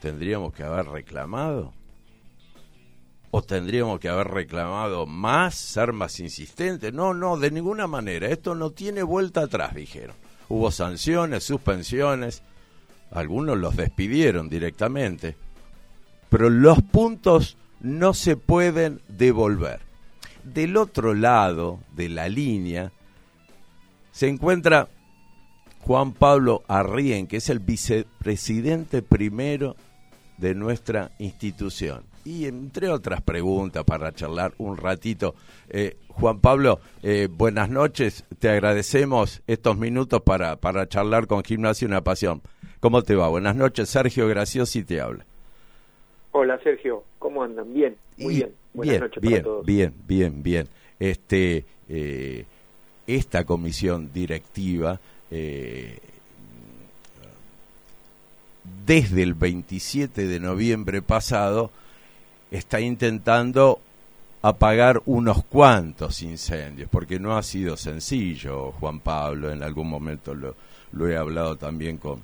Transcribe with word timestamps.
tendríamos 0.00 0.52
que 0.52 0.64
haber 0.64 0.86
reclamado. 0.86 1.72
¿O 3.30 3.42
tendríamos 3.42 4.00
que 4.00 4.08
haber 4.08 4.26
reclamado 4.28 5.06
más, 5.06 5.54
ser 5.54 5.92
más 5.92 6.18
insistentes? 6.18 6.92
No, 6.92 7.14
no, 7.14 7.36
de 7.36 7.52
ninguna 7.52 7.86
manera. 7.86 8.26
Esto 8.26 8.56
no 8.56 8.70
tiene 8.70 9.04
vuelta 9.04 9.42
atrás, 9.42 9.74
dijeron. 9.74 10.16
Hubo 10.48 10.72
sanciones, 10.72 11.44
suspensiones, 11.44 12.42
algunos 13.12 13.56
los 13.56 13.76
despidieron 13.76 14.48
directamente. 14.48 15.36
Pero 16.28 16.50
los 16.50 16.82
puntos 16.82 17.56
no 17.78 18.14
se 18.14 18.36
pueden 18.36 19.00
devolver. 19.06 19.80
Del 20.42 20.76
otro 20.76 21.14
lado 21.14 21.78
de 21.94 22.08
la 22.08 22.28
línea 22.28 22.90
se 24.10 24.28
encuentra 24.28 24.88
Juan 25.82 26.12
Pablo 26.12 26.64
Arrien, 26.66 27.28
que 27.28 27.36
es 27.36 27.48
el 27.48 27.60
vicepresidente 27.60 29.02
primero 29.02 29.76
de 30.40 30.54
nuestra 30.54 31.10
institución. 31.18 32.02
Y 32.24 32.46
entre 32.46 32.88
otras 32.88 33.22
preguntas 33.22 33.84
para 33.84 34.12
charlar 34.12 34.52
un 34.58 34.76
ratito, 34.76 35.34
eh, 35.70 35.96
Juan 36.08 36.40
Pablo, 36.40 36.80
eh, 37.02 37.28
buenas 37.30 37.70
noches, 37.70 38.24
te 38.38 38.50
agradecemos 38.50 39.42
estos 39.46 39.78
minutos 39.78 40.20
para, 40.22 40.56
para 40.56 40.86
charlar 40.88 41.26
con 41.26 41.42
Gimnasia 41.42 41.88
Una 41.88 42.02
Pasión. 42.02 42.42
¿Cómo 42.80 43.02
te 43.02 43.14
va? 43.14 43.28
Buenas 43.28 43.56
noches, 43.56 43.88
Sergio 43.88 44.26
Graciosi 44.28 44.84
te 44.84 45.00
habla. 45.00 45.24
Hola 46.32 46.58
Sergio, 46.62 47.04
¿cómo 47.18 47.42
andan? 47.42 47.72
Bien, 47.72 47.96
muy 48.16 48.36
bien. 48.36 48.52
Buenas 48.72 48.92
bien, 48.92 49.00
noches 49.02 49.20
bien, 49.20 49.32
para 49.34 49.44
todos. 49.44 49.66
bien, 49.66 49.94
bien, 50.06 50.42
bien. 50.42 50.68
Este, 50.98 51.64
eh, 51.88 52.44
esta 53.06 53.44
comisión 53.44 54.12
directiva 54.12 55.00
eh, 55.30 55.98
desde 58.86 59.22
el 59.22 59.34
27 59.34 60.26
de 60.26 60.40
noviembre 60.40 61.02
pasado 61.02 61.70
está 62.50 62.80
intentando 62.80 63.80
apagar 64.42 65.02
unos 65.06 65.44
cuantos 65.44 66.22
incendios, 66.22 66.88
porque 66.90 67.18
no 67.18 67.36
ha 67.36 67.42
sido 67.42 67.76
sencillo, 67.76 68.72
Juan 68.72 69.00
Pablo, 69.00 69.52
en 69.52 69.62
algún 69.62 69.88
momento 69.88 70.34
lo, 70.34 70.56
lo 70.92 71.08
he 71.08 71.16
hablado 71.16 71.56
también 71.56 71.98
con, 71.98 72.22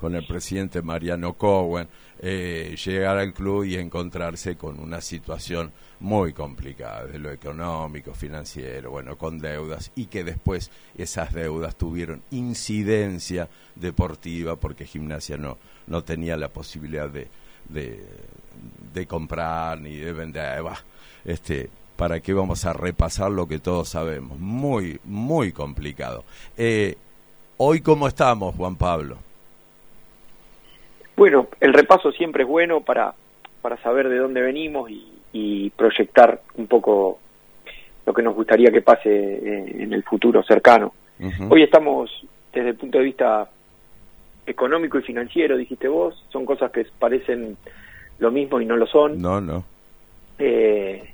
con 0.00 0.14
el 0.14 0.26
presidente 0.26 0.80
Mariano 0.80 1.34
Cowen, 1.34 1.88
eh, 2.20 2.76
llegar 2.84 3.18
al 3.18 3.32
club 3.32 3.64
y 3.64 3.76
encontrarse 3.76 4.56
con 4.56 4.78
una 4.78 5.00
situación 5.00 5.72
muy 6.00 6.32
complicada, 6.32 7.06
de 7.06 7.18
lo 7.18 7.30
económico, 7.30 8.14
financiero, 8.14 8.90
bueno, 8.90 9.16
con 9.16 9.38
deudas, 9.38 9.90
y 9.96 10.06
que 10.06 10.24
después 10.24 10.70
esas 10.96 11.32
deudas 11.32 11.76
tuvieron 11.76 12.22
incidencia 12.30 13.48
deportiva 13.74 14.56
porque 14.56 14.86
gimnasia 14.86 15.36
no, 15.36 15.58
no 15.86 16.04
tenía 16.04 16.36
la 16.36 16.48
posibilidad 16.48 17.08
de, 17.08 17.28
de, 17.68 19.06
comprar 19.06 19.80
ni 19.80 19.96
de 19.96 20.12
vender. 20.12 20.62
Bah, 20.62 20.84
este, 21.24 21.70
¿Para 21.96 22.20
qué 22.20 22.32
vamos 22.32 22.64
a 22.64 22.72
repasar 22.72 23.30
lo 23.30 23.46
que 23.46 23.58
todos 23.58 23.90
sabemos? 23.90 24.38
Muy, 24.38 25.00
muy 25.04 25.52
complicado. 25.52 26.24
Eh, 26.56 26.96
Hoy, 27.62 27.82
¿cómo 27.82 28.08
estamos, 28.08 28.54
Juan 28.54 28.74
Pablo? 28.74 29.18
Bueno, 31.20 31.48
el 31.60 31.74
repaso 31.74 32.12
siempre 32.12 32.44
es 32.44 32.48
bueno 32.48 32.80
para, 32.80 33.12
para 33.60 33.76
saber 33.82 34.08
de 34.08 34.16
dónde 34.16 34.40
venimos 34.40 34.90
y, 34.90 35.06
y 35.34 35.68
proyectar 35.68 36.40
un 36.54 36.66
poco 36.66 37.18
lo 38.06 38.14
que 38.14 38.22
nos 38.22 38.34
gustaría 38.34 38.70
que 38.70 38.80
pase 38.80 39.10
eh, 39.10 39.76
en 39.80 39.92
el 39.92 40.02
futuro 40.02 40.42
cercano. 40.42 40.94
Uh 41.18 41.26
-huh. 41.26 41.52
Hoy 41.52 41.62
estamos 41.62 42.10
desde 42.54 42.70
el 42.70 42.76
punto 42.76 42.96
de 42.96 43.04
vista 43.04 43.50
económico 44.46 44.98
y 44.98 45.02
financiero, 45.02 45.58
dijiste 45.58 45.88
vos, 45.88 46.24
son 46.30 46.46
cosas 46.46 46.70
que 46.70 46.86
parecen 46.98 47.58
lo 48.18 48.30
mismo 48.30 48.58
y 48.58 48.64
no 48.64 48.78
lo 48.78 48.86
son. 48.86 49.20
No, 49.20 49.42
no. 49.42 49.62
Eh, 50.38 51.04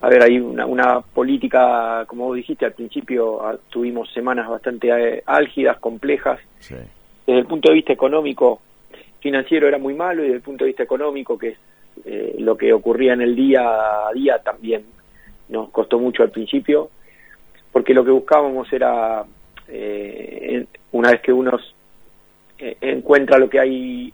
a 0.00 0.08
ver, 0.08 0.24
hay 0.24 0.40
una, 0.40 0.66
una, 0.66 1.02
política, 1.02 2.04
como 2.08 2.24
vos 2.24 2.34
dijiste 2.34 2.66
al 2.66 2.72
principio, 2.72 3.60
tuvimos 3.68 4.12
semanas 4.12 4.48
bastante 4.48 4.88
eh, 4.88 5.22
álgidas, 5.24 5.78
complejas. 5.78 6.40
Sí. 6.58 6.74
Desde 7.28 7.38
el 7.38 7.46
punto 7.46 7.68
de 7.68 7.76
vista 7.76 7.92
económico, 7.92 8.60
financiero 9.20 9.68
era 9.68 9.78
muy 9.78 9.94
malo 9.94 10.22
y 10.22 10.26
desde 10.26 10.36
el 10.36 10.42
punto 10.42 10.64
de 10.64 10.68
vista 10.68 10.82
económico, 10.82 11.38
que 11.38 11.48
es 11.48 11.58
eh, 12.04 12.36
lo 12.38 12.56
que 12.56 12.72
ocurría 12.72 13.12
en 13.12 13.22
el 13.22 13.36
día 13.36 13.62
a 14.08 14.12
día, 14.12 14.38
también 14.38 14.84
nos 15.48 15.70
costó 15.70 15.98
mucho 15.98 16.22
al 16.22 16.30
principio, 16.30 16.90
porque 17.72 17.94
lo 17.94 18.04
que 18.04 18.10
buscábamos 18.10 18.72
era, 18.72 19.24
eh, 19.68 20.66
una 20.92 21.10
vez 21.10 21.20
que 21.20 21.32
uno 21.32 21.58
eh, 22.58 22.76
encuentra 22.80 23.38
lo 23.38 23.48
que 23.48 23.60
hay 23.60 24.12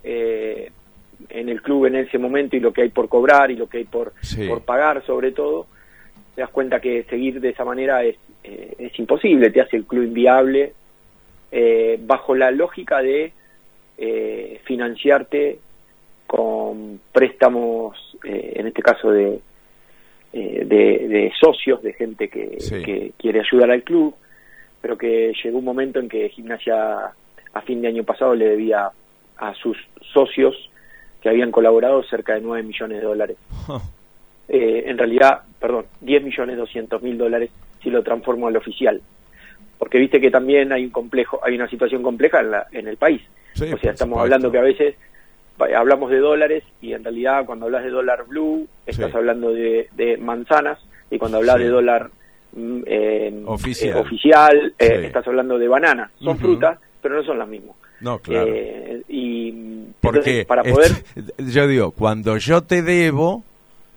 en 1.31 1.49
el 1.49 1.63
club 1.63 1.87
en 1.87 1.97
ese 1.97 2.19
momento 2.19 2.57
y 2.57 2.61
lo 2.61 2.73
que 2.73 2.83
hay 2.83 2.89
por 2.91 3.09
cobrar 3.09 3.51
y 3.51 3.57
lo 3.57 3.69
que 3.69 3.79
hay 3.79 3.85
por, 3.85 4.13
sí. 4.21 4.47
por 4.47 4.63
pagar 4.63 5.05
sobre 5.05 5.33
todo, 5.33 5.67
te 6.35 6.43
das 6.43 6.51
cuenta 6.51 6.81
que 6.81 7.05
seguir 7.05 7.41
de 7.41 7.51
esa 7.51 7.65
manera 7.65 8.05
es, 8.05 8.17
eh, 8.45 8.75
es 8.79 8.99
imposible, 8.99 9.51
te 9.51 9.61
hace 9.61 9.77
el 9.77 9.87
club 9.87 10.05
inviable, 10.05 10.75
eh, 11.51 11.99
bajo 12.01 12.35
la 12.35 12.51
lógica 12.51 13.01
de 13.03 13.33
eh, 13.99 14.61
financiarte 14.65 15.59
con 16.27 17.01
préstamos, 17.13 17.97
en 18.25 18.67
este 18.67 18.83
caso 18.83 19.11
de, 19.11 19.41
de, 20.33 20.65
de, 20.65 21.33
socios, 21.41 21.81
de 21.83 21.93
gente 21.93 22.29
que, 22.29 22.57
sí. 22.59 22.83
que 22.83 23.13
quiere 23.17 23.41
ayudar 23.41 23.71
al 23.71 23.85
club, 23.85 24.15
pero 24.81 24.99
que 24.99 25.33
llegó 25.43 25.59
un 25.59 25.65
momento 25.65 26.01
en 26.01 26.09
que 26.09 26.29
Gimnasia 26.31 27.13
a 27.53 27.61
fin 27.63 27.81
de 27.81 27.89
año 27.89 28.05
pasado 28.05 28.35
le 28.35 28.49
debía 28.49 28.91
a 29.39 29.55
sus 29.55 29.77
socios 30.13 30.71
que 31.21 31.29
habían 31.29 31.51
colaborado 31.51 32.03
cerca 32.05 32.35
de 32.35 32.41
9 32.41 32.63
millones 32.63 33.01
de 33.01 33.05
dólares. 33.05 33.37
Huh. 33.69 33.81
Eh, 34.49 34.85
en 34.87 34.97
realidad, 34.97 35.43
perdón, 35.59 35.87
10 36.03 36.23
millones 36.23 36.57
200 36.57 37.03
mil 37.03 37.19
dólares 37.19 37.51
si 37.83 37.91
lo 37.91 38.05
transformo 38.05 38.47
al 38.47 38.57
oficial. 38.57 39.01
Porque 39.77 39.99
viste 39.99 40.21
que 40.21 40.31
también 40.31 40.73
hay 40.73 40.85
un 40.85 40.91
complejo, 40.91 41.41
hay 41.43 41.57
una 41.57 41.69
situación 41.69 42.03
compleja 42.03 42.39
en, 42.39 42.53
la, 42.53 42.67
en 42.71 42.87
el 42.87 42.97
país. 42.97 43.23
Sí, 43.57 43.73
o 43.73 43.79
sea, 43.79 43.93
estamos 43.93 44.19
hablando 44.19 44.51
que 44.51 44.59
a 44.59 44.63
veces 44.63 44.95
hablamos 45.77 46.11
de 46.11 46.19
dólares 46.19 46.65
y 46.81 46.93
en 46.93 47.03
realidad 47.03 47.47
cuando 47.47 47.67
hablas 47.67 47.85
de 47.85 47.91
dólar 47.91 48.27
blue 48.27 48.69
estás 48.85 49.11
sí. 49.11 49.17
hablando 49.17 49.53
de, 49.53 49.89
de, 49.97 50.19
manzanas 50.19 50.79
y 51.11 51.19
cuando 51.19 51.39
hablas 51.39 51.57
sí. 51.57 51.63
de 51.63 51.69
dólar 51.69 52.11
eh, 52.87 53.43
oficial, 53.47 53.97
eh, 53.97 54.01
oficial 54.01 54.75
sí. 54.79 54.87
estás 54.87 55.27
hablando 55.27 55.59
de 55.59 55.69
banana. 55.69 56.11
Son 56.19 56.29
uh 56.29 56.33
-huh. 56.33 56.39
frutas, 56.39 56.79
pero 57.01 57.17
no 57.17 57.23
son 57.25 57.39
las 57.39 57.49
mismas. 57.49 57.77
No, 58.01 58.19
claro. 58.19 58.47
Eh, 58.49 59.03
y 59.09 59.53
porque 60.01 60.45
para 60.47 60.63
poder 60.63 60.93
es, 61.15 61.37
yo 61.55 61.67
digo, 61.67 61.93
cuando 61.93 62.37
yo 62.37 62.63
te 62.63 62.83
debo, 62.83 63.43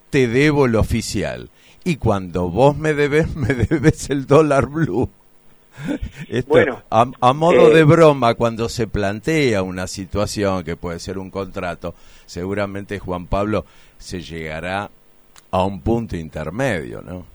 te 0.10 0.28
debo 0.28 0.66
el 0.66 0.76
oficial. 0.76 1.50
Y 1.84 1.98
cuando 1.98 2.50
vos 2.50 2.78
me 2.78 2.94
debes, 2.94 3.36
me 3.36 3.54
debes 3.54 4.10
el 4.10 4.26
dólar 4.26 4.68
blue. 4.68 5.10
Esto, 6.30 6.50
bueno, 6.50 6.82
a, 6.90 7.06
a 7.22 7.34
modo 7.34 7.72
eh, 7.72 7.76
de 7.76 7.84
broma, 7.84 8.34
cuando 8.36 8.70
se 8.70 8.88
plantea 8.88 9.64
una 9.64 9.88
situación 9.88 10.64
que 10.64 10.76
puede 10.76 11.00
ser 11.00 11.18
un 11.18 11.32
contrato, 11.32 11.96
seguramente 12.26 13.00
Juan 13.00 13.28
Pablo 13.28 13.66
se 13.98 14.22
llegará 14.22 14.90
a 15.52 15.64
un 15.64 15.82
punto 15.82 16.16
intermedio, 16.16 17.02
¿no? 17.02 17.26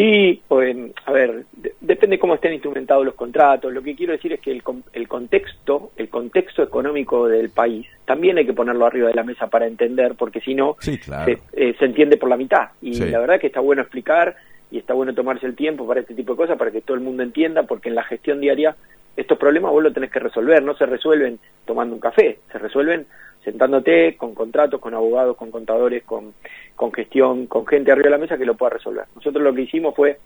Sí, 0.00 0.40
pues, 0.48 0.76
a 1.04 1.12
ver, 1.12 1.44
de, 1.52 1.74
depende 1.80 2.18
cómo 2.18 2.34
estén 2.34 2.54
instrumentados 2.54 3.04
los 3.04 3.14
contratos. 3.14 3.72
Lo 3.72 3.82
que 3.82 3.94
quiero 3.94 4.12
decir 4.12 4.32
es 4.32 4.40
que 4.40 4.50
el, 4.52 4.62
el, 4.92 5.08
contexto, 5.08 5.90
el 5.96 6.08
contexto 6.08 6.62
económico 6.62 7.28
del 7.28 7.50
país, 7.50 7.86
también 8.04 8.38
hay 8.38 8.46
que 8.46 8.52
ponerlo 8.52 8.86
arriba 8.86 9.08
de 9.08 9.14
la 9.14 9.24
mesa 9.24 9.48
para 9.48 9.66
entender, 9.66 10.14
porque 10.14 10.40
si 10.40 10.54
no, 10.54 10.76
sí, 10.80 10.96
claro. 10.96 11.26
se, 11.26 11.40
eh, 11.52 11.74
se, 11.78 11.84
entiende 11.84 12.16
por 12.16 12.28
la 12.28 12.36
mitad. 12.36 12.68
Y 12.80 12.94
sí. 12.94 13.10
la 13.10 13.18
verdad 13.18 13.36
es 13.36 13.40
que 13.40 13.46
está 13.48 13.60
bueno 13.60 13.82
explicar 13.82 14.36
y 14.70 14.78
está 14.78 14.94
bueno 14.94 15.14
tomarse 15.14 15.46
el 15.46 15.56
tiempo 15.56 15.86
para 15.86 16.00
este 16.00 16.14
tipo 16.14 16.32
de 16.32 16.36
cosas, 16.36 16.58
para 16.58 16.70
que 16.70 16.80
todo 16.80 16.96
el 16.96 17.02
mundo 17.02 17.22
entienda, 17.22 17.64
porque 17.64 17.88
en 17.88 17.94
la 17.94 18.04
gestión 18.04 18.40
diaria 18.40 18.76
estos 19.16 19.38
problemas 19.38 19.72
vos 19.72 19.82
los 19.82 19.92
tenés 19.92 20.10
que 20.10 20.20
resolver, 20.20 20.62
no 20.62 20.74
se 20.74 20.86
resuelven 20.86 21.38
tomando 21.64 21.94
un 21.94 22.00
café, 22.00 22.38
se 22.50 22.58
resuelven 22.58 23.06
sentándote 23.44 24.16
con 24.16 24.34
contratos, 24.34 24.80
con 24.80 24.94
abogados, 24.94 25.36
con 25.36 25.50
contadores, 25.50 26.04
con, 26.04 26.34
con 26.76 26.92
gestión, 26.92 27.46
con 27.46 27.66
gente 27.66 27.90
arriba 27.90 28.04
de 28.04 28.10
la 28.10 28.18
mesa 28.18 28.38
que 28.38 28.44
lo 28.44 28.54
pueda 28.54 28.74
resolver. 28.74 29.06
Nosotros 29.14 29.42
lo 29.42 29.54
que 29.54 29.62
hicimos 29.62 29.94
fue 29.94 30.18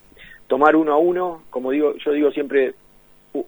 tomar 0.46 0.76
uno 0.76 0.93
a 0.93 0.99
uno, 0.99 1.43
como 1.50 1.70
digo, 1.70 1.94
yo 1.96 2.12
digo 2.12 2.31
siempre, 2.32 2.75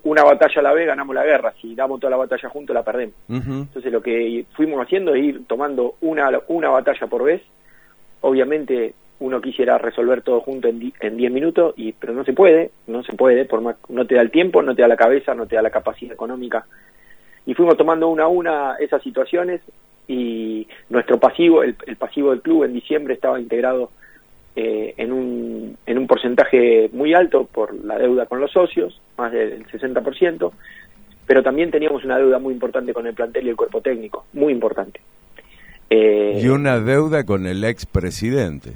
una 0.05 0.25
batalla 0.25 0.61
a 0.61 0.63
la 0.63 0.73
vez 0.73 0.87
ganamos 0.87 1.15
la 1.15 1.25
guerra, 1.25 1.53
si 1.61 1.75
damos 1.75 2.01
toda 2.01 2.13
la 2.13 2.17
batalla 2.17 2.49
juntos 2.49 2.75
la 2.75 2.83
perdemos. 2.83 3.15
Uh 3.29 3.35
-huh. 3.35 3.63
Entonces 3.63 3.93
lo 3.93 4.01
que 4.01 4.47
fuimos 4.55 4.81
haciendo 4.81 5.15
es 5.15 5.23
ir 5.23 5.47
tomando 5.47 5.95
una, 6.01 6.31
una 6.49 6.71
batalla 6.71 7.07
por 7.07 7.25
vez, 7.25 7.43
obviamente 8.21 8.95
uno 9.19 9.41
quisiera 9.41 9.79
resolver 9.79 10.23
todo 10.23 10.41
junto 10.41 10.69
en 10.69 11.17
10 11.17 11.33
minutos, 11.33 11.75
y 11.77 11.93
pero 11.93 12.13
no 12.13 12.25
se 12.25 12.33
puede, 12.33 12.71
no 12.87 13.03
se 13.03 13.15
puede, 13.15 13.45
por 13.45 13.61
más, 13.61 13.77
no 13.89 14.07
te 14.07 14.15
da 14.15 14.23
el 14.23 14.31
tiempo, 14.31 14.63
no 14.63 14.75
te 14.75 14.83
da 14.83 14.89
la 14.89 14.97
cabeza, 14.97 15.35
no 15.35 15.47
te 15.47 15.57
da 15.57 15.63
la 15.63 15.71
capacidad 15.71 16.13
económica 16.13 16.67
y 17.47 17.55
fuimos 17.55 17.77
tomando 17.77 18.09
una 18.09 18.25
a 18.25 18.29
una 18.29 18.77
esas 18.79 19.03
situaciones 19.03 19.61
y 20.09 20.67
nuestro 20.91 21.19
pasivo, 21.19 21.63
el, 21.63 21.77
el 21.87 21.97
pasivo 21.97 22.31
del 22.31 22.43
club 22.43 22.65
en 22.65 22.75
diciembre 22.75 23.15
estaba 23.15 23.41
integrado 23.41 23.91
eh, 24.57 24.95
en, 24.97 25.13
un, 25.13 25.77
en 25.87 25.99
un 25.99 26.07
porcentaje 26.07 26.91
muy 26.93 27.15
alto 27.15 27.47
por 27.47 27.75
la 27.85 27.99
deuda 27.99 28.27
con 28.27 28.41
los 28.41 28.51
socios, 28.51 29.01
más 29.17 29.33
del 29.33 29.67
60%, 29.67 30.53
pero 31.27 31.43
también 31.43 31.71
teníamos 31.71 32.05
una 32.05 32.19
deuda 32.19 32.39
muy 32.39 32.53
importante 32.53 32.93
con 32.93 33.07
el 33.07 33.15
plantel 33.15 33.47
y 33.47 33.51
el 33.51 33.57
cuerpo 33.57 33.81
técnico, 33.81 34.27
muy 34.33 34.53
importante. 34.53 35.01
Eh, 35.89 36.41
y 36.43 36.49
una 36.49 36.81
deuda 36.81 37.25
con 37.25 37.47
el 37.47 37.65
expresidente. 37.65 38.73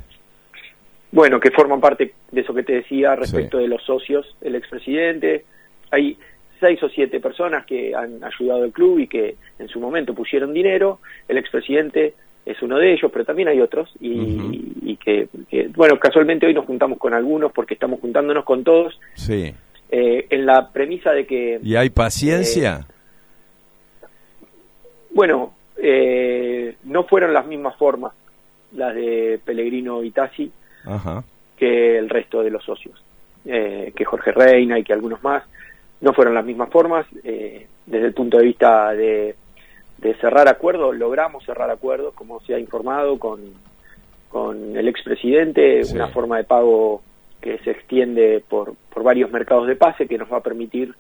Bueno, 1.13 1.41
que 1.41 1.51
forman 1.51 1.81
parte 1.81 2.13
de 2.31 2.41
eso 2.41 2.55
que 2.55 2.63
te 2.63 2.75
decía 2.75 3.17
respecto 3.17 3.59
de 3.59 3.67
los 3.67 3.83
socios, 3.83 4.37
el 4.41 4.55
expresidente. 4.55 5.45
Hay 5.91 6.17
seis 6.61 6.81
o 6.83 6.89
siete 6.89 7.19
personas 7.19 7.67
que 7.67 7.95
han 7.95 8.23
ayudado 8.23 8.63
al 8.63 8.73
club 8.73 9.01
y 9.01 9.09
que 9.09 9.37
en 9.59 9.69
su 9.69 9.81
momento 9.81 10.15
pusieron 10.15 10.53
dinero. 10.53 11.01
El 11.27 11.39
expresidente 11.39 12.15
es 12.47 12.63
uno 12.63 12.79
de 12.79 12.93
ellos, 12.93 13.11
pero 13.13 13.25
también 13.25 13.49
hay 13.49 13.61
otros. 13.61 13.93
Y, 14.01 14.97
que, 14.97 15.29
bueno, 15.75 15.99
casualmente 15.99 16.47
hoy 16.47 16.55
nos 16.55 16.67
juntamos 16.67 16.99
con 16.99 17.15
algunos 17.15 17.53
porque 17.53 17.75
estamos 17.75 18.01
juntándonos 18.01 18.45
con 18.45 18.63
todos. 18.63 19.01
Sí. 19.15 19.53
Eh, 19.91 20.27
en 20.31 20.47
la 20.47 20.71
premisa 20.71 21.13
de 21.13 21.27
que... 21.27 21.59
¿Y 21.63 21.75
hay 21.75 21.91
paciencia? 21.91 22.87
Eh, 22.87 24.07
bueno, 25.13 25.55
eh, 25.77 26.77
no 26.85 27.05
fueron 27.05 27.33
las 27.33 27.47
mismas 27.47 27.77
formas 27.77 28.13
las 28.73 28.95
de 28.95 29.41
Pellegrino 29.45 30.05
y 30.05 30.13
Tassi 30.13 30.53
que 31.57 31.99
el 31.99 32.09
resto 32.09 32.43
de 32.43 32.51
los 32.51 32.65
socios, 32.65 33.03
eh, 33.45 33.93
que 33.95 34.05
Jorge 34.05 34.33
Reina 34.33 34.79
y 34.79 34.85
que 34.85 34.93
algunos 34.93 35.23
más, 35.23 35.45
no 36.01 36.13
fueron 36.13 36.35
las 36.35 36.45
mismas 36.45 36.71
formas. 36.71 37.07
Eh, 37.23 37.67
desde 37.87 38.07
el 38.07 38.15
punto 38.15 38.39
de 38.39 38.45
vista 38.45 38.93
de, 38.93 39.35
cerrar 40.21 40.49
acuerdos, 40.49 40.97
logramos 40.97 41.45
cerrar 41.45 41.71
acuerdos, 41.71 42.15
como 42.15 42.41
se 42.41 42.55
ha 42.55 42.59
informado 42.59 43.19
con, 43.19 43.41
con 44.29 44.77
el 44.77 44.89
expresidente, 44.89 45.83
una 45.93 46.09
forma 46.09 46.39
de 46.39 46.45
pago 46.45 47.03
que 47.41 47.59
se 47.59 47.71
extiende 47.71 48.43
por, 48.49 48.75
por 48.93 49.03
varios 49.03 49.31
mercados 49.31 49.67
de 49.67 49.77
pase 49.77 50.07
que 50.07 50.19
nos 50.19 50.33
va 50.33 50.39
a 50.39 50.43
permitir 50.43 50.95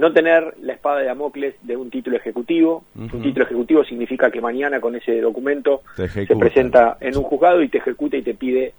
no 0.00 0.12
tener 0.12 0.54
la 0.62 0.72
espada 0.72 1.00
de 1.00 1.06
Damocles 1.06 1.54
de 1.62 1.76
un 1.76 1.90
título 1.90 2.16
ejecutivo. 2.16 2.84
Un 2.96 3.22
título 3.22 3.44
ejecutivo 3.44 3.84
significa 3.84 4.30
que 4.30 4.40
mañana 4.40 4.80
con 4.80 4.96
ese 4.96 5.20
documento 5.20 5.82
se 5.96 6.36
presenta 6.36 6.96
en 7.00 7.16
un 7.16 7.22
juzgado 7.22 7.62
y 7.62 7.68
te 7.68 7.78
ejecuta 7.78 8.16
y 8.16 8.22
te 8.22 8.34
pide 8.34 8.74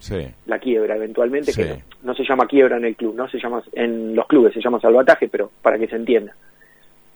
la 0.47 0.59
quiebra 0.59 0.95
eventualmente, 0.95 1.53
que 1.53 1.83
no, 2.03 2.13
se 2.15 2.23
llama 2.23 2.47
quiebra 2.47 2.77
en 2.77 2.85
el 2.85 2.95
club, 2.95 3.15
no 3.15 3.29
se 3.29 3.39
llama 3.39 3.61
en 3.73 4.15
los 4.15 4.27
clubes 4.27 4.53
se 4.53 4.61
llama 4.61 4.79
salvataje, 4.79 5.27
pero 5.27 5.51
para 5.61 5.77
que 5.77 5.87
se 5.87 5.95
entienda. 5.95 6.35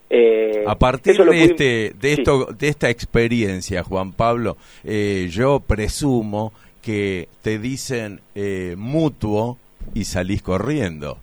Eh, 0.09 0.63
a 0.67 0.77
partir 0.77 1.17
de, 1.17 1.43
este, 1.43 1.93
de, 1.99 2.13
esto, 2.13 2.45
de 2.57 2.67
esta 2.67 2.89
experiencia, 2.89 3.83
Juan 3.83 4.13
Pablo, 4.13 4.55
eh, 4.83 5.27
yo 5.31 5.59
presumo 5.59 6.53
que 6.81 7.27
te 7.41 7.57
dicen 7.57 8.21
eh, 8.35 8.75
mutuo 8.77 9.57
y 9.95 10.05
salís 10.05 10.43
corriendo. 10.43 11.17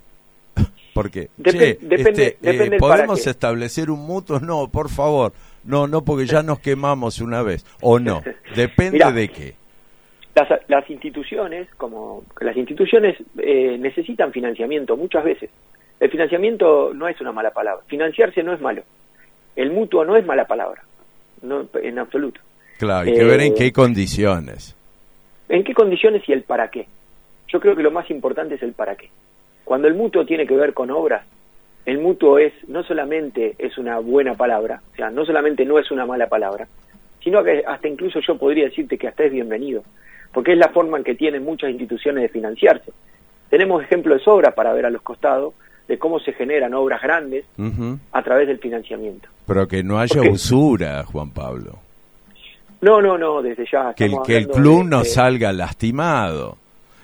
Porque, 0.92 1.30
depende, 1.36 2.36
este, 2.40 2.74
eh, 2.74 2.78
¿podemos 2.78 3.26
establecer 3.26 3.90
un 3.90 4.00
mutuo? 4.00 4.40
No, 4.40 4.68
por 4.68 4.90
favor. 4.90 5.32
No, 5.64 5.86
no, 5.86 6.04
porque 6.04 6.26
ya 6.26 6.42
nos 6.42 6.60
quemamos 6.60 7.20
una 7.20 7.42
vez. 7.42 7.64
O 7.80 7.98
no. 7.98 8.22
Depende 8.56 9.10
de 9.12 9.28
qué. 9.28 9.54
Las, 10.34 10.48
las, 10.68 10.88
instituciones, 10.90 11.68
como 11.76 12.24
las 12.40 12.56
instituciones 12.56 13.16
eh, 13.38 13.76
necesitan 13.78 14.32
financiamiento 14.32 14.96
muchas 14.96 15.24
veces. 15.24 15.50
El 16.00 16.10
financiamiento 16.10 16.92
no 16.94 17.06
es 17.06 17.20
una 17.20 17.32
mala 17.32 17.52
palabra. 17.52 17.84
Financiarse 17.86 18.42
no 18.42 18.52
es 18.52 18.60
malo. 18.60 18.82
El 19.56 19.70
mutuo 19.70 20.04
no 20.04 20.16
es 20.16 20.26
mala 20.26 20.46
palabra. 20.46 20.82
No, 21.42 21.68
en 21.74 21.98
absoluto. 21.98 22.40
Claro, 22.78 23.08
hay 23.08 23.14
que 23.14 23.24
ver 23.24 23.40
en 23.40 23.52
eh, 23.52 23.54
qué 23.56 23.72
condiciones. 23.72 24.76
¿En 25.48 25.64
qué 25.64 25.74
condiciones 25.74 26.22
y 26.26 26.32
el 26.32 26.42
para 26.42 26.70
qué? 26.70 26.86
Yo 27.48 27.60
creo 27.60 27.76
que 27.76 27.82
lo 27.82 27.90
más 27.90 28.10
importante 28.10 28.54
es 28.54 28.62
el 28.62 28.72
para 28.72 28.96
qué. 28.96 29.10
Cuando 29.64 29.88
el 29.88 29.94
mutuo 29.94 30.26
tiene 30.26 30.46
que 30.46 30.56
ver 30.56 30.74
con 30.74 30.90
obras, 30.90 31.24
el 31.84 31.98
mutuo 31.98 32.38
es 32.38 32.52
no 32.68 32.82
solamente 32.82 33.54
es 33.58 33.78
una 33.78 33.98
buena 33.98 34.34
palabra, 34.34 34.82
o 34.92 34.96
sea, 34.96 35.10
no 35.10 35.24
solamente 35.24 35.64
no 35.64 35.78
es 35.78 35.90
una 35.90 36.06
mala 36.06 36.28
palabra, 36.28 36.68
sino 37.22 37.42
que 37.42 37.62
hasta 37.66 37.88
incluso 37.88 38.20
yo 38.20 38.36
podría 38.36 38.64
decirte 38.64 38.98
que 38.98 39.08
hasta 39.08 39.24
es 39.24 39.32
bienvenido, 39.32 39.82
porque 40.32 40.52
es 40.52 40.58
la 40.58 40.68
forma 40.68 40.98
en 40.98 41.04
que 41.04 41.14
tienen 41.14 41.44
muchas 41.44 41.70
instituciones 41.70 42.22
de 42.22 42.28
financiarse. 42.28 42.92
Tenemos 43.50 43.82
ejemplos 43.82 44.18
de 44.18 44.24
sobra 44.24 44.54
para 44.54 44.72
ver 44.72 44.86
a 44.86 44.90
los 44.90 45.02
costados 45.02 45.54
de 45.88 45.98
cómo 45.98 46.20
se 46.20 46.32
generan 46.32 46.72
obras 46.74 47.02
grandes 47.02 47.44
a 48.12 48.22
través 48.22 48.48
del 48.48 48.58
financiamiento. 48.58 49.28
Pero 49.46 49.68
que 49.68 49.82
no 49.82 49.98
haya 49.98 50.22
usura, 50.22 51.04
Juan 51.04 51.30
Pablo. 51.30 51.78
No, 52.80 53.00
no, 53.00 53.18
no, 53.18 53.42
desde 53.42 53.66
ya. 53.70 53.92
Que 53.94 54.06
el, 54.06 54.14
que 54.24 54.36
el 54.36 54.48
club 54.48 54.84
no 54.84 55.04
salga 55.04 55.52
lastimado. 55.52 56.56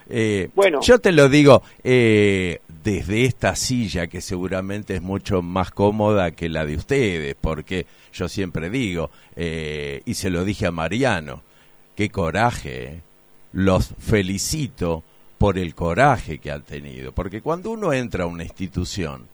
Eh, 0.08 0.48
bueno. 0.54 0.80
Yo 0.80 0.98
te 0.98 1.12
lo 1.12 1.28
digo 1.28 1.62
eh, 1.84 2.60
desde 2.82 3.24
esta 3.24 3.54
silla 3.56 4.06
que 4.06 4.20
seguramente 4.20 4.94
es 4.94 5.02
mucho 5.02 5.42
más 5.42 5.70
cómoda 5.70 6.30
que 6.30 6.48
la 6.48 6.64
de 6.64 6.76
ustedes, 6.76 7.36
porque 7.40 7.86
yo 8.12 8.28
siempre 8.28 8.70
digo, 8.70 9.10
eh, 9.36 10.02
y 10.06 10.14
se 10.14 10.30
lo 10.30 10.44
dije 10.44 10.66
a 10.66 10.70
Mariano, 10.70 11.42
qué 11.94 12.08
coraje, 12.10 13.02
los 13.52 13.94
felicito 13.98 15.02
por 15.36 15.58
el 15.58 15.74
coraje 15.74 16.38
que 16.38 16.50
han 16.50 16.62
tenido, 16.62 17.12
porque 17.12 17.42
cuando 17.42 17.70
uno 17.70 17.92
entra 17.92 18.24
a 18.24 18.28
una 18.28 18.44
institución 18.44 19.28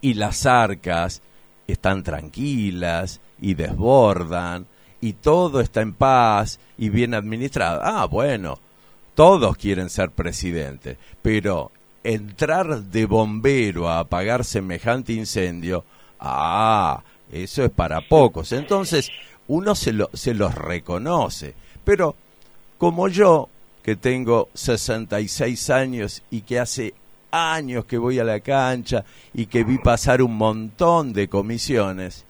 y 0.00 0.14
las 0.14 0.46
arcas 0.46 1.22
están 1.66 2.02
tranquilas 2.02 3.20
y 3.40 3.54
desbordan 3.54 4.66
y 5.00 5.14
todo 5.14 5.60
está 5.60 5.80
en 5.80 5.94
paz 5.94 6.60
y 6.76 6.90
bien 6.90 7.14
administrado, 7.14 7.80
ah, 7.82 8.06
bueno, 8.06 8.58
todos 9.18 9.56
quieren 9.56 9.90
ser 9.90 10.12
presidente, 10.12 10.96
pero 11.22 11.72
entrar 12.04 12.84
de 12.84 13.04
bombero 13.04 13.88
a 13.88 13.98
apagar 13.98 14.44
semejante 14.44 15.12
incendio, 15.12 15.84
ah, 16.20 17.02
eso 17.32 17.64
es 17.64 17.70
para 17.72 18.00
pocos. 18.00 18.52
Entonces, 18.52 19.10
uno 19.48 19.74
se, 19.74 19.92
lo, 19.92 20.08
se 20.14 20.34
los 20.34 20.54
reconoce. 20.54 21.56
Pero 21.82 22.14
como 22.78 23.08
yo, 23.08 23.48
que 23.82 23.96
tengo 23.96 24.50
66 24.54 25.68
años 25.70 26.22
y 26.30 26.42
que 26.42 26.60
hace 26.60 26.94
años 27.32 27.86
que 27.86 27.98
voy 27.98 28.20
a 28.20 28.24
la 28.24 28.38
cancha 28.38 29.04
y 29.34 29.46
que 29.46 29.64
vi 29.64 29.78
pasar 29.78 30.22
un 30.22 30.36
montón 30.36 31.12
de 31.12 31.26
comisiones, 31.26 32.24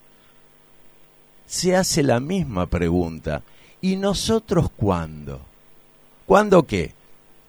se 1.44 1.76
hace 1.76 2.02
la 2.02 2.18
misma 2.18 2.64
pregunta. 2.64 3.42
¿Y 3.82 3.96
nosotros 3.96 4.70
cuándo? 4.74 5.47
¿Cuándo 6.28 6.66
qué? 6.66 6.92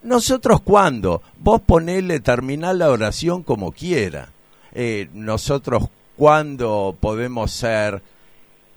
Nosotros 0.04 0.62
cuándo? 0.62 1.22
Vos 1.38 1.60
ponele, 1.60 2.22
terminar 2.22 2.76
la 2.76 2.90
oración 2.90 3.44
como 3.44 3.74
quiera. 3.74 4.30
Eh, 4.72 5.10
nosotros 5.12 5.90
cuándo 6.16 6.96
podemos 6.98 7.52
ser 7.52 8.02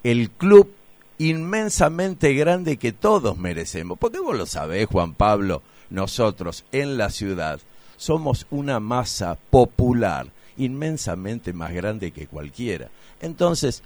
el 0.03 0.29
club 0.31 0.73
inmensamente 1.19 2.35
grande 2.35 2.79
que 2.79 2.91
todos 2.91 3.39
merecemos. 3.39 3.97
Porque 3.97 4.19
vos 4.19 4.37
lo 4.37 4.45
sabés, 4.47 4.89
Juan 4.89 5.15
Pablo, 5.15 5.63
nosotros 5.89 6.65
en 6.73 6.99
la 6.99 7.09
ciudad 7.09 7.61
somos 7.97 8.49
una 8.51 8.81
masa 8.81 9.39
popular 9.51 10.27
inmensamente 10.57 11.53
más 11.53 11.73
grande 11.73 12.11
que 12.11 12.27
cualquiera. 12.27 12.89
Entonces, 13.21 13.85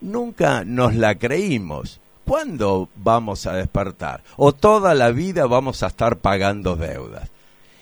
nunca 0.00 0.64
nos 0.64 0.96
la 0.96 1.14
creímos. 1.14 2.00
¿Cuándo 2.28 2.88
vamos 2.96 3.46
a 3.46 3.56
despertar? 3.56 4.20
O 4.36 4.52
toda 4.52 4.94
la 4.94 5.10
vida 5.10 5.46
vamos 5.46 5.82
a 5.82 5.86
estar 5.86 6.18
pagando 6.18 6.76
deudas. 6.76 7.30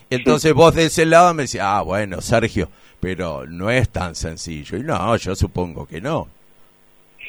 Entonces 0.09 0.53
vos 0.53 0.73
de 0.73 0.85
ese 0.85 1.05
lado 1.05 1.33
me 1.33 1.43
decís, 1.43 1.59
ah, 1.61 1.81
bueno, 1.81 2.21
Sergio, 2.21 2.69
pero 2.99 3.45
no 3.45 3.69
es 3.69 3.89
tan 3.89 4.15
sencillo. 4.15 4.77
Y 4.77 4.83
no, 4.83 5.15
yo 5.17 5.35
supongo 5.35 5.85
que 5.85 5.99
no. 5.99 6.27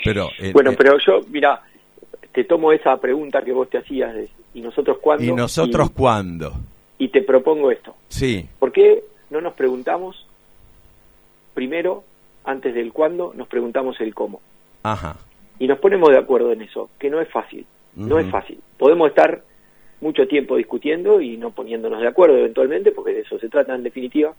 Pero, 0.05 0.29
bueno, 0.53 0.73
pero 0.79 0.97
yo, 1.05 1.21
mira, 1.29 1.61
te 2.33 2.45
tomo 2.45 2.73
esa 2.73 2.97
pregunta 2.99 3.43
que 3.43 3.53
vos 3.53 3.69
te 3.69 3.79
hacías, 3.79 4.15
¿y 4.55 4.61
nosotros 4.61 4.99
cuándo? 5.01 5.25
¿Y 5.25 5.33
nosotros 5.33 5.91
cuándo? 5.91 6.53
Y 6.99 7.09
te 7.09 7.23
propongo 7.23 7.73
esto. 7.73 7.97
Sí. 8.09 8.49
¿Por 8.61 8.71
qué 8.71 9.03
no 9.31 9.41
nos 9.41 9.55
preguntamos 9.55 10.25
primero, 11.53 12.05
antes 12.45 12.73
del 12.75 12.93
cuándo, 12.93 13.33
nos 13.35 13.49
preguntamos 13.49 14.01
el 14.01 14.15
cómo? 14.15 14.41
Ajá 14.85 15.17
y 15.59 15.67
nos 15.67 15.79
ponemos 15.79 16.11
de 16.11 16.19
acuerdo 16.19 16.53
en 16.53 16.63
eso, 16.63 16.91
que 16.99 17.11
no 17.11 17.21
es 17.21 17.29
fácil, 17.29 17.67
no 17.97 18.19
es 18.19 18.31
fácil. 18.31 18.59
Podemos 18.77 19.09
estar 19.09 19.43
mucho 20.01 20.27
tiempo 20.29 20.57
discutiendo 20.57 21.21
y 21.21 21.37
no 21.37 21.51
poniéndonos 21.51 22.01
de 22.01 22.09
acuerdo 22.09 22.37
eventualmente, 22.37 22.93
porque 22.93 23.13
de 23.13 23.21
eso 23.21 23.39
se 23.39 23.49
trata 23.49 23.75
en 23.75 23.83
definitiva. 23.83 24.35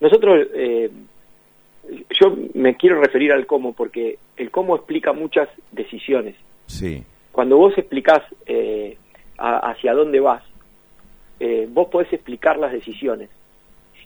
Nosotros, 0.00 0.46
eh, 0.54 0.90
yo 2.10 2.36
me 2.54 2.76
quiero 2.76 3.00
referir 3.00 3.32
al 3.32 3.46
cómo, 3.46 3.72
porque 3.72 4.18
el 4.36 4.50
cómo 4.50 4.76
explica 4.76 5.12
muchas 5.12 5.48
decisiones. 5.72 6.36
Sí. 6.66 7.02
Cuando 7.32 7.56
vos 7.56 7.76
explicás 7.76 8.22
eh, 8.46 8.96
hacia 9.38 9.94
dónde 9.94 10.20
vas, 10.20 10.42
eh, 11.40 11.68
vos 11.70 11.88
podés 11.88 12.12
explicar 12.12 12.58
las 12.58 12.72
decisiones. 12.72 13.30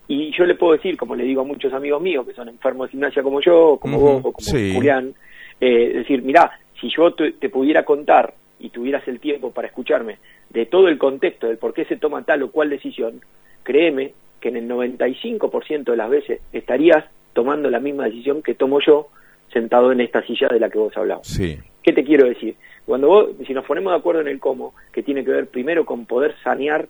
Y 0.08 0.30
yo 0.36 0.44
le 0.44 0.54
puedo 0.54 0.74
decir, 0.74 0.96
como 0.96 1.14
le 1.14 1.24
digo 1.24 1.42
a 1.42 1.44
muchos 1.44 1.72
amigos 1.72 2.02
míos 2.02 2.26
que 2.26 2.34
son 2.34 2.48
enfermos 2.48 2.88
de 2.88 2.92
gimnasia 2.92 3.22
como 3.22 3.40
yo, 3.40 3.78
como 3.80 3.98
vos, 3.98 4.20
o 4.24 4.32
como 4.32 4.50
Julián, 4.74 5.14
eh, 5.60 5.92
decir, 5.94 6.22
mira, 6.22 6.58
si 6.80 6.90
yo 6.90 7.14
te, 7.14 7.32
pudiera 7.48 7.84
contar 7.84 8.34
y 8.58 8.70
tuvieras 8.70 9.06
el 9.08 9.20
tiempo 9.20 9.52
para 9.52 9.68
escucharme 9.68 10.18
de 10.50 10.66
todo 10.66 10.88
el 10.88 10.98
contexto 10.98 11.46
del 11.46 11.58
por 11.58 11.72
qué 11.72 11.84
se 11.84 11.96
toma 11.96 12.24
tal 12.24 12.42
o 12.42 12.50
cual 12.50 12.70
decisión, 12.70 13.20
créeme 13.62 14.12
que 14.40 14.48
en 14.48 14.56
el 14.56 14.68
95% 14.68 15.84
de 15.84 15.96
las 15.96 16.10
veces 16.10 16.40
estarías 16.52 17.04
tomando 17.32 17.70
la 17.70 17.80
misma 17.80 18.04
decisión 18.04 18.42
que 18.42 18.54
tomo 18.54 18.80
yo 18.80 19.08
sentado 19.52 19.92
en 19.92 20.00
esta 20.00 20.22
silla 20.26 20.48
de 20.48 20.60
la 20.60 20.68
que 20.68 20.78
vos 20.78 20.96
hablabas. 20.96 21.26
Sí. 21.26 21.58
¿Qué 21.82 21.92
te 21.92 22.04
quiero 22.04 22.26
decir? 22.26 22.56
Cuando 22.84 23.08
vos, 23.08 23.30
si 23.46 23.54
nos 23.54 23.64
ponemos 23.64 23.92
de 23.92 23.98
acuerdo 23.98 24.20
en 24.20 24.28
el 24.28 24.40
cómo, 24.40 24.74
que 24.92 25.02
tiene 25.02 25.24
que 25.24 25.30
ver 25.30 25.46
primero 25.48 25.84
con 25.84 26.06
poder 26.06 26.34
sanear, 26.42 26.88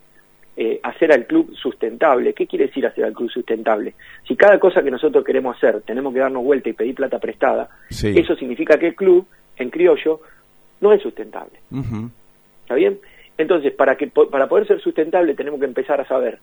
eh, 0.57 0.81
hacer 0.83 1.13
al 1.13 1.27
club 1.27 1.55
sustentable. 1.55 2.35
¿Qué 2.35 2.47
quiere 2.47 2.67
decir 2.67 2.87
hacer 2.87 3.05
al 3.05 3.13
club 3.15 3.31
sustentable? 3.31 3.95
Si 4.29 4.37
cada 4.37 4.59
cosa 4.59 4.83
que 4.83 4.91
nosotros 4.91 5.25
queremos 5.25 5.57
hacer 5.57 5.81
tenemos 5.83 6.13
que 6.13 6.21
darnos 6.21 6.45
vuelta 6.45 6.69
y 6.69 6.75
pedir 6.75 6.95
plata 6.95 7.19
prestada, 7.19 7.69
Sí. 7.89 8.13
eso 8.19 8.35
significa 8.37 8.79
que 8.79 8.89
el 8.89 8.95
club, 8.95 9.27
en 9.57 9.71
criollo, 9.71 10.21
no 10.81 10.93
es 10.93 11.01
sustentable. 11.03 11.59
¿Está 12.63 12.75
bien? 12.75 12.99
Entonces, 13.39 13.73
para, 13.73 13.97
que, 13.97 14.09
para 14.09 14.49
poder 14.49 14.67
ser 14.67 14.81
sustentable 14.81 15.35
tenemos 15.35 15.59
que 15.59 15.67
empezar 15.67 16.01
a 16.01 16.07
saber 16.07 16.39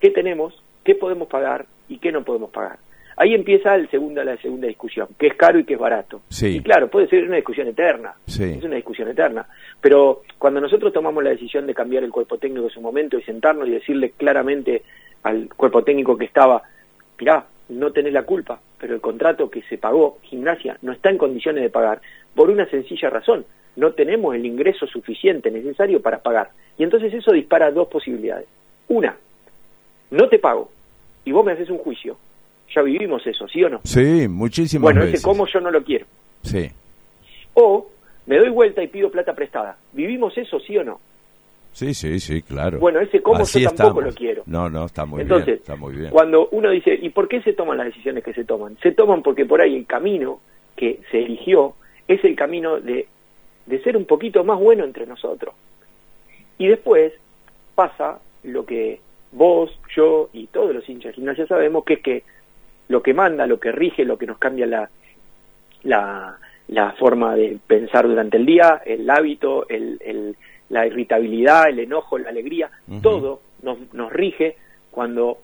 qué 0.00 0.10
tenemos, 0.10 0.62
qué 0.84 0.94
podemos 0.94 1.28
pagar 1.28 1.66
y 1.88 1.98
qué 1.98 2.12
no 2.12 2.24
podemos 2.24 2.50
pagar. 2.50 2.78
Ahí 3.18 3.32
empieza 3.34 3.74
el 3.74 3.88
segunda, 3.90 4.22
la 4.24 4.36
segunda 4.36 4.66
discusión, 4.68 5.08
qué 5.18 5.28
es 5.28 5.34
caro 5.34 5.58
y 5.58 5.64
qué 5.64 5.74
es 5.74 5.80
barato. 5.80 6.20
Sí. 6.28 6.56
Y 6.56 6.60
claro, 6.60 6.88
puede 6.88 7.08
ser 7.08 7.24
una 7.24 7.36
discusión 7.36 7.66
eterna, 7.66 8.14
Sí. 8.26 8.44
es 8.44 8.62
una 8.62 8.76
discusión 8.76 9.08
eterna. 9.08 9.46
Pero 9.80 10.22
cuando 10.38 10.60
nosotros 10.60 10.92
tomamos 10.92 11.24
la 11.24 11.30
decisión 11.30 11.66
de 11.66 11.72
cambiar 11.74 12.04
el 12.04 12.10
cuerpo 12.10 12.36
técnico 12.36 12.64
en 12.66 12.70
su 12.74 12.80
momento 12.82 13.16
y 13.18 13.22
sentarnos 13.22 13.68
y 13.68 13.72
decirle 13.72 14.10
claramente 14.10 14.82
al 15.22 15.48
cuerpo 15.56 15.82
técnico 15.82 16.16
que 16.18 16.26
estaba, 16.26 16.62
mirá, 17.18 17.46
no 17.70 17.90
tenés 17.90 18.12
la 18.12 18.24
culpa, 18.24 18.60
pero 18.78 18.94
el 18.94 19.00
contrato 19.00 19.50
que 19.50 19.62
se 19.62 19.78
pagó, 19.78 20.18
gimnasia, 20.22 20.76
no 20.82 20.92
está 20.92 21.08
en 21.10 21.18
condiciones 21.18 21.62
de 21.62 21.70
pagar, 21.70 22.00
por 22.34 22.50
una 22.50 22.66
sencilla 22.66 23.08
razón, 23.08 23.46
no 23.76 23.92
tenemos 23.92 24.34
el 24.34 24.44
ingreso 24.44 24.86
suficiente 24.86 25.50
necesario 25.50 26.02
para 26.02 26.18
pagar. 26.18 26.50
Y 26.76 26.82
entonces 26.82 27.12
eso 27.14 27.32
dispara 27.32 27.70
dos 27.70 27.88
posibilidades. 27.88 28.46
Una, 28.88 29.16
no 30.10 30.28
te 30.28 30.38
pago 30.38 30.70
y 31.24 31.32
vos 31.32 31.44
me 31.44 31.52
haces 31.52 31.70
un 31.70 31.78
juicio. 31.78 32.18
Ya 32.74 32.82
vivimos 32.82 33.26
eso, 33.26 33.46
¿sí 33.48 33.62
o 33.64 33.68
no? 33.68 33.80
Sí, 33.84 34.28
muchísimas 34.28 34.82
Bueno, 34.82 35.00
veces. 35.02 35.14
ese 35.14 35.24
cómo 35.24 35.46
yo 35.46 35.60
no 35.60 35.70
lo 35.70 35.82
quiero. 35.82 36.06
Sí. 36.42 36.70
O 37.54 37.86
me 38.26 38.38
doy 38.38 38.50
vuelta 38.50 38.82
y 38.82 38.88
pido 38.88 39.10
plata 39.10 39.34
prestada. 39.34 39.76
¿Vivimos 39.92 40.36
eso, 40.36 40.58
sí 40.60 40.76
o 40.76 40.84
no? 40.84 41.00
Sí, 41.72 41.92
sí, 41.94 42.18
sí, 42.20 42.42
claro. 42.42 42.78
Bueno, 42.78 43.00
ese 43.00 43.20
cómo 43.22 43.40
Así 43.42 43.60
yo 43.60 43.68
tampoco 43.70 44.00
estamos. 44.00 44.04
lo 44.14 44.18
quiero. 44.18 44.42
No, 44.46 44.68
no, 44.70 44.86
está 44.86 45.04
muy 45.04 45.22
Entonces, 45.22 45.46
bien, 45.46 45.58
está 45.58 45.76
muy 45.76 45.94
bien. 45.94 46.10
cuando 46.10 46.48
uno 46.52 46.70
dice, 46.70 46.98
¿y 47.00 47.10
por 47.10 47.28
qué 47.28 47.42
se 47.42 47.52
toman 47.52 47.76
las 47.78 47.86
decisiones 47.86 48.24
que 48.24 48.32
se 48.32 48.44
toman? 48.44 48.76
Se 48.82 48.92
toman 48.92 49.22
porque 49.22 49.44
por 49.44 49.60
ahí 49.60 49.76
el 49.76 49.86
camino 49.86 50.40
que 50.74 51.00
se 51.10 51.18
eligió 51.18 51.74
es 52.08 52.24
el 52.24 52.34
camino 52.34 52.80
de, 52.80 53.06
de 53.66 53.82
ser 53.82 53.96
un 53.96 54.06
poquito 54.06 54.42
más 54.44 54.58
bueno 54.58 54.84
entre 54.84 55.06
nosotros. 55.06 55.54
Y 56.58 56.66
después 56.68 57.12
pasa 57.74 58.20
lo 58.42 58.64
que 58.64 59.00
vos, 59.32 59.70
yo 59.94 60.30
y 60.32 60.46
todos 60.46 60.74
los 60.74 60.88
hinchas 60.88 61.10
de 61.10 61.16
gimnasia 61.16 61.46
sabemos, 61.46 61.84
que 61.84 61.94
es 61.94 62.00
que 62.00 62.22
lo 62.88 63.02
que 63.02 63.14
manda, 63.14 63.46
lo 63.46 63.58
que 63.60 63.72
rige, 63.72 64.04
lo 64.04 64.16
que 64.18 64.26
nos 64.26 64.38
cambia 64.38 64.66
la, 64.66 64.88
la, 65.82 66.36
la 66.68 66.92
forma 66.92 67.34
de 67.34 67.58
pensar 67.66 68.06
durante 68.06 68.36
el 68.36 68.46
día, 68.46 68.82
el 68.84 69.08
hábito, 69.10 69.68
el, 69.68 69.98
el- 70.04 70.36
la 70.68 70.84
irritabilidad, 70.84 71.68
el 71.68 71.78
enojo, 71.78 72.18
la 72.18 72.30
alegría, 72.30 72.68
todo 73.00 73.40
nos, 73.62 73.78
nos 73.94 74.12
rige 74.12 74.56
cuando 74.90 75.38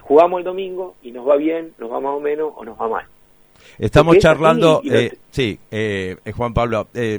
jugamos 0.00 0.38
el 0.38 0.44
domingo 0.44 0.94
y 1.02 1.10
nos 1.10 1.28
va 1.28 1.34
bien, 1.36 1.72
nos 1.78 1.90
va 1.90 1.98
más 1.98 2.12
o 2.14 2.20
menos 2.20 2.52
o 2.54 2.64
nos 2.64 2.80
va 2.80 2.88
mal. 2.88 3.04
Estamos 3.78 4.12
porque 4.12 4.18
es 4.18 4.22
charlando, 4.22 4.80
lo- 4.84 4.94
eh, 4.96 5.12
sí, 5.30 5.58
eh, 5.72 6.16
eh, 6.24 6.32
Juan 6.32 6.54
Pablo, 6.54 6.86
eh, 6.94 7.18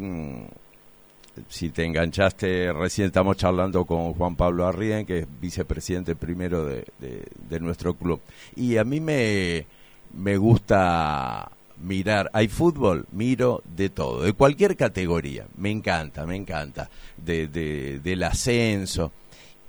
si 1.47 1.69
te 1.69 1.85
enganchaste 1.85 2.71
recién, 2.73 3.07
estamos 3.07 3.37
charlando 3.37 3.85
con 3.85 4.13
Juan 4.13 4.35
Pablo 4.35 4.65
Arrien, 4.67 5.05
que 5.05 5.19
es 5.19 5.27
vicepresidente 5.39 6.15
primero 6.15 6.65
de, 6.65 6.85
de- 6.99 7.27
de 7.49 7.59
nuestro 7.59 7.93
club. 7.93 8.19
Y 8.55 8.77
a 8.77 8.83
mí 8.83 8.99
me, 8.99 9.65
me 10.13 10.37
gusta 10.37 11.51
mirar, 11.83 12.29
hay 12.33 12.47
fútbol, 12.47 13.05
miro 13.11 13.63
de 13.75 13.89
todo, 13.89 14.21
de 14.23 14.33
cualquier 14.33 14.75
categoría, 14.75 15.47
me 15.57 15.71
encanta, 15.71 16.25
me 16.25 16.35
encanta, 16.35 16.89
de, 17.17 17.47
de- 17.47 17.99
del 17.99 18.23
ascenso. 18.23 19.11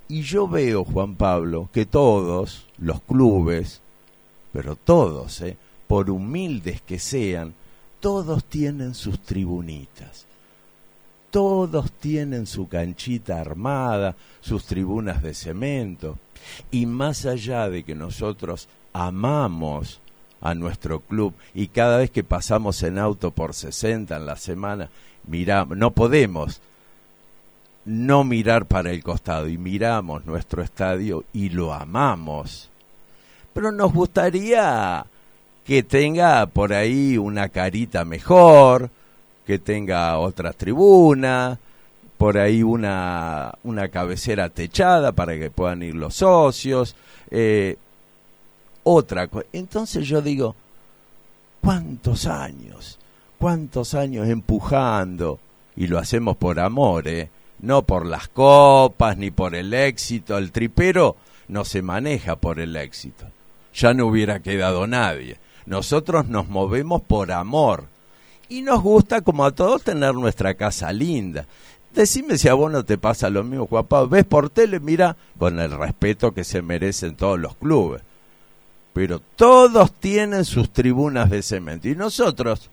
Y 0.09 0.23
yo 0.23 0.47
veo, 0.49 0.85
Juan 0.85 1.14
Pablo, 1.14 1.71
que 1.73 1.87
todos 1.87 2.66
los 2.78 3.00
clubes, 3.02 3.81
pero 4.52 4.76
todos, 4.76 5.40
¿eh? 5.40 5.57
por 5.87 6.11
humildes 6.11 6.83
que 6.83 6.99
sean, 6.99 7.54
todos 8.00 8.45
tienen 8.45 8.95
sus 8.95 9.21
tribunitas. 9.21 10.26
Todos 11.33 11.91
tienen 11.93 12.47
su 12.47 12.69
canchita 12.69 13.41
armada, 13.41 14.15
sus 14.41 14.67
tribunas 14.67 15.23
de 15.23 15.35
cemento. 15.35 16.19
Y 16.71 16.87
más 16.87 17.27
allá 17.27 17.69
de 17.69 17.83
que 17.83 17.97
nosotros 17.97 18.69
amamos 18.93 20.01
a 20.43 20.55
nuestro 20.55 21.01
club 21.01 21.35
y 21.55 21.69
cada 21.69 21.99
vez 21.99 22.11
que 22.11 22.23
pasamos 22.23 22.83
en 22.83 22.99
auto 22.99 23.31
por 23.31 23.55
60 23.55 24.17
en 24.17 24.27
la 24.27 24.37
semana, 24.37 24.91
miramos, 25.27 25.77
no 25.77 25.93
podemos 25.93 26.61
no 27.85 28.25
mirar 28.25 28.67
para 28.67 28.91
el 28.91 29.03
costado 29.03 29.49
y 29.49 29.59
miramos 29.59 30.25
nuestro 30.27 30.62
estadio 30.62 31.25
y 31.33 31.49
lo 31.49 31.73
amamos. 31.73 32.69
Pero 33.55 33.73
nos 33.73 33.93
gustaría 33.93 35.07
que 35.65 35.83
tenga 35.83 36.45
por 36.47 36.73
ahí 36.73 37.17
una 37.17 37.49
carita 37.49 38.05
mejor, 38.05 38.91
que 39.47 39.59
tenga 39.59 40.19
otra 40.19 40.53
tribuna, 40.53 41.59
por 42.17 42.39
ahí 42.39 42.63
una, 42.63 43.53
una 43.65 43.89
cabecera 43.89 44.49
techada 44.49 45.13
para 45.13 45.37
que 45.39 45.51
puedan 45.51 45.83
ir 45.83 45.95
los 45.95 46.15
socios, 46.15 46.95
eh, 47.31 47.77
otra 48.85 49.27
cosa. 49.27 49.47
Entonces 49.53 50.07
yo 50.07 50.23
digo, 50.23 50.55
¿cuántos 51.61 52.27
años? 52.27 52.99
¿Cuántos 53.39 53.95
años 53.95 54.29
empujando? 54.29 55.41
Y 55.75 55.89
lo 55.89 55.99
hacemos 55.99 56.37
por 56.37 56.61
amor, 56.61 57.09
¿eh? 57.09 57.29
No 57.59 57.83
por 57.83 58.07
las 58.07 58.29
copas 58.29 59.17
ni 59.17 59.31
por 59.31 59.55
el 59.55 59.75
éxito. 59.75 60.39
El 60.39 60.53
tripero 60.53 61.17
no 61.49 61.65
se 61.65 61.83
maneja 61.83 62.37
por 62.37 62.61
el 62.61 62.77
éxito. 62.77 63.27
Ya 63.75 63.95
no 63.95 64.07
hubiera 64.07 64.41
quedado 64.41 64.87
nadie. 64.87 65.39
Nosotros 65.67 66.29
nos 66.29 66.49
movemos 66.49 67.03
por 67.03 67.33
amor. 67.33 67.87
Y 68.49 68.63
nos 68.63 68.83
gusta, 68.83 69.23
como 69.23 69.45
a 69.45 69.53
todos, 69.53 69.83
tener 69.83 70.15
nuestra 70.15 70.55
casa 70.55 70.93
linda. 70.93 71.47
Decime 71.95 72.39
si 72.39 72.49
a 72.49 72.55
vos 72.55 72.73
no 72.73 72.85
te 72.85 72.99
pasa 72.99 73.29
lo 73.31 73.45
mismo, 73.45 73.67
Pablo. 73.67 74.09
Ves 74.09 74.25
por 74.25 74.51
tele, 74.51 74.81
mira, 74.81 75.17
con 75.39 75.59
el 75.61 75.71
respeto 75.71 76.33
que 76.33 76.45
se 76.45 76.63
merecen 76.63 77.17
todos 77.17 77.39
los 77.39 77.57
clubes. 77.57 78.03
Pero 78.93 79.21
todos 79.21 79.93
tienen 79.93 80.45
sus 80.45 80.71
tribunas 80.71 81.31
de 81.31 81.43
cemento. 81.43 81.89
Y 81.89 81.95
nosotros, 81.95 82.71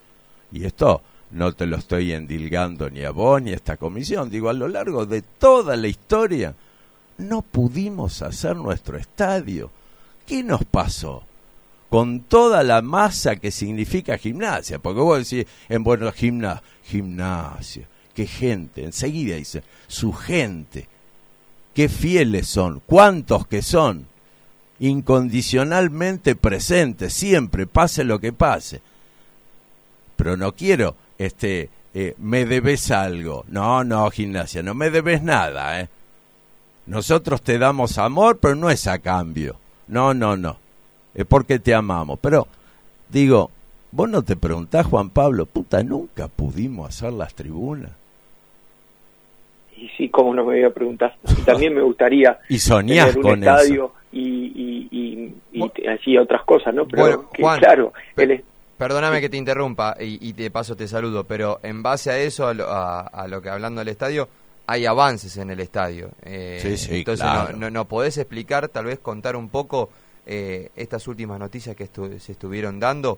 y 0.52 0.66
esto 0.66 1.02
no 1.32 1.54
te 1.54 1.66
lo 1.66 1.78
estoy 1.78 2.14
endilgando 2.14 2.90
ni 2.90 3.04
a 3.04 3.12
vos 3.12 3.42
ni 3.42 3.52
a 3.52 3.56
esta 3.56 3.78
comisión, 3.78 4.30
digo, 4.30 4.50
a 4.50 4.54
lo 4.54 4.68
largo 4.68 5.06
de 5.06 5.22
toda 5.22 5.76
la 5.76 5.88
historia, 5.88 6.56
no 7.18 7.42
pudimos 7.42 8.22
hacer 8.22 8.56
nuestro 8.56 8.98
estadio. 8.98 9.72
¿Qué 10.26 10.44
nos 10.44 10.64
pasó? 10.64 11.24
Con 11.90 12.22
toda 12.22 12.64
la 12.64 12.82
masa 12.82 13.38
que 13.38 13.52
significa 13.52 14.18
gimnasia, 14.18 14.80
porque 14.80 15.02
vos 15.02 15.30
decís, 15.30 15.48
en 15.70 15.84
bueno, 15.84 16.12
gimna, 16.12 16.62
gimnasia, 16.84 17.88
qué 18.14 18.28
gente, 18.28 18.84
enseguida 18.84 19.36
dice, 19.38 19.64
su 19.88 20.14
gente, 20.14 20.88
qué 21.74 21.90
fieles 21.90 22.48
son, 22.48 22.82
cuántos 22.86 23.48
que 23.48 23.62
son, 23.64 24.06
incondicionalmente 24.80 26.36
presentes, 26.36 27.14
siempre, 27.14 27.66
pase 27.66 28.04
lo 28.04 28.20
que 28.20 28.34
pase. 28.34 28.82
Pero 30.16 30.38
no 30.38 30.56
quiero, 30.56 30.96
este, 31.18 31.70
eh, 31.94 32.16
me 32.18 32.46
debes 32.46 32.92
algo. 32.92 33.46
No, 33.48 33.84
no, 33.84 34.10
gimnasia, 34.12 34.62
no 34.64 34.74
me 34.74 34.90
debes 34.90 35.24
nada, 35.24 35.82
¿eh? 35.82 35.90
Nosotros 36.86 37.42
te 37.42 37.60
damos 37.60 37.98
amor, 37.98 38.40
pero 38.40 38.56
no 38.56 38.70
es 38.70 38.88
a 38.88 39.00
cambio. 39.00 39.58
No, 39.88 40.14
no, 40.14 40.36
no. 40.38 40.58
Es 41.14 41.26
porque 41.26 41.60
te 41.60 41.74
amamos. 41.74 42.20
Pero, 42.22 42.48
digo, 43.10 43.50
vos 43.92 44.10
no 44.10 44.22
te 44.24 44.36
preguntás, 44.36 44.86
Juan 44.86 45.10
Pablo, 45.10 45.46
puta, 45.46 45.82
nunca 45.84 46.28
pudimos 46.28 46.90
hacer 46.90 47.14
las 47.14 47.34
tribunas. 47.34 47.92
Y 49.76 49.88
sí, 49.98 50.10
como 50.10 50.34
no 50.34 50.44
me 50.44 50.56
voy 50.56 50.64
a 50.64 50.70
preguntar. 50.74 51.16
Y 51.38 51.42
también 51.42 51.74
me 51.74 51.82
gustaría 51.82 52.38
Y 52.50 52.60
soñás 52.60 53.08
tener 53.08 53.18
un 53.18 53.24
con 53.24 53.40
estadio 53.40 53.86
eso. 53.86 53.94
y, 54.12 54.22
y, 54.22 54.88
y, 54.92 55.36
y 55.54 55.60
Bu- 55.62 55.72
te- 55.74 55.90
así 55.90 56.18
otras 56.18 56.44
cosas, 56.44 56.74
¿no? 56.74 56.86
Pero 56.88 57.02
Bueno, 57.04 57.30
que, 57.34 57.42
Juan, 57.42 57.60
claro, 57.60 57.94
es- 58.18 58.42
Perdóname 58.78 59.20
que 59.20 59.28
te 59.28 59.36
interrumpa 59.36 59.98
y, 60.00 60.26
y 60.30 60.32
de 60.32 60.50
paso 60.52 60.74
te 60.74 60.88
saludo, 60.88 61.26
pero 61.26 61.60
en 61.64 61.84
base 61.84 62.12
a 62.12 62.18
eso, 62.18 62.48
a 62.48 62.54
lo, 62.54 62.66
a- 62.70 63.02
a 63.02 63.28
lo 63.28 63.42
que 63.42 63.50
hablando 63.50 63.80
del 63.80 63.90
estadio, 63.90 64.30
hay 64.68 64.86
avances 64.86 65.36
en 65.38 65.50
el 65.50 65.60
estadio. 65.60 66.12
Eh, 66.24 66.60
Sí, 66.62 66.78
sí, 66.78 66.98
entonces, 67.00 67.26
claro. 67.26 67.52
no, 67.54 67.58
no, 67.60 67.70
no 67.72 67.86
podés 67.86 68.18
explicar, 68.18 68.70
tal 68.70 68.86
vez 68.86 69.00
contar 69.00 69.36
un 69.36 69.50
poco 69.50 69.90
eh, 70.32 70.70
estas 70.76 71.08
últimas 71.08 71.40
noticias 71.40 71.76
que 71.76 71.86
estu- 71.86 72.20
se 72.20 72.34
estuvieron 72.34 72.80
dando 72.80 73.18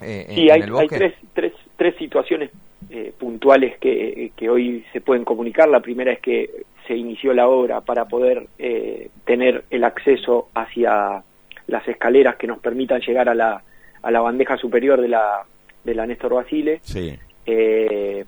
eh, 0.00 0.24
en, 0.28 0.34
Sí, 0.34 0.48
en 0.48 0.52
hay, 0.52 0.60
el 0.62 0.76
hay 0.76 0.88
tres, 0.88 1.14
tres, 1.34 1.52
tres 1.76 1.94
situaciones 1.98 2.50
eh, 2.88 3.12
puntuales 3.18 3.76
que, 3.78 4.32
que 4.34 4.48
hoy 4.48 4.82
se 4.92 5.02
pueden 5.02 5.24
comunicar. 5.24 5.68
La 5.68 5.80
primera 5.80 6.12
es 6.12 6.20
que 6.20 6.64
se 6.86 6.96
inició 6.96 7.34
la 7.34 7.46
obra 7.46 7.82
para 7.82 8.06
poder 8.06 8.46
eh, 8.58 9.10
tener 9.26 9.64
el 9.70 9.84
acceso 9.84 10.48
hacia 10.54 11.22
las 11.66 11.86
escaleras 11.86 12.36
que 12.36 12.46
nos 12.46 12.58
permitan 12.58 13.00
llegar 13.02 13.28
a 13.28 13.34
la, 13.34 13.62
a 14.02 14.10
la 14.10 14.20
bandeja 14.20 14.56
superior 14.56 15.00
de 15.00 15.08
la, 15.08 15.44
de 15.84 15.94
la 15.94 16.06
Néstor 16.06 16.34
Basile. 16.34 16.80
Sí. 16.82 17.16
Eh, 17.46 18.24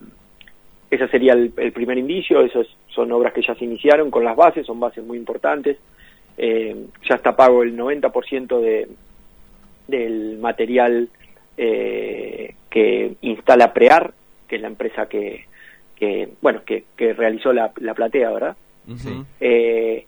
ese 0.90 1.08
sería 1.08 1.32
el, 1.32 1.50
primer 1.72 1.96
indicio, 1.96 2.42
esos 2.42 2.66
son 2.88 3.10
obras 3.12 3.32
que 3.32 3.40
ya 3.42 3.54
se 3.54 3.64
iniciaron 3.64 4.10
con 4.10 4.24
las 4.24 4.36
bases, 4.36 4.66
son 4.66 4.78
bases 4.78 5.02
muy 5.02 5.16
importantes. 5.16 5.78
Eh, 6.36 6.86
ya 7.08 7.16
está 7.16 7.36
pago 7.36 7.62
el 7.62 7.76
90% 7.76 8.60
de, 8.60 8.88
del 9.88 10.38
material 10.38 11.10
eh, 11.56 12.54
que 12.70 13.14
instala 13.20 13.72
Prear, 13.72 14.14
que 14.48 14.56
es 14.56 14.62
la 14.62 14.68
empresa 14.68 15.06
que, 15.06 15.46
que 15.96 16.32
bueno, 16.40 16.62
que, 16.64 16.84
que 16.96 17.12
realizó 17.12 17.52
la, 17.52 17.72
la 17.76 17.94
platea, 17.94 18.30
¿verdad? 18.30 18.56
eh, 19.40 20.06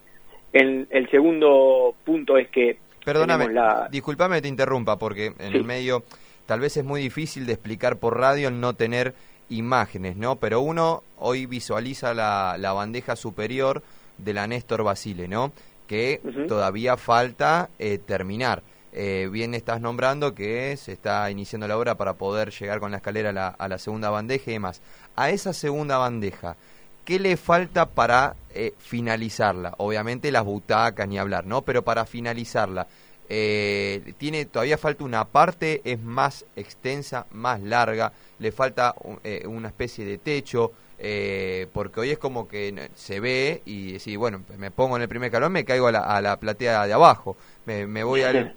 el, 0.53 0.89
el, 0.91 1.11
segundo 1.11 1.95
punto 2.05 2.39
es 2.39 2.49
que... 2.49 2.79
Perdóname, 3.05 3.53
la... 3.53 3.89
discúlpame 3.91 4.41
te 4.41 4.49
interrumpa, 4.49 4.99
porque 4.99 5.33
en 5.39 5.55
el 5.55 5.65
medio 5.65 6.05
tal 6.47 6.61
vez 6.61 6.77
es 6.77 6.85
muy 6.85 7.01
difícil 7.01 7.47
de 7.47 7.53
explicar 7.53 7.99
por 7.99 8.19
radio 8.19 8.49
el 8.49 8.61
no 8.61 8.75
tener 8.75 9.15
imágenes, 9.51 10.17
¿no? 10.17 10.37
Pero 10.37 10.61
uno 10.61 11.03
hoy 11.19 11.47
visualiza 11.47 12.15
la, 12.15 12.57
la 12.59 12.73
bandeja 12.73 13.15
superior 13.15 13.83
de 14.19 14.33
la 14.33 14.47
Néstor 14.47 14.83
Basile, 14.83 15.29
¿no? 15.29 15.53
Que 15.87 16.21
todavía 16.49 16.97
falta 16.97 17.69
eh, 17.79 17.99
terminar. 17.99 18.63
Eh, 18.93 19.29
bien 19.31 19.55
estás 19.55 19.81
nombrando 19.81 20.35
que 20.35 20.77
se 20.77 20.93
está 20.93 21.29
iniciando 21.31 21.67
la 21.67 21.77
obra 21.77 21.97
para 21.97 22.15
poder 22.15 22.51
llegar 22.51 22.79
con 22.79 22.93
la 22.93 22.99
escalera 22.99 23.31
a 23.31 23.33
la, 23.33 23.49
a 23.49 23.69
la 23.69 23.79
segunda 23.79 24.09
bandeja 24.11 24.51
y 24.51 24.55
demás. 24.55 24.81
A 25.17 25.31
esa 25.31 25.53
segunda 25.53 25.99
bandeja, 25.99 26.57
¿qué 27.05 27.19
le 27.19 27.37
falta 27.37 27.87
para 27.87 28.37
eh, 28.55 28.73
finalizarla? 28.79 29.75
Obviamente 29.79 30.31
las 30.31 30.45
butacas, 30.45 31.09
ni 31.09 31.19
hablar, 31.19 31.45
¿no? 31.45 31.63
Pero 31.63 31.83
para 31.83 32.07
finalizarla, 32.07 32.87
eh, 33.29 34.15
tiene 34.19 34.45
todavía 34.45 34.79
falta 34.79 35.05
una 35.05 35.25
parte, 35.25 35.81
es 35.85 36.01
más 36.01 36.45
extensa, 36.57 37.27
más 37.33 37.61
larga, 37.61 38.13
le 38.39 38.53
falta 38.53 38.95
eh, 39.23 39.45
una 39.47 39.69
especie 39.69 40.05
de 40.05 40.19
techo, 40.19 40.73
eh, 40.99 41.67
porque 41.73 42.01
hoy 42.01 42.11
es 42.11 42.19
como 42.19 42.49
que 42.49 42.89
se 42.95 43.21
ve 43.21 43.63
y 43.67 43.99
si 43.99 44.17
bueno, 44.17 44.43
me 44.59 44.71
pongo 44.71 44.97
en 44.97 45.03
el 45.03 45.09
primer 45.09 45.31
calón, 45.31 45.53
me 45.53 45.65
caigo 45.65 45.89
a 45.89 45.93
la, 45.93 46.01
a 46.01 46.21
la 46.21 46.39
platea 46.39 46.87
de 46.87 46.93
abajo, 46.93 47.37
me, 47.67 47.87
me 47.87 48.05
voy 48.05 48.23
al, 48.23 48.55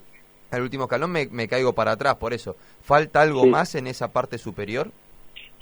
al, 0.50 0.62
último 0.62 0.88
calón, 0.88 1.10
me, 1.10 1.26
me, 1.26 1.48
caigo 1.48 1.72
para 1.72 1.92
atrás, 1.92 2.16
por 2.16 2.32
eso. 2.32 2.56
¿Falta 2.82 3.22
algo 3.22 3.46
más 3.46 3.74
en 3.74 3.86
esa 3.86 4.12
parte 4.12 4.38
superior? 4.38 4.90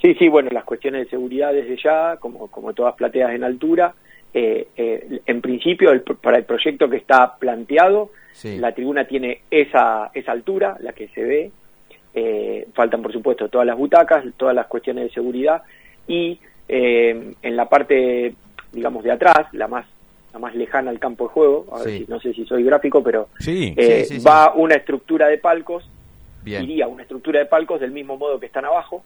Sí, 0.01 0.13
sí, 0.15 0.27
bueno, 0.27 0.49
las 0.51 0.63
cuestiones 0.63 1.05
de 1.05 1.09
seguridad 1.09 1.53
desde 1.53 1.77
ya, 1.81 2.17
como, 2.17 2.47
como 2.47 2.73
todas 2.73 2.95
plateas 2.95 3.31
en 3.31 3.43
altura, 3.43 3.95
eh, 4.33 4.67
eh, 4.77 5.21
en 5.25 5.41
principio 5.41 5.89
para 6.21 6.37
el 6.37 6.43
proyecto 6.43 6.89
que 6.89 6.97
está 6.97 7.37
planteado, 7.37 8.11
la 8.43 8.71
tribuna 8.71 9.05
tiene 9.05 9.41
esa, 9.49 10.11
esa 10.13 10.31
altura, 10.31 10.77
la 10.79 10.93
que 10.93 11.07
se 11.07 11.23
ve, 11.23 11.51
eh, 12.13 12.67
faltan 12.73 13.01
por 13.01 13.11
supuesto 13.11 13.49
todas 13.49 13.65
las 13.65 13.77
butacas, 13.77 14.23
todas 14.37 14.53
las 14.53 14.67
cuestiones 14.67 15.05
de 15.05 15.09
seguridad 15.09 15.63
y 16.07 16.39
en 16.67 17.55
la 17.55 17.69
parte, 17.69 18.33
digamos, 18.71 19.03
de 19.03 19.11
atrás, 19.11 19.47
la 19.53 19.67
más 19.67 19.85
la 20.33 20.39
más 20.39 20.55
lejana 20.55 20.91
al 20.91 20.99
campo 20.99 21.25
de 21.25 21.29
juego, 21.29 21.65
no 22.07 22.19
sé 22.19 22.33
si 22.33 22.45
soy 22.45 22.63
gráfico, 22.63 23.01
pero 23.01 23.29
va 24.25 24.53
una 24.53 24.75
estructura 24.75 25.27
de 25.27 25.37
palcos, 25.37 25.89
iría 26.45 26.87
una 26.87 27.03
estructura 27.03 27.39
de 27.39 27.45
palcos 27.45 27.79
del 27.79 27.91
mismo 27.91 28.17
modo 28.17 28.39
que 28.39 28.47
están 28.47 28.65
abajo, 28.65 29.03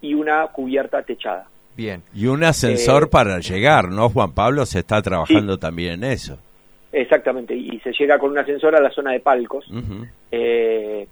y 0.00 0.14
una 0.14 0.46
cubierta 0.48 1.02
techada. 1.02 1.48
Bien. 1.76 2.02
Y 2.14 2.26
un 2.26 2.44
ascensor 2.44 3.04
eh, 3.04 3.06
para 3.06 3.38
llegar, 3.38 3.88
¿no, 3.88 4.10
Juan 4.10 4.32
Pablo? 4.32 4.66
Se 4.66 4.80
está 4.80 5.00
trabajando 5.00 5.58
también 5.58 6.04
en 6.04 6.12
eso. 6.12 6.38
Exactamente, 6.92 7.54
y 7.56 7.80
se 7.80 7.92
llega 7.92 8.18
con 8.18 8.30
un 8.30 8.38
ascensor 8.38 8.76
a 8.76 8.80
la 8.80 8.90
zona 8.90 9.12
de 9.12 9.20
palcos. 9.20 9.64
Eh, 10.30 11.08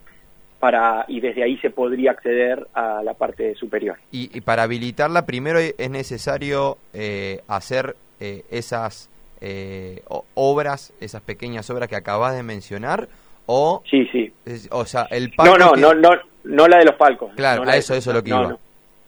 para, 0.60 1.04
y 1.08 1.20
desde 1.20 1.42
ahí 1.42 1.56
se 1.58 1.70
podría 1.70 2.12
acceder 2.12 2.68
a 2.74 3.02
la 3.02 3.14
parte 3.14 3.54
superior. 3.56 3.96
Y, 4.12 4.40
para 4.42 4.62
habilitarla, 4.64 5.26
primero 5.26 5.58
es 5.58 5.90
necesario 5.90 6.78
eh, 6.92 7.40
hacer 7.48 7.96
esas 8.20 9.08
obras, 10.34 10.92
esas 11.00 11.22
pequeñas 11.22 11.70
obras 11.70 11.88
que 11.88 11.96
acabas 11.96 12.36
de 12.36 12.42
mencionar, 12.42 13.08
o... 13.46 13.82
Sí, 13.90 14.06
sí. 14.12 14.32
o 14.70 14.84
sea, 14.84 15.06
el 15.10 15.32
palco... 15.32 15.58
No, 15.58 15.72
no, 15.74 15.94
no, 15.94 16.10
no, 16.44 16.68
la 16.68 16.78
de 16.78 16.84
los 16.84 16.94
palcos. 16.94 17.32
Claro, 17.34 17.62
a 17.62 17.76
eso, 17.76 17.94
eso 17.94 18.10
es 18.10 18.16
lo 18.16 18.22
que 18.22 18.30
iba. 18.30 18.56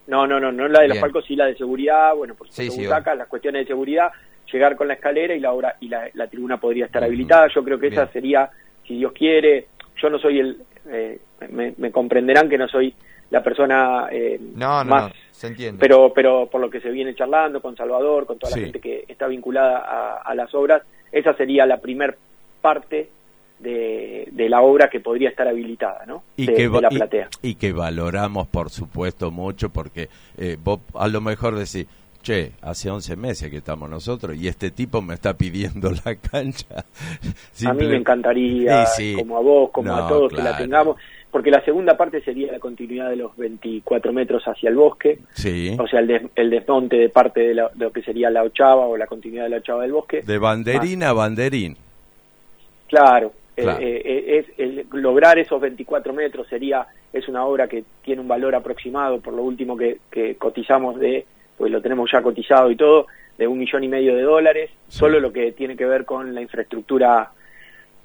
No, 0.07 0.27
no, 0.27 0.41
no, 0.41 0.51
no 0.51 0.67
la 0.69 0.81
de 0.81 0.89
los 0.89 0.99
palcos, 0.99 1.25
sí 1.27 1.37
la 1.37 1.47
de 1.47 1.57
seguridad, 1.57 2.15
bueno, 2.15 2.35
por 2.35 2.51
supuesto, 2.51 3.15
las 3.15 3.29
cuestiones 3.29 3.63
de 3.63 3.67
seguridad, 3.67 4.11
llegar 4.53 4.77
con 4.77 4.89
la 4.89 4.95
escalera 4.95 5.35
y 5.35 5.41
la 5.41 5.53
obra 5.53 5.77
y 5.81 5.89
la, 5.89 6.27
tribuna 6.29 6.59
podría 6.59 6.87
estar 6.87 7.03
habilitada. 7.05 7.49
Yo 7.55 7.63
creo 7.63 7.79
que 7.79 7.89
esa 7.89 8.07
sería, 8.09 8.51
si 8.87 8.97
Dios 8.97 9.13
quiere, 9.13 9.69
yo 10.01 10.11
no 10.11 10.19
soy 10.19 10.41
el, 10.41 10.57
eh, 10.89 11.21
me, 11.51 11.91
comprenderán 11.91 12.49
que 12.49 12.59
no 12.59 12.69
soy 12.69 12.95
la 13.31 13.43
persona 13.43 14.09
eh, 14.11 14.39
no, 14.55 14.85
más, 14.85 15.13
se 15.31 15.49
entiende. 15.49 15.79
pero 15.81 16.13
pero 16.15 16.47
por 16.47 16.61
lo 16.61 16.69
que 16.69 16.81
se 16.81 16.91
viene 16.91 17.15
charlando 17.15 17.63
con 17.63 17.77
Salvador, 17.77 18.27
con 18.27 18.39
toda 18.39 18.57
la 18.57 18.63
gente 18.63 18.81
que 18.81 19.05
está 19.09 19.27
vinculada 19.27 19.79
a, 19.79 20.17
a 20.23 20.35
las 20.35 20.55
obras, 20.55 20.83
esa 21.11 21.35
sería 21.35 21.65
la 21.67 21.81
primer 21.81 22.19
parte 22.61 23.11
de, 23.63 24.49
la 24.49 24.61
obra 24.61 24.89
que 24.91 25.01
podría 25.01 25.29
estar 25.29 25.47
habilitada, 25.47 26.05
¿no? 26.07 26.25
Y 26.37 26.47
de, 26.47 26.55
que, 26.55 26.69
la 26.69 26.89
platea. 26.89 27.29
Y, 27.43 27.55
que 27.55 27.73
valoramos, 27.73 28.49
por 28.49 28.71
supuesto, 28.71 29.31
mucho, 29.31 29.71
porque 29.71 30.09
eh, 30.37 30.57
vos 30.63 30.81
a 30.95 31.09
lo 31.09 31.21
mejor 31.21 31.55
decís, 31.55 31.87
che, 32.23 32.53
hace 32.63 32.91
11 32.91 33.17
meses 33.17 33.51
que 33.51 33.59
estamos 33.59 33.91
nosotros 33.91 34.37
y 34.37 34.49
este 34.49 34.71
tipo 34.71 35.03
me 35.03 35.15
está 35.15 35.35
pidiendo 35.35 35.91
la 36.05 36.17
cancha. 36.17 36.85
A 37.67 37.75
mí 37.75 37.87
me 37.87 37.97
encantaría, 37.97 38.87
como 39.19 39.37
a 39.37 39.41
vos, 39.41 39.71
como 39.71 39.95
a 39.95 40.09
todos, 40.09 40.33
que 40.33 40.43
la 40.43 40.57
tengamos, 40.57 40.97
porque 41.31 41.51
la 41.51 41.65
segunda 41.65 41.97
parte 41.97 42.23
sería 42.23 42.53
la 42.53 42.59
continuidad 42.59 43.11
de 43.11 43.17
los 43.17 43.37
24 43.37 44.13
metros 44.13 44.43
hacia 44.47 44.69
el 44.71 44.77
bosque, 44.77 45.19
sí. 45.35 45.77
o 45.79 45.87
sea, 45.87 46.01
el, 46.01 46.31
el 46.35 46.51
desmonte 46.51 46.97
de 46.97 47.09
parte 47.09 47.41
de, 47.41 47.55
lo 47.55 47.93
que 47.93 48.03
sería 48.03 48.31
la 48.31 48.43
ochava 48.43 48.87
o 48.87 48.97
la 48.97 49.07
continuidad 49.07 49.45
de 49.45 49.51
la 49.51 49.57
ochava 49.57 49.83
del 49.83 49.93
bosque. 49.93 50.23
De 50.23 50.39
banderín 50.39 51.03
a 51.03 51.13
banderín. 51.13 51.77
Claro, 52.89 53.33
eh, 53.57 53.67
eh, 53.79 54.47
es 54.57 54.87
lograr 54.93 55.39
esos 55.39 55.61
24 55.61 56.13
metros 56.15 56.49
sería 56.49 56.87
es 57.13 57.29
una 57.29 57.45
obra 57.45 57.69
que 57.69 57.85
tiene 58.03 58.23
un 58.23 58.29
valor 58.29 58.55
aproximado 58.55 59.21
por 59.21 59.35
lo 59.35 59.43
último 59.43 59.77
que, 59.77 59.99
cotizamos 60.39 60.99
de 60.99 61.27
pues 61.63 61.71
lo 61.71 61.81
tenemos 61.81 62.11
ya 62.11 62.21
cotizado 62.21 62.73
y 62.73 62.75
todo 62.75 63.07
de 63.39 63.47
un 63.47 63.57
millón 63.57 63.85
y 63.85 63.89
medio 63.89 64.17
de 64.17 64.23
dólares 64.23 64.69
solo 64.89 65.21
lo 65.21 65.33
que 65.33 65.53
tiene 65.53 65.77
que 65.77 65.87
ver 65.87 66.05
con 66.05 66.35
la 66.35 66.43
infraestructura 66.43 67.31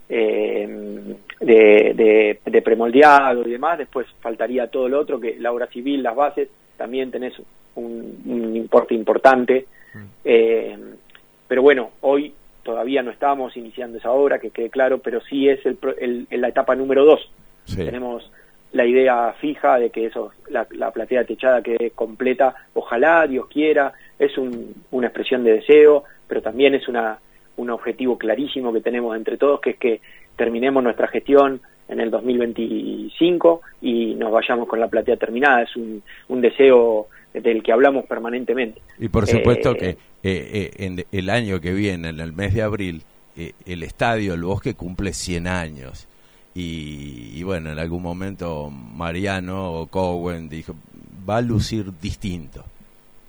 eh, 0.07 1.15
de, 1.39 2.39
de, 2.45 2.61
premoldeado 2.61 3.47
y 3.47 3.49
demás 3.49 3.79
después 3.79 4.05
faltaría 4.21 4.67
todo 4.67 4.87
lo 4.87 4.99
otro 4.99 5.19
que 5.19 5.37
la 5.39 5.51
obra 5.51 5.65
civil 5.65 6.03
las 6.03 6.15
bases 6.15 6.49
también 6.77 7.09
tenés 7.09 7.33
un, 7.73 8.53
importe 8.55 8.93
importante 8.93 9.65
mm. 9.95 10.93
pero 11.47 11.63
bueno 11.63 11.93
hoy 12.01 12.31
todavía 12.61 13.01
no 13.01 13.09
estamos 13.09 13.57
iniciando 13.57 13.97
esa 13.97 14.11
obra, 14.11 14.39
que 14.39 14.51
quede 14.51 14.69
claro, 14.69 14.99
pero 14.99 15.19
sí 15.21 15.47
es 15.47 15.65
el, 15.65 16.27
la 16.29 16.49
etapa 16.49 16.75
número 16.75 17.05
dos. 17.05 17.31
Tenemos 17.73 18.29
la 18.73 18.85
idea 18.85 19.33
fija 19.39 19.79
de 19.79 19.89
que 19.89 20.05
eso, 20.05 20.31
la, 20.49 20.65
platea 20.65 21.23
techada 21.25 21.61
quede 21.61 21.91
completa, 21.91 22.55
ojalá, 22.73 23.25
Dios 23.27 23.47
quiera, 23.47 23.93
es 24.19 24.37
una 24.37 25.07
expresión 25.07 25.43
de 25.43 25.53
deseo, 25.53 26.03
pero 26.27 26.41
también 26.41 26.75
es 26.75 26.87
una, 26.87 27.19
un 27.57 27.69
objetivo 27.69 28.17
clarísimo 28.17 28.73
que 28.73 28.81
tenemos 28.81 29.15
entre 29.15 29.37
todos, 29.37 29.61
que 29.61 29.71
es 29.71 29.77
que 29.77 30.01
terminemos 30.35 30.83
nuestra 30.83 31.07
gestión 31.07 31.61
en 31.87 31.99
el 31.99 32.11
2025 32.11 33.61
y 33.81 34.13
nos 34.15 34.31
vayamos 34.31 34.67
con 34.67 34.79
la 34.79 34.87
platea 34.87 35.15
terminada. 35.15 35.63
Es 35.63 35.75
un, 35.75 36.03
un 36.27 36.41
deseo 36.41 37.07
del 37.33 37.63
que 37.63 37.71
hablamos 37.71 38.05
permanentemente. 38.05 38.81
Y 38.99 39.09
por 39.09 39.27
supuesto 39.27 39.71
eh, 39.71 39.77
que 39.77 39.89
eh, 39.89 39.95
eh, 40.23 40.71
en 40.77 41.05
el 41.11 41.29
año 41.29 41.59
que 41.59 41.73
viene, 41.73 42.09
en 42.09 42.19
el 42.19 42.33
mes 42.33 42.53
de 42.53 42.61
abril, 42.61 43.03
el 43.65 43.83
estadio 43.83 44.33
El 44.33 44.43
Bosque 44.43 44.73
cumple 44.73 45.13
100 45.13 45.47
años. 45.47 46.07
Y, 46.59 47.43
bueno, 47.43 47.71
en 47.71 47.77
algún 47.77 48.01
momento 48.01 48.71
Mariano 48.71 49.73
o 49.73 49.85
Cowen 49.85 50.49
dijo, 50.49 50.73
va 51.29 51.37
a 51.37 51.41
lucir 51.41 51.93
distinto. 52.01 52.65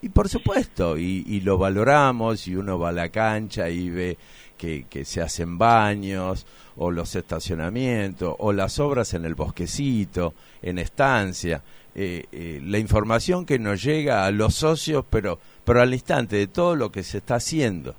Y 0.00 0.08
por 0.08 0.30
supuesto, 0.30 0.96
y, 0.96 1.40
lo 1.42 1.58
valoramos, 1.58 2.48
y 2.48 2.56
uno 2.56 2.78
va 2.78 2.88
a 2.88 2.92
la 2.92 3.10
cancha 3.10 3.68
y 3.68 3.90
ve 3.90 4.16
que, 4.56 4.86
que, 4.88 5.04
se 5.04 5.20
hacen 5.20 5.58
baños, 5.58 6.46
o 6.76 6.90
los 6.90 7.14
estacionamientos, 7.16 8.34
o 8.38 8.54
las 8.54 8.78
obras 8.78 9.12
en 9.12 9.26
el 9.26 9.34
bosquecito, 9.34 10.32
en 10.62 10.78
estancia. 10.78 11.62
Eh, 11.94 12.24
eh, 12.32 12.62
la 12.64 12.78
información 12.78 13.44
que 13.44 13.58
nos 13.58 13.82
llega 13.82 14.24
a 14.24 14.30
los 14.30 14.54
socios, 14.54 15.04
pero, 15.10 15.38
pero 15.64 15.82
al 15.82 15.92
instante 15.92 16.36
de 16.36 16.46
todo 16.46 16.76
lo 16.76 16.90
que 16.90 17.02
se 17.02 17.18
está 17.18 17.34
haciendo. 17.34 17.94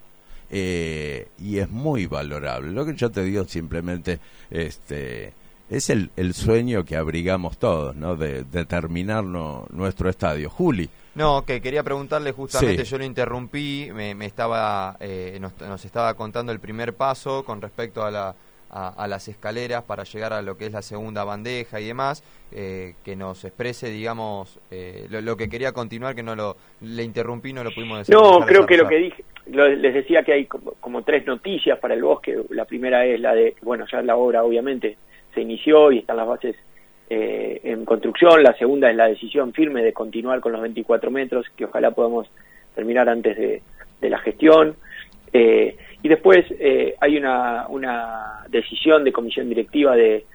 Eh, 0.50 1.28
y 1.40 1.60
es 1.60 1.70
muy 1.70 2.06
valorable. 2.08 2.72
Lo 2.72 2.86
que 2.86 2.96
yo 2.96 3.12
te 3.12 3.24
digo 3.24 3.44
simplemente 3.46 4.20
este, 4.50 5.34
es 5.70 5.90
el, 5.90 6.10
el 6.16 6.34
sueño 6.34 6.84
que 6.86 6.96
abrigamos 6.96 7.58
todos, 7.58 7.96
¿no? 7.96 8.16
De, 8.16 8.44
terminar 8.66 9.24
nuestro 9.24 10.10
estadio. 10.10 10.50
Juli. 10.50 10.90
No, 11.16 11.44
que 11.46 11.62
quería 11.62 11.84
preguntarle 11.84 12.32
justamente, 12.32 12.84
yo 12.84 12.98
lo 12.98 13.04
interrumpí, 13.04 13.90
me, 13.94 14.26
estaba, 14.26 14.98
nos, 15.40 15.60
nos, 15.60 15.84
estaba 15.84 16.14
contando 16.14 16.52
el 16.52 16.60
primer 16.60 16.94
paso 16.94 17.44
con 17.44 17.62
respecto 17.62 18.04
a 18.04 18.12
la, 18.12 18.36
a, 18.70 19.08
las 19.08 19.28
escaleras 19.28 19.84
para 19.84 20.04
llegar 20.04 20.34
a 20.34 20.42
lo 20.42 20.58
que 20.58 20.68
es 20.68 20.72
la 20.72 20.82
segunda 20.82 21.24
bandeja 21.24 21.80
y 21.80 21.88
demás, 21.88 22.24
eh, 22.52 22.96
que 23.04 23.16
nos 23.16 23.44
exprese, 23.44 23.90
digamos, 23.90 24.60
eh, 24.70 25.08
lo, 25.10 25.36
que 25.38 25.50
quería 25.50 25.72
continuar, 25.72 26.16
que 26.16 26.24
no 26.24 26.36
lo 26.36 26.56
le 26.82 27.04
interrumpí, 27.04 27.52
no 27.52 27.64
lo 27.64 27.72
pudimos 27.74 28.00
decir. 28.00 28.16
No, 28.16 28.40
creo 28.46 28.66
que 28.66 28.78
lo 28.78 28.88
que 28.88 28.98
dije, 28.98 29.26
les 29.52 29.94
decía 29.94 30.24
que 30.24 30.34
hay 30.34 30.46
como, 30.46 31.02
tres 31.04 31.26
noticias 31.26 31.80
para 31.80 31.94
el 31.94 32.04
bosque. 32.04 32.38
La 32.50 32.66
primera 32.66 33.06
es 33.06 33.20
la 33.20 33.34
de, 33.34 33.56
bueno, 33.62 33.86
ya 33.92 34.02
la 34.02 34.16
obra 34.16 34.44
obviamente 34.44 34.98
se 35.34 35.42
inició 35.42 35.92
y 35.92 36.00
están 36.00 36.18
las 36.18 36.28
bases 36.28 36.56
eh, 37.10 37.62
en 37.64 37.86
construcción. 37.86 38.44
La 38.44 38.54
segunda 38.54 38.90
es 38.90 38.96
la 38.96 39.08
decisión 39.08 39.54
firme 39.54 39.84
de 39.84 39.94
continuar 39.94 40.40
con 40.40 40.52
los 40.52 40.62
24 40.62 41.12
metros, 41.12 41.46
que 41.56 41.66
ojalá 41.66 41.92
podamos 41.92 42.30
terminar 42.76 43.10
antes 43.10 43.38
de, 43.38 43.62
de 44.00 44.10
la 44.10 44.20
gestión. 44.20 44.76
Eh, 45.32 45.76
y 46.02 46.08
después 46.08 46.46
eh, 46.60 46.96
hay 47.00 47.18
una, 47.18 47.68
una 47.68 48.46
decisión 48.50 49.04
de 49.04 49.12
comisión 49.12 49.50
directiva 49.50 49.96
de, 49.96 50.26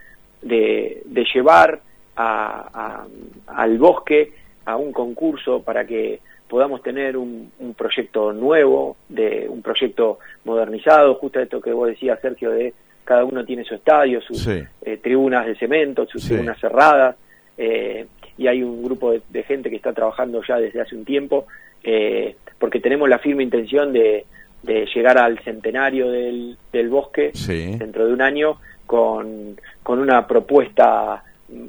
de, 0.43 1.27
llevar 1.33 1.81
a, 2.17 3.07
al 3.47 3.79
bosque 3.79 4.33
a 4.67 4.77
un 4.77 4.93
concurso 4.93 5.63
para 5.63 5.87
que 5.87 6.21
podamos 6.55 6.85
tener 6.85 7.17
un, 7.17 7.51
un, 7.59 7.75
proyecto 7.75 8.33
nuevo, 8.33 8.97
de 9.09 9.49
un 9.49 9.61
proyecto 9.61 10.21
modernizado, 10.45 11.17
justo 11.17 11.41
esto 11.41 11.61
que 11.61 11.73
vos 11.73 11.89
decías, 11.89 12.21
Sergio, 12.21 12.53
de 12.53 12.73
cada 13.03 13.25
uno 13.25 13.45
tiene 13.45 13.65
su 13.65 13.75
estadio, 13.75 14.21
sus 14.21 14.47
eh, 14.47 14.69
tribunas 15.03 15.47
de 15.47 15.57
cemento, 15.57 16.07
sus 16.07 16.25
tribunas 16.25 16.57
cerradas, 16.61 17.17
eh, 17.59 18.07
y 18.39 18.47
hay 18.47 18.63
un 18.63 18.85
grupo 18.85 19.11
de, 19.11 19.43
gente 19.43 19.69
que 19.69 19.75
está 19.75 19.93
trabajando 19.93 20.45
ya 20.47 20.59
desde 20.59 20.81
hace 20.81 20.95
un 20.95 21.05
tiempo, 21.05 21.49
eh, 21.83 22.37
porque 22.61 22.79
tenemos 22.79 23.09
la 23.09 23.19
firme 23.19 23.43
intención 23.43 23.93
de, 23.93 24.25
de 24.63 24.87
llegar 24.95 25.19
al 25.19 25.41
centenario 25.41 26.09
del, 26.09 26.57
del 26.73 26.89
bosque 26.89 27.33
dentro 27.35 28.07
de 28.07 28.13
un 28.13 28.23
año 28.23 28.61
con, 28.87 29.61
con 29.83 29.99
una 29.99 30.25
propuesta 30.29 31.25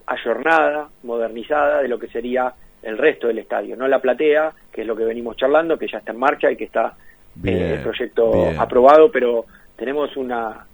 ayornada, 0.06 0.90
modernizada 1.02 1.82
de 1.82 1.88
lo 1.88 1.98
que 1.98 2.08
sería 2.10 2.54
el 2.86 2.98
resto 2.98 3.28
del 3.28 3.40
estadio, 3.40 3.76
no 3.76 3.88
la 3.88 4.00
platea, 4.00 4.54
que 4.72 4.82
es 4.82 4.88
lo 4.88 4.96
que 4.96 5.06
venimos 5.06 5.38
charlando, 5.38 5.78
que 5.78 5.88
ya 5.88 5.98
está 5.98 6.12
en 6.12 6.20
marcha 6.20 6.52
y 6.52 6.56
que 6.56 6.66
está 6.66 6.96
eh, 7.44 7.76
el 7.78 7.84
proyecto 7.84 8.52
aprobado, 8.58 9.12
pero 9.12 9.46
tenemos 9.76 10.16
una, 10.16 10.66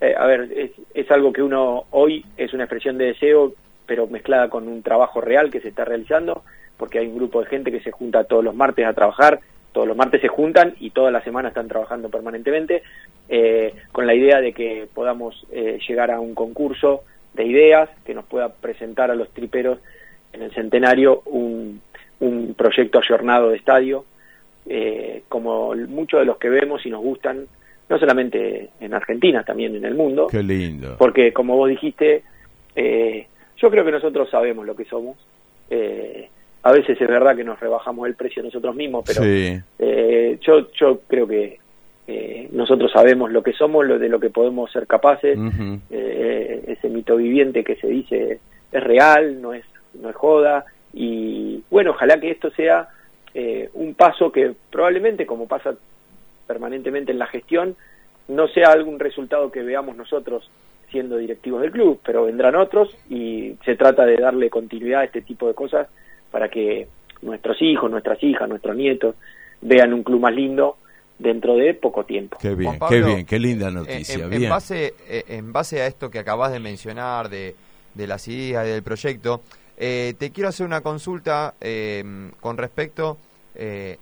eh, 0.00 0.14
a 0.16 0.26
ver, 0.26 0.48
es, 0.56 0.70
es 0.94 1.10
algo 1.10 1.32
que 1.32 1.42
uno 1.42 1.84
hoy 1.90 2.24
es 2.36 2.52
una 2.54 2.64
expresión 2.64 2.96
de 2.98 3.06
deseo, 3.06 3.54
pero 3.86 4.06
mezclada 4.06 4.48
con 4.48 4.68
un 4.68 4.82
trabajo 4.82 5.20
real 5.20 5.50
que 5.50 5.60
se 5.60 5.68
está 5.68 5.84
realizando, 5.84 6.44
porque 6.76 6.98
hay 6.98 7.06
un 7.06 7.16
grupo 7.16 7.40
de 7.40 7.46
gente 7.46 7.70
que 7.70 7.80
se 7.80 7.90
junta 7.90 8.24
todos 8.24 8.44
los 8.44 8.54
martes 8.54 8.86
a 8.86 8.94
trabajar 8.94 9.40
todos 9.72 9.88
los 9.88 9.96
martes 9.96 10.20
se 10.20 10.28
juntan 10.28 10.74
y 10.78 10.90
toda 10.90 11.10
la 11.10 11.22
semana 11.22 11.48
están 11.48 11.68
trabajando 11.68 12.10
permanentemente 12.10 12.82
eh, 13.28 13.74
con 13.90 14.06
la 14.06 14.14
idea 14.14 14.40
de 14.40 14.52
que 14.52 14.86
podamos 14.92 15.46
eh, 15.50 15.78
llegar 15.88 16.10
a 16.10 16.20
un 16.20 16.34
concurso 16.34 17.04
de 17.34 17.46
ideas 17.46 17.88
que 18.04 18.14
nos 18.14 18.26
pueda 18.26 18.50
presentar 18.50 19.10
a 19.10 19.14
los 19.14 19.30
triperos 19.30 19.78
en 20.32 20.42
el 20.42 20.52
centenario 20.52 21.22
un, 21.26 21.80
un 22.20 22.54
proyecto 22.54 22.98
ayornado 22.98 23.50
de 23.50 23.56
estadio 23.56 24.04
eh, 24.66 25.22
como 25.28 25.74
muchos 25.74 26.20
de 26.20 26.26
los 26.26 26.38
que 26.38 26.48
vemos 26.48 26.84
y 26.86 26.90
nos 26.90 27.02
gustan 27.02 27.46
no 27.88 27.98
solamente 27.98 28.70
en 28.80 28.94
Argentina 28.94 29.44
también 29.44 29.76
en 29.76 29.84
el 29.84 29.94
mundo. 29.94 30.28
Qué 30.30 30.42
lindo. 30.42 30.96
Porque 30.98 31.32
como 31.32 31.56
vos 31.56 31.68
dijiste 31.68 32.22
yo 33.62 33.70
creo 33.70 33.84
que 33.84 33.92
nosotros 33.92 34.28
sabemos 34.28 34.66
lo 34.66 34.74
que 34.74 34.84
somos. 34.84 35.16
Eh, 35.70 36.28
a 36.64 36.72
veces 36.72 37.00
es 37.00 37.08
verdad 37.08 37.36
que 37.36 37.44
nos 37.44 37.58
rebajamos 37.60 38.06
el 38.06 38.14
precio 38.14 38.42
nosotros 38.42 38.74
mismos, 38.74 39.04
pero 39.06 39.22
eh, 39.24 40.38
yo, 40.40 40.70
yo 40.72 41.00
creo 41.06 41.26
que 41.26 41.58
eh, 42.06 42.48
nosotros 42.52 42.90
sabemos 42.92 43.30
lo 43.30 43.42
que 43.42 43.52
somos, 43.52 43.86
lo 43.86 43.98
de 43.98 44.08
lo 44.08 44.20
que 44.20 44.30
podemos 44.30 44.70
ser 44.70 44.86
capaces, 44.86 45.38
eh, 45.90 46.64
ese 46.66 46.88
mito 46.88 47.16
viviente 47.16 47.64
que 47.64 47.76
se 47.76 47.86
dice 47.86 48.40
es 48.70 48.82
real, 48.82 49.40
no 49.40 49.52
es, 49.54 49.64
no 49.94 50.10
es 50.10 50.16
joda, 50.16 50.64
y 50.92 51.62
bueno, 51.70 51.90
ojalá 51.90 52.20
que 52.20 52.30
esto 52.30 52.50
sea 52.50 52.88
un 53.72 53.94
paso 53.94 54.30
que 54.30 54.54
probablemente, 54.70 55.24
como 55.24 55.48
pasa 55.48 55.74
permanentemente 56.46 57.12
en 57.12 57.18
la 57.18 57.26
gestión, 57.26 57.76
no 58.28 58.46
sea 58.48 58.68
algún 58.72 58.98
resultado 58.98 59.50
que 59.50 59.62
veamos 59.62 59.96
nosotros 59.96 60.50
siendo 60.90 61.16
directivos 61.16 61.62
del 61.62 61.72
club, 61.72 62.00
pero 62.04 62.26
vendrán 62.26 62.54
otros 62.54 62.94
y 63.08 63.56
se 63.64 63.76
trata 63.76 64.04
de 64.04 64.16
darle 64.18 64.50
continuidad 64.50 65.00
a 65.00 65.04
este 65.04 65.22
tipo 65.22 65.48
de 65.48 65.54
cosas 65.54 65.88
para 66.30 66.48
que 66.48 66.88
nuestros 67.22 67.60
hijos, 67.62 67.90
nuestras 67.90 68.22
hijas, 68.22 68.48
nuestros 68.48 68.76
nietos 68.76 69.16
vean 69.62 69.94
un 69.94 70.02
club 70.02 70.20
más 70.20 70.34
lindo 70.34 70.76
dentro 71.18 71.56
de 71.56 71.74
poco 71.74 72.04
tiempo. 72.04 72.36
Qué 72.40 72.54
bien, 72.54 72.78
qué 72.88 73.00
bien, 73.00 73.26
qué 73.26 73.38
linda 73.38 73.70
noticia. 73.70 74.26
En, 74.30 74.48
base, 74.48 74.94
eh, 75.08 75.24
en 75.28 75.52
base 75.52 75.80
a 75.80 75.86
esto 75.86 76.10
que 76.10 76.18
acabas 76.18 76.52
de 76.52 76.60
mencionar 76.60 77.28
de, 77.28 77.54
de 77.94 78.06
las 78.06 78.28
ideas 78.28 78.66
del 78.66 78.82
proyecto, 78.82 79.40
eh, 79.76 80.14
te 80.18 80.30
quiero 80.30 80.48
hacer 80.48 80.66
una 80.66 80.80
consulta 80.80 81.54
eh, 81.60 82.30
con 82.40 82.56
respecto 82.56 83.18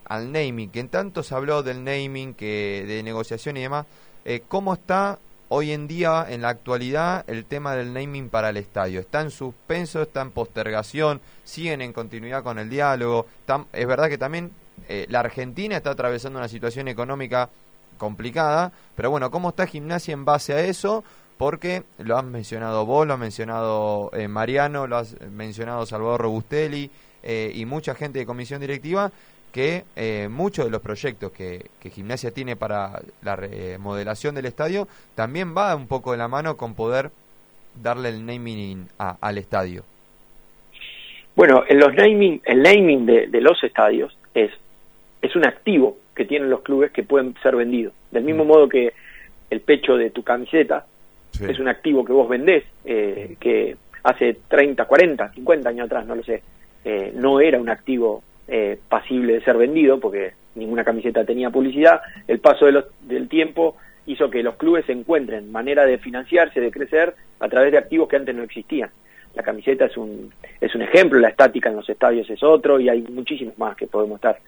al 0.04 0.30
naming, 0.30 0.70
que 0.70 0.78
en 0.78 0.88
tanto 0.88 1.24
se 1.24 1.34
habló 1.34 1.64
del 1.64 1.82
naming, 1.82 2.34
que 2.34 2.84
de 2.86 3.02
negociación 3.02 3.56
y 3.56 3.62
demás. 3.62 3.84
¿Cómo 4.46 4.74
está 4.74 5.18
hoy 5.48 5.72
en 5.72 5.88
día, 5.88 6.24
en 6.28 6.42
la 6.42 6.50
actualidad, 6.50 7.24
el 7.26 7.44
tema 7.44 7.74
del 7.74 7.92
naming 7.92 8.28
para 8.28 8.50
el 8.50 8.56
estadio? 8.56 9.00
¿Está 9.00 9.20
en 9.20 9.32
suspenso, 9.32 10.02
está 10.02 10.22
en 10.22 10.30
postergación? 10.30 11.20
¿Siguen 11.44 11.82
en 11.82 11.92
continuidad 11.92 12.44
con 12.44 12.60
el 12.60 12.70
diálogo? 12.70 13.26
es 13.72 13.86
verdad 13.86 14.08
que 14.08 14.18
también 14.18 14.52
eh, 14.88 15.06
la 15.08 15.20
Argentina 15.20 15.76
está 15.76 15.90
atravesando 15.90 16.38
una 16.38 16.48
situación 16.48 16.88
económica 16.88 17.50
complicada, 17.98 18.72
pero 18.96 19.10
bueno, 19.10 19.30
¿cómo 19.30 19.50
está 19.50 19.66
Gimnasia 19.66 20.12
en 20.12 20.24
base 20.24 20.52
a 20.54 20.60
eso? 20.60 21.04
Porque 21.40 21.84
lo 21.96 22.18
han 22.18 22.30
mencionado 22.30 22.84
vos, 22.84 23.06
lo 23.06 23.14
ha 23.14 23.16
mencionado 23.16 24.10
eh, 24.12 24.28
Mariano, 24.28 24.86
lo 24.86 24.96
has 24.96 25.18
mencionado 25.30 25.86
Salvador 25.86 26.20
Robustelli 26.20 26.90
eh, 27.22 27.50
y 27.54 27.64
mucha 27.64 27.94
gente 27.94 28.18
de 28.18 28.26
comisión 28.26 28.60
directiva, 28.60 29.10
que 29.50 29.84
eh, 29.96 30.28
muchos 30.30 30.66
de 30.66 30.70
los 30.70 30.82
proyectos 30.82 31.32
que, 31.32 31.64
Gimnasia 31.80 32.30
tiene 32.30 32.56
para 32.56 33.00
la 33.22 33.36
remodelación 33.36 34.34
del 34.34 34.44
estadio 34.44 34.86
también 35.14 35.56
va 35.56 35.74
un 35.74 35.86
poco 35.86 36.12
de 36.12 36.18
la 36.18 36.28
mano 36.28 36.58
con 36.58 36.74
poder 36.74 37.10
darle 37.82 38.10
el 38.10 38.26
naming 38.26 38.88
al 38.98 39.38
estadio. 39.38 39.82
Bueno, 41.34 41.64
en 41.66 41.78
los 41.78 41.94
naming, 41.94 42.42
el 42.44 42.62
naming 42.62 43.06
de, 43.06 43.40
los 43.40 43.64
estadios 43.64 44.14
es, 44.34 44.50
es 45.22 45.34
un 45.34 45.46
activo 45.46 45.96
que 46.14 46.26
tienen 46.26 46.50
los 46.50 46.60
clubes 46.60 46.90
que 46.90 47.02
pueden 47.02 47.34
ser 47.42 47.56
vendidos. 47.56 47.94
Del 48.10 48.24
mismo 48.24 48.44
mm. 48.44 48.46
modo 48.46 48.68
que 48.68 48.92
el 49.48 49.62
pecho 49.62 49.96
de 49.96 50.10
tu 50.10 50.22
camiseta 50.22 50.84
es 51.48 51.58
un 51.58 51.68
activo 51.68 52.04
que 52.04 52.12
vos 52.12 52.28
vendés, 52.28 52.64
eh, 52.84 53.36
que 53.40 53.76
hace 54.02 54.38
30, 54.48 54.84
40, 54.84 55.32
50 55.32 55.68
años 55.68 55.86
atrás, 55.86 56.06
no 56.06 56.14
lo 56.14 56.22
sé, 56.22 56.42
eh, 56.84 57.12
no 57.14 57.40
era 57.40 57.60
un 57.60 57.68
activo 57.68 58.22
eh, 58.48 58.78
pasible 58.88 59.34
de 59.34 59.42
ser 59.42 59.56
vendido, 59.56 60.00
porque 60.00 60.32
ninguna 60.54 60.84
camiseta 60.84 61.24
tenía 61.24 61.50
publicidad. 61.50 62.00
El 62.26 62.40
paso 62.40 62.66
de 62.66 62.72
los, 62.72 62.84
del 63.02 63.28
tiempo 63.28 63.76
hizo 64.06 64.30
que 64.30 64.42
los 64.42 64.56
clubes 64.56 64.88
encuentren 64.88 65.52
manera 65.52 65.84
de 65.84 65.98
financiarse, 65.98 66.60
de 66.60 66.70
crecer, 66.70 67.14
a 67.38 67.48
través 67.48 67.72
de 67.72 67.78
activos 67.78 68.08
que 68.08 68.16
antes 68.16 68.34
no 68.34 68.42
existían. 68.42 68.90
La 69.34 69.44
camiseta 69.44 69.84
es 69.84 69.96
un, 69.96 70.32
es 70.60 70.74
un 70.74 70.82
ejemplo, 70.82 71.20
la 71.20 71.28
estática 71.28 71.68
en 71.68 71.76
los 71.76 71.88
estadios 71.88 72.28
es 72.28 72.42
otro, 72.42 72.80
y 72.80 72.88
hay 72.88 73.02
muchísimos 73.02 73.56
más 73.58 73.76
que 73.76 73.86
podemos 73.86 74.16
estar 74.16 74.38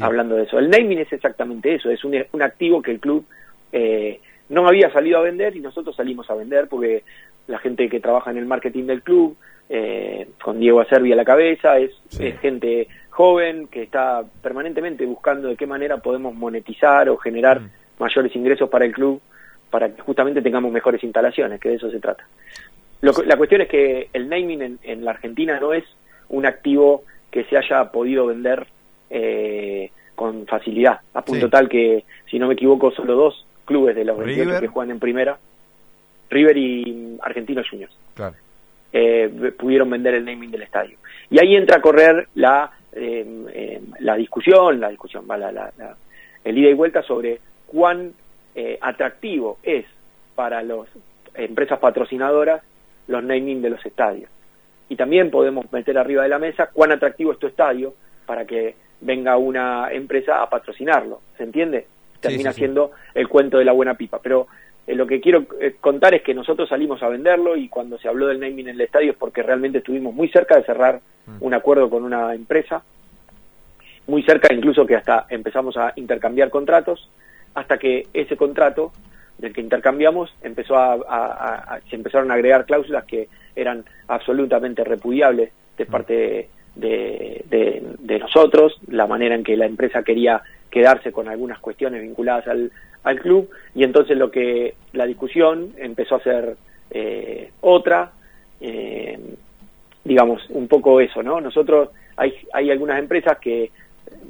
hablando 0.00 0.34
de 0.34 0.42
eso. 0.44 0.58
El 0.58 0.70
naming 0.70 0.98
es 0.98 1.12
exactamente 1.12 1.74
eso, 1.74 1.90
es 1.90 2.04
un, 2.04 2.16
un 2.32 2.42
activo 2.42 2.82
que 2.82 2.90
el 2.90 2.98
club 2.98 3.24
eh, 3.72 4.20
no 4.48 4.66
había 4.66 4.92
salido 4.92 5.18
a 5.18 5.22
vender 5.22 5.56
y 5.56 5.60
nosotros 5.60 5.96
salimos 5.96 6.28
a 6.30 6.34
vender 6.34 6.68
porque 6.68 7.04
la 7.46 7.58
gente 7.58 7.88
que 7.88 8.00
trabaja 8.00 8.30
en 8.30 8.38
el 8.38 8.46
marketing 8.46 8.84
del 8.84 9.02
club, 9.02 9.36
eh, 9.68 10.28
con 10.42 10.58
Diego 10.58 10.80
Acerbi 10.80 11.12
a 11.12 11.16
la 11.16 11.24
cabeza, 11.24 11.78
es, 11.78 11.90
es 12.18 12.38
gente 12.40 12.88
joven 13.10 13.68
que 13.68 13.82
está 13.82 14.22
permanentemente 14.42 15.06
buscando 15.06 15.48
de 15.48 15.56
qué 15.56 15.66
manera 15.66 15.98
podemos 15.98 16.34
monetizar 16.34 17.08
o 17.08 17.16
generar 17.16 17.60
mm. 17.60 17.70
mayores 17.98 18.34
ingresos 18.34 18.68
para 18.68 18.84
el 18.84 18.92
club 18.92 19.20
para 19.70 19.88
que 19.92 20.02
justamente 20.02 20.40
tengamos 20.40 20.70
mejores 20.70 21.02
instalaciones, 21.02 21.60
que 21.60 21.70
de 21.70 21.74
eso 21.76 21.90
se 21.90 21.98
trata. 21.98 22.24
la 23.00 23.36
cuestión 23.36 23.62
es 23.62 23.68
que 23.68 24.08
el 24.12 24.28
naming 24.28 24.78
en, 24.80 25.04
la 25.04 25.10
Argentina 25.10 25.58
no 25.58 25.72
es 25.72 25.84
un 26.28 26.46
activo 26.46 27.02
que 27.30 27.42
se 27.44 27.56
haya 27.56 27.90
podido 27.90 28.26
vender 28.26 28.68
eh, 29.10 29.90
con 30.14 30.46
facilidad, 30.46 31.00
a 31.12 31.22
punto 31.22 31.50
tal 31.50 31.68
que, 31.68 32.04
si 32.30 32.38
no 32.38 32.46
me 32.46 32.54
equivoco, 32.54 32.92
solo 32.92 33.16
dos 33.16 33.44
clubes 33.64 33.96
de 33.96 34.04
los 34.04 34.18
28 34.18 34.60
que 34.60 34.68
juegan 34.68 34.90
en 34.90 35.00
primera, 35.00 35.38
River 36.30 36.56
y 36.56 37.18
Argentinos 37.22 37.68
Juniors, 37.68 37.96
eh, 38.92 39.52
pudieron 39.58 39.90
vender 39.90 40.14
el 40.14 40.24
naming 40.24 40.50
del 40.50 40.62
estadio. 40.62 40.98
Y 41.30 41.38
ahí 41.40 41.56
entra 41.56 41.78
a 41.78 41.80
correr 41.80 42.28
la 42.34 42.70
eh, 42.96 43.80
la 43.98 44.14
discusión, 44.14 44.80
la 44.80 44.88
discusión, 44.88 45.26
va 45.28 45.36
la, 45.36 45.72
el 46.44 46.58
ida 46.58 46.70
y 46.70 46.74
vuelta 46.74 47.02
sobre 47.02 47.40
cuán 47.66 48.12
eh, 48.54 48.78
atractivo 48.80 49.58
es 49.62 49.84
para 50.34 50.62
las 50.62 50.86
empresas 51.34 51.78
patrocinadoras 51.80 52.62
los 53.08 53.24
naming 53.24 53.62
de 53.62 53.70
los 53.70 53.84
estadios. 53.84 54.30
Y 54.88 54.96
también 54.96 55.30
podemos 55.30 55.70
meter 55.72 55.98
arriba 55.98 56.22
de 56.22 56.28
la 56.28 56.38
mesa 56.38 56.70
cuán 56.72 56.92
atractivo 56.92 57.32
es 57.32 57.38
tu 57.38 57.46
estadio 57.46 57.94
para 58.26 58.44
que 58.44 58.76
venga 59.00 59.36
una 59.36 59.90
empresa 59.90 60.42
a 60.42 60.48
patrocinarlo. 60.48 61.20
¿Se 61.36 61.42
entiende? 61.42 61.86
Termina 62.28 62.52
siendo 62.52 62.92
el 63.14 63.28
cuento 63.28 63.58
de 63.58 63.64
la 63.64 63.72
buena 63.72 63.94
pipa. 63.94 64.20
Pero 64.22 64.46
eh, 64.86 64.94
lo 64.94 65.06
que 65.06 65.20
quiero 65.20 65.46
eh, 65.60 65.76
contar 65.80 66.14
es 66.14 66.22
que 66.22 66.34
nosotros 66.34 66.68
salimos 66.68 67.02
a 67.02 67.08
venderlo 67.08 67.56
y 67.56 67.68
cuando 67.68 67.98
se 67.98 68.08
habló 68.08 68.26
del 68.26 68.40
naming 68.40 68.68
en 68.68 68.74
el 68.74 68.80
estadio 68.80 69.12
es 69.12 69.16
porque 69.16 69.42
realmente 69.42 69.78
estuvimos 69.78 70.14
muy 70.14 70.28
cerca 70.28 70.56
de 70.56 70.64
cerrar 70.64 71.00
mm. 71.26 71.36
un 71.40 71.54
acuerdo 71.54 71.88
con 71.88 72.04
una 72.04 72.34
empresa, 72.34 72.82
muy 74.06 74.22
cerca 74.22 74.52
incluso 74.52 74.86
que 74.86 74.96
hasta 74.96 75.26
empezamos 75.30 75.76
a 75.76 75.92
intercambiar 75.96 76.50
contratos, 76.50 77.08
hasta 77.54 77.78
que 77.78 78.08
ese 78.12 78.36
contrato 78.36 78.92
del 79.38 79.52
que 79.52 79.62
intercambiamos 79.62 80.34
empezó 80.42 80.76
a, 80.76 81.80
se 81.88 81.96
empezaron 81.96 82.30
a 82.30 82.34
agregar 82.34 82.66
cláusulas 82.66 83.04
que 83.04 83.28
eran 83.56 83.84
absolutamente 84.08 84.84
repudiables 84.84 85.50
de 85.78 85.84
mm. 85.84 85.88
parte 85.88 86.48
de, 86.76 88.18
nosotros, 88.20 88.78
la 88.88 89.06
manera 89.06 89.34
en 89.34 89.44
que 89.44 89.56
la 89.56 89.66
empresa 89.66 90.02
quería 90.02 90.42
quedarse 90.70 91.12
con 91.12 91.28
algunas 91.28 91.58
cuestiones 91.58 92.02
vinculadas 92.02 92.48
al, 92.48 92.72
al 93.04 93.20
club 93.20 93.50
y 93.74 93.84
entonces 93.84 94.16
lo 94.16 94.30
que 94.30 94.74
la 94.92 95.06
discusión 95.06 95.72
empezó 95.76 96.16
a 96.16 96.22
ser 96.22 96.56
eh, 96.90 97.50
otra, 97.60 98.12
eh, 98.60 99.18
digamos, 100.04 100.42
un 100.50 100.68
poco 100.68 101.00
eso, 101.00 101.22
¿no? 101.22 101.40
Nosotros, 101.40 101.90
hay, 102.16 102.34
hay 102.52 102.70
algunas 102.70 102.98
empresas 102.98 103.38
que 103.38 103.70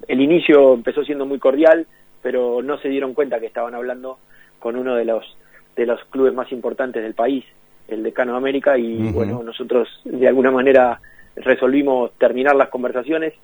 el 0.09 0.21
inicio 0.21 0.75
empezó 0.75 1.05
siendo 1.05 1.27
muy 1.27 1.39
cordial, 1.39 1.87
pero 2.23 2.63
no 2.63 2.79
se 2.79 2.89
dieron 2.89 3.15
cuenta 3.15 3.41
que 3.41 3.47
estaban 3.47 3.75
hablando 3.75 4.19
con 4.59 4.77
uno 4.77 4.95
de 4.97 5.05
los 5.05 5.37
de 5.77 5.87
los 5.87 6.03
clubes 6.05 6.33
más 6.33 6.53
importantes 6.53 7.03
del 7.03 7.15
país, 7.15 7.45
el 7.89 8.03
Decano 8.03 8.33
de 8.33 8.39
América, 8.39 8.79
y 8.79 9.11
bueno, 9.11 9.43
nosotros 9.43 9.89
de 10.05 10.29
alguna 10.29 10.53
manera 10.53 11.01
resolvimos 11.37 12.13
terminar 12.19 12.55
las 12.57 12.69
conversaciones 12.69 13.35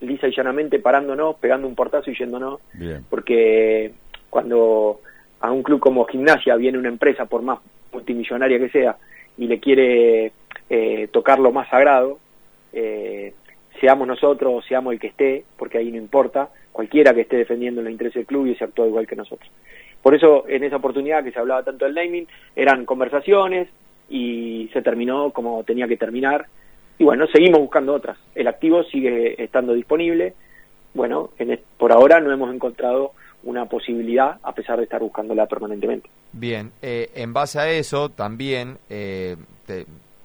lisa 0.00 0.28
y 0.28 0.34
llanamente 0.34 0.78
parándonos, 0.78 1.36
pegando 1.36 1.66
un 1.66 1.74
portazo 1.74 2.10
y 2.10 2.16
yéndonos, 2.16 2.60
porque 3.08 3.92
cuando 4.30 5.00
a 5.40 5.50
un 5.50 5.62
club 5.62 5.80
como 5.80 6.04
Gimnasia 6.06 6.56
viene 6.56 6.78
una 6.78 6.88
empresa, 6.88 7.26
por 7.26 7.42
más 7.42 7.58
multimillonaria 7.92 8.58
que 8.58 8.70
sea, 8.70 8.96
y 9.36 9.46
le 9.46 9.58
quiere 9.60 10.32
eh, 10.68 11.08
tocar 11.10 11.38
lo 11.38 11.52
más 11.52 11.68
sagrado, 11.68 12.18
eh, 12.72 13.34
seamos 13.80 14.06
nosotros 14.06 14.52
o 14.54 14.62
seamos 14.62 14.92
el 14.92 15.00
que 15.00 15.08
esté, 15.08 15.44
porque 15.56 15.78
ahí 15.78 15.90
no 15.90 15.98
importa, 15.98 16.50
cualquiera 16.72 17.14
que 17.14 17.22
esté 17.22 17.36
defendiendo 17.36 17.82
los 17.82 17.90
intereses 17.90 18.20
del 18.20 18.26
club 18.26 18.46
y 18.46 18.54
se 18.54 18.64
actúa 18.64 18.86
igual 18.86 19.06
que 19.06 19.16
nosotros. 19.16 19.50
Por 20.02 20.14
eso, 20.14 20.44
en 20.48 20.64
esa 20.64 20.76
oportunidad 20.76 21.22
que 21.24 21.32
se 21.32 21.38
hablaba 21.38 21.62
tanto 21.62 21.84
del 21.84 21.94
naming, 21.94 22.26
eran 22.56 22.86
conversaciones 22.86 23.68
y 24.08 24.70
se 24.72 24.82
terminó 24.82 25.30
como 25.30 25.62
tenía 25.64 25.86
que 25.86 25.96
terminar. 25.96 26.46
Y 27.00 27.04
bueno, 27.04 27.26
seguimos 27.28 27.60
buscando 27.60 27.94
otras. 27.94 28.18
El 28.34 28.46
activo 28.46 28.82
sigue 28.82 29.42
estando 29.42 29.72
disponible. 29.72 30.34
Bueno, 30.92 31.30
en, 31.38 31.58
por 31.78 31.92
ahora 31.92 32.20
no 32.20 32.30
hemos 32.30 32.54
encontrado 32.54 33.12
una 33.42 33.64
posibilidad 33.64 34.36
a 34.42 34.52
pesar 34.52 34.76
de 34.76 34.84
estar 34.84 35.00
buscándola 35.00 35.46
permanentemente. 35.46 36.10
Bien, 36.32 36.72
eh, 36.82 37.10
en 37.14 37.32
base 37.32 37.58
a 37.58 37.70
eso 37.70 38.10
también, 38.10 38.76
eh, 38.90 39.36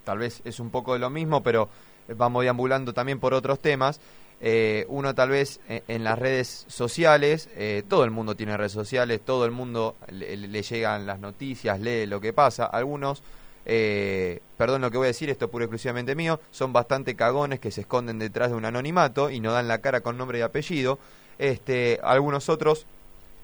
tal 0.04 0.18
vez 0.18 0.42
es 0.44 0.60
un 0.60 0.70
poco 0.70 0.92
de 0.92 1.00
lo 1.00 1.10
mismo, 1.10 1.42
pero 1.42 1.70
vamos 2.10 2.44
deambulando 2.44 2.92
también 2.92 3.22
por 3.22 3.34
otros 3.34 3.60
temas. 3.60 4.02
Eh, 4.42 4.86
uno 4.90 5.16
tal 5.16 5.30
vez 5.30 5.62
en, 5.70 6.04
las 6.04 6.20
redes 6.20 6.66
sociales, 6.68 7.50
todo 7.88 8.04
el 8.04 8.12
mundo 8.12 8.36
tiene 8.36 8.58
redes 8.58 8.74
sociales, 8.74 9.22
todo 9.22 9.46
el 9.46 9.52
mundo 9.52 9.96
le, 10.12 10.36
le, 10.36 10.62
llegan 10.62 11.08
las 11.08 11.22
noticias, 11.22 11.80
lee 11.80 12.06
lo 12.06 12.20
que 12.20 12.34
pasa, 12.34 12.66
algunos... 12.66 13.24
perdón 13.66 14.82
lo 14.82 14.92
que 14.92 14.98
voy 14.98 15.06
a 15.06 15.08
decir, 15.08 15.30
esto 15.30 15.46
es 15.46 15.52
puro 15.52 15.66
exclusivamente 15.66 16.16
mío, 16.16 16.40
son 16.52 16.72
bastante 16.72 17.16
cagones 17.16 17.60
que 17.60 17.72
se 17.72 17.82
esconden 17.82 18.20
detrás 18.20 18.50
de 18.50 18.56
un 18.56 18.66
anonimato 18.66 19.30
y 19.30 19.40
no 19.40 19.52
dan 19.52 19.68
la 19.68 19.80
cara 19.80 20.02
con 20.02 20.18
nombre 20.18 20.40
y 20.40 20.42
apellido. 20.42 21.00
Este, 21.38 22.00
algunos 22.04 22.48
otros 22.48 22.86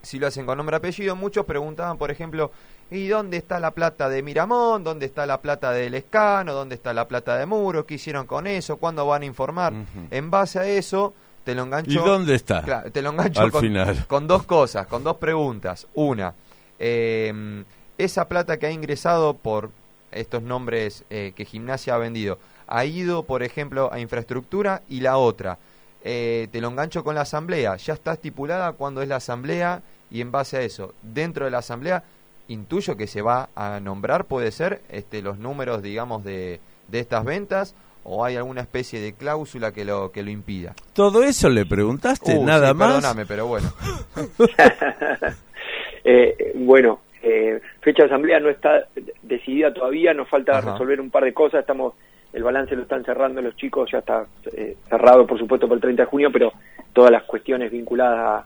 si 0.01 0.19
lo 0.19 0.27
hacen 0.27 0.45
con 0.45 0.57
nombre 0.57 0.75
y 0.75 0.77
apellido. 0.77 1.15
Muchos 1.15 1.45
preguntaban, 1.45 1.97
por 1.97 2.12
ejemplo, 2.12 2.51
¿y 2.89 3.07
dónde 3.07 3.38
está 3.38 3.60
la 3.60 3.71
plata 3.71 4.10
de 4.10 4.23
Miramón? 4.23 4.84
¿Dónde 4.84 5.05
está 5.05 5.25
la 5.25 5.41
plata 5.41 5.71
del 5.71 5.93
Escano? 5.93 6.53
¿Dónde 6.53 6.75
está 6.75 6.93
la 6.93 7.07
plata 7.07 7.38
de 7.38 7.45
Muro? 7.45 7.86
¿Qué 7.86 7.95
hicieron 7.95 8.25
con 8.25 8.47
eso? 8.47 8.77
¿Cuándo 8.77 9.05
van 9.05 9.21
a 9.23 9.25
informar? 9.25 9.73
En 10.10 10.31
base 10.31 10.60
a 10.60 10.65
eso, 10.65 11.13
te 11.43 11.55
lo 11.55 11.63
engancho. 11.63 11.91
¿Y 11.91 11.95
dónde 11.95 12.36
está? 12.36 12.89
te 12.91 13.01
lo 13.01 13.12
engancho 13.12 13.41
Al 13.41 13.51
con, 13.51 13.62
final. 13.62 14.05
con 14.07 14.27
dos 14.27 14.43
cosas, 14.43 14.88
con 14.88 15.03
dos 15.03 15.17
preguntas. 15.17 15.88
Una, 15.93 16.34
eh, 16.79 17.63
esa 17.97 18.27
plata 18.27 18.57
que 18.57 18.65
ha 18.65 18.71
ingresado 18.71 19.36
por 19.36 19.69
estos 20.12 20.43
nombres 20.43 21.04
eh, 21.10 21.34
que 21.36 21.45
Gimnasia 21.45 21.95
ha 21.95 21.97
vendido, 21.97 22.38
¿ha 22.67 22.86
ido, 22.86 23.24
por 23.24 23.43
ejemplo, 23.43 23.91
a 23.91 24.00
infraestructura? 24.00 24.82
Y 24.89 25.02
la 25.02 25.17
otra, 25.17 25.58
eh, 26.04 26.47
te 26.52 26.62
lo 26.62 26.69
engancho 26.69 27.04
con 27.04 27.15
la 27.15 27.21
asamblea. 27.21 27.76
Ya 27.78 27.93
está 27.93 28.13
estipulada 28.13 28.74
cuándo 28.74 29.02
es 29.02 29.08
la 29.08 29.17
asamblea 29.17 29.82
y 30.10 30.21
en 30.21 30.32
base 30.32 30.58
a 30.58 30.62
eso, 30.62 30.93
dentro 31.02 31.45
de 31.45 31.52
la 31.52 31.60
asamblea, 31.60 32.04
intuyo 32.47 32.97
que 32.97 33.08
se 33.08 33.21
va 33.21 33.50
a 33.56 33.80
nombrar, 33.80 34.26
puede 34.26 34.52
ser, 34.52 34.82
este, 34.89 35.21
los 35.21 35.38
números, 35.38 35.82
digamos, 35.82 36.24
de, 36.24 36.60
de 36.88 37.00
estas 37.00 37.24
ventas 37.24 37.76
o 38.04 38.26
hay 38.26 38.36
alguna 38.36 38.62
especie 38.62 39.00
de 39.00 39.13
cláusula 39.13 39.71
que 39.71 39.86
lo 39.86 40.12
que 40.12 40.24
lo 40.24 40.32
impida. 40.32 40.74
Todo 40.93 41.24
eso 41.24 41.50
le 41.50 41.65
preguntaste, 41.65 42.36
uh, 42.36 42.43
nada 42.43 42.74
más. 42.74 42.95
Perdóname, 42.95 43.26
pero 43.26 43.47
bueno. 43.47 43.71
eh, 46.04 46.52
bueno, 46.56 47.02
eh, 47.21 47.62
fecha 47.81 48.03
de 48.03 48.10
asamblea 48.10 48.39
no 48.39 48.49
está 48.49 48.88
decidida 49.21 49.73
todavía, 49.73 50.13
nos 50.13 50.29
falta 50.29 50.62
resolver 50.62 50.99
un 50.99 51.10
par 51.10 51.23
de 51.23 51.34
cosas, 51.34 51.62
estamos 51.62 51.93
el 52.34 52.43
balance 52.43 52.75
lo 52.75 52.84
están 52.84 53.03
cerrando 53.03 53.41
los 53.41 53.55
chicos, 53.57 53.91
ya 53.91 53.99
está 53.99 54.25
eh, 54.53 54.77
cerrado 54.89 55.27
por 55.27 55.38
supuesto 55.38 55.67
por 55.67 55.77
el 55.77 55.81
30 55.81 56.03
de 56.03 56.10
junio, 56.10 56.31
pero 56.31 56.53
todas 56.93 57.12
las 57.12 57.23
cuestiones 57.23 57.71
vinculadas 57.71 58.45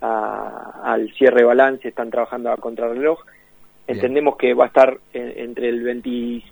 al 0.00 1.12
cierre 1.12 1.40
de 1.40 1.44
balance 1.44 1.88
están 1.88 2.10
trabajando 2.10 2.50
a 2.50 2.56
contrarreloj. 2.56 3.20
Entendemos 3.86 4.36
que 4.36 4.54
va 4.54 4.64
a 4.64 4.68
estar 4.68 4.98
entre 5.12 5.68
el 5.68 5.82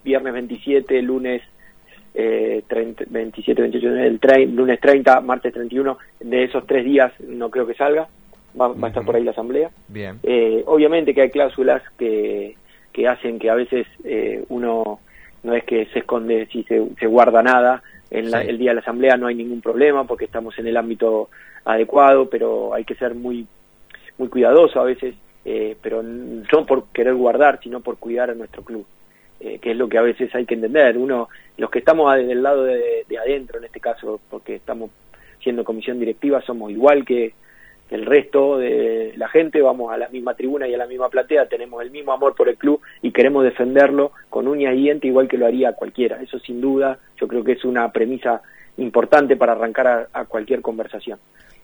viernes 0.05 0.33
27, 0.33 1.01
lunes 1.03 1.43
eh, 2.15 2.63
27, 3.09 3.63
28, 3.63 3.89
el 3.89 4.55
lunes 4.55 4.81
30, 4.81 5.21
martes 5.21 5.53
31, 5.55 5.99
de 6.21 6.45
esos 6.45 6.67
tres 6.67 6.85
días 6.85 7.13
no 7.21 7.49
creo 7.51 7.67
que 7.67 7.75
salga, 7.75 8.09
va, 8.59 8.87
a 8.87 8.89
estar 8.89 9.05
por 9.05 9.17
ahí 9.17 9.25
la 9.25 9.31
asamblea. 9.31 9.71
Bien. 9.89 10.19
Eh, 10.23 10.63
obviamente 10.67 11.15
que 11.15 11.23
hay 11.23 11.31
cláusulas 11.31 11.83
que, 11.99 12.57
que 12.93 13.07
hacen 13.07 13.39
que 13.39 13.51
a 13.51 13.55
veces 13.55 13.87
eh, 14.05 14.45
uno 14.49 15.01
no 15.43 15.55
es 15.55 15.65
que 15.65 15.87
se 15.87 16.01
esconde 16.01 16.49
si 16.51 16.65
se, 16.65 17.07
guarda 17.07 17.43
nada, 17.43 17.83
en 18.11 18.35
el 18.35 18.59
día 18.59 18.71
de 18.71 18.77
la 18.77 18.81
asamblea 18.81 19.17
no 19.17 19.27
hay 19.27 19.35
ningún 19.35 19.61
problema 19.61 20.05
porque 20.05 20.25
estamos 20.25 20.59
en 20.59 20.67
el 20.67 20.77
ámbito 20.77 21.29
adecuado, 21.65 22.29
pero 22.29 22.75
hay 22.75 22.85
que 22.85 22.97
ser 22.97 23.15
muy, 23.15 23.47
muy 24.17 24.29
cuidadoso 24.29 24.81
a 24.81 24.85
veces, 24.85 25.15
eh, 25.45 25.77
pero 25.81 26.03
no 26.03 26.67
por 26.67 26.87
querer 26.89 27.15
guardar, 27.15 27.61
sino 27.63 27.81
por 27.81 27.99
cuidar 27.99 28.31
a 28.31 28.35
nuestro 28.35 28.65
club, 28.65 28.85
eh, 29.41 29.59
que 29.61 29.71
es 29.71 29.77
lo 29.77 29.89
que 29.89 29.99
a 29.99 30.03
veces 30.03 30.35
hay 30.35 30.45
que 30.45 30.55
entender. 30.55 30.99
Uno, 30.99 31.29
los 31.57 31.71
que 31.71 31.79
estamos 31.79 32.15
del 32.17 32.43
lado 32.43 32.65
de 32.65 33.19
adentro, 33.19 33.59
en 33.59 33.65
este 33.67 33.81
caso, 33.81 34.21
porque 34.29 34.57
estamos 34.57 34.91
siendo 35.41 35.63
comisión 35.63 36.01
directiva, 36.01 36.43
somos 36.43 36.73
igual 36.73 37.05
que, 37.05 37.33
el 37.91 38.05
resto 38.05 38.59
de 38.59 39.15
la 39.17 39.29
gente 39.29 39.63
vamos 39.63 39.93
a 39.93 39.97
la 39.97 40.09
misma 40.09 40.35
tribuna 40.35 40.69
y 40.69 40.75
a 40.75 40.79
la 40.79 40.87
misma 40.87 41.09
platea, 41.09 41.47
tenemos 41.47 41.83
el 41.83 41.91
mismo 41.91 42.13
amor 42.13 42.35
por 42.35 42.49
el 42.49 42.57
club 42.57 42.81
y 43.03 43.13
queremos 43.13 43.45
defenderlo 43.45 44.13
con 44.29 44.47
uñas 44.47 44.75
y 44.75 44.83
dientes 44.83 45.09
igual 45.09 45.29
que 45.29 45.39
lo 45.39 45.47
haría 45.47 45.73
cualquiera. 45.73 46.21
Eso 46.23 46.39
sin 46.39 46.61
duda 46.61 46.99
yo 47.19 47.27
creo 47.27 47.43
que 47.43 47.53
es 47.53 47.65
una 47.65 47.91
premisa 47.91 48.43
importante 48.77 49.37
para 49.37 49.53
arrancar 49.53 50.09
a, 50.13 50.25
cualquier 50.27 50.61
conversación. 50.61 51.19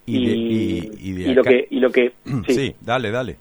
Y, 0.07 1.33
lo 1.35 1.43
que 1.43 1.67
y 1.71 1.81
lo 1.81 1.91
que 1.91 2.13
sí. 2.49 2.75
dale, 2.81 3.11
dale. 3.11 3.37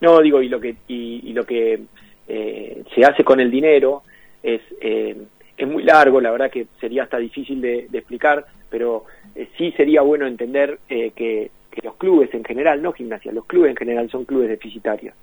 No, 0.00 0.20
digo, 0.20 0.42
y 0.42 0.48
lo 0.48 0.60
que 0.60 0.76
y, 0.88 1.32
lo 1.32 1.44
que 1.44 1.80
eh, 2.28 2.82
se 2.94 3.04
hace 3.04 3.24
con 3.24 3.40
el 3.40 3.50
dinero 3.50 4.02
es 4.42 4.60
eh, 4.80 5.16
es 5.56 5.66
muy 5.66 5.82
largo, 5.82 6.20
la 6.20 6.30
verdad 6.30 6.50
que 6.50 6.66
sería 6.78 7.04
hasta 7.04 7.16
difícil 7.16 7.62
de, 7.62 7.88
explicar, 7.90 8.44
pero 8.68 9.04
eh, 9.34 9.48
sí 9.56 9.72
sería 9.72 10.02
bueno 10.02 10.26
entender 10.26 10.78
que 10.86 11.50
que 11.76 11.86
los 11.86 11.96
clubes 11.96 12.32
en 12.34 12.44
general, 12.44 12.82
no 12.82 12.92
gimnasia, 12.92 13.32
los 13.32 13.46
clubes 13.46 13.70
en 13.70 13.76
general 13.76 14.10
son 14.10 14.24
clubes 14.24 14.48
deficitarios. 14.48 15.14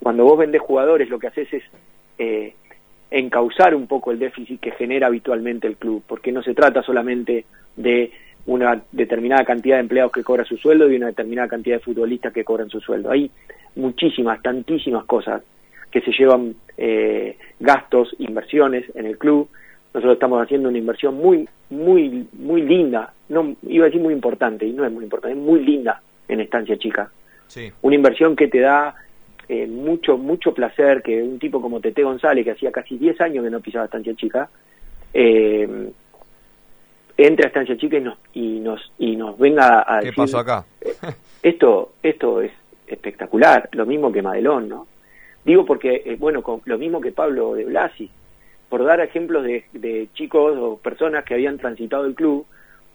Cuando 0.00 0.24
vos 0.24 0.38
vendés 0.38 0.60
jugadores, 0.60 1.08
lo 1.08 1.18
que 1.18 1.28
haces 1.28 1.52
es 1.52 1.62
eh, 2.18 2.54
encauzar 3.10 3.74
un 3.74 3.86
poco 3.86 4.10
el 4.10 4.18
déficit 4.18 4.60
que 4.60 4.72
genera 4.72 5.06
habitualmente 5.06 5.66
el 5.66 5.76
club, 5.76 6.02
porque 6.06 6.32
no 6.32 6.42
se 6.42 6.54
trata 6.54 6.82
solamente 6.82 7.46
de 7.76 8.10
una 8.46 8.82
determinada 8.92 9.44
cantidad 9.44 9.76
de 9.76 9.82
empleados 9.82 10.12
que 10.12 10.22
cobran 10.22 10.46
su 10.46 10.56
sueldo 10.56 10.90
y 10.90 10.96
una 10.96 11.06
determinada 11.06 11.48
cantidad 11.48 11.76
de 11.76 11.82
futbolistas 11.84 12.32
que 12.32 12.44
cobran 12.44 12.70
su 12.70 12.80
sueldo. 12.80 13.10
Hay 13.10 13.30
muchísimas, 13.74 14.42
tantísimas 14.42 15.04
cosas 15.04 15.42
que 15.90 16.00
se 16.00 16.12
llevan 16.12 16.54
eh, 16.76 17.36
gastos, 17.60 18.14
inversiones 18.18 18.84
en 18.94 19.06
el 19.06 19.18
club. 19.18 19.48
Nosotros 19.96 20.14
estamos 20.14 20.42
haciendo 20.42 20.68
una 20.68 20.78
inversión 20.78 21.16
muy, 21.16 21.48
muy, 21.70 22.28
muy 22.32 22.62
linda 22.62 23.12
no 23.28 23.56
iba 23.68 23.84
a 23.84 23.86
decir 23.86 24.00
muy 24.00 24.14
importante, 24.14 24.66
y 24.66 24.72
no 24.72 24.84
es 24.84 24.92
muy 24.92 25.04
importante, 25.04 25.36
es 25.36 25.42
muy 25.42 25.64
linda 25.64 26.00
en 26.28 26.40
Estancia 26.40 26.76
Chica. 26.78 27.10
Sí. 27.48 27.72
Una 27.82 27.96
inversión 27.96 28.36
que 28.36 28.48
te 28.48 28.60
da 28.60 28.94
eh, 29.48 29.66
mucho, 29.66 30.16
mucho 30.16 30.52
placer 30.54 31.02
que 31.02 31.22
un 31.22 31.38
tipo 31.38 31.60
como 31.60 31.80
Tete 31.80 32.02
González, 32.02 32.44
que 32.44 32.52
hacía 32.52 32.70
casi 32.70 32.96
10 32.96 33.20
años 33.20 33.44
que 33.44 33.50
no 33.50 33.60
pisaba 33.60 33.86
Estancia 33.86 34.14
Chica, 34.14 34.48
eh, 35.12 35.90
entre 37.16 37.46
a 37.46 37.48
Estancia 37.48 37.76
Chica 37.76 37.96
y 37.96 38.00
nos, 38.00 38.18
y 38.34 38.60
nos, 38.60 38.92
y 38.98 39.16
nos 39.16 39.38
venga 39.38 39.84
a 39.86 40.00
¿Qué 40.00 40.12
pasó 40.12 40.38
acá? 40.38 40.64
esto, 41.42 41.94
esto 42.02 42.42
es 42.42 42.52
espectacular, 42.86 43.68
lo 43.72 43.86
mismo 43.86 44.12
que 44.12 44.22
Madelón, 44.22 44.68
¿no? 44.68 44.86
Digo 45.44 45.64
porque, 45.64 46.02
eh, 46.04 46.16
bueno, 46.18 46.42
con 46.42 46.60
lo 46.64 46.76
mismo 46.76 47.00
que 47.00 47.12
Pablo 47.12 47.54
de 47.54 47.64
Blasi, 47.64 48.10
por 48.68 48.84
dar 48.84 49.00
ejemplos 49.00 49.44
de, 49.44 49.64
de, 49.72 50.08
chicos 50.14 50.56
o 50.58 50.78
personas 50.78 51.24
que 51.24 51.34
habían 51.34 51.58
transitado 51.58 52.06
el 52.06 52.14
club, 52.14 52.46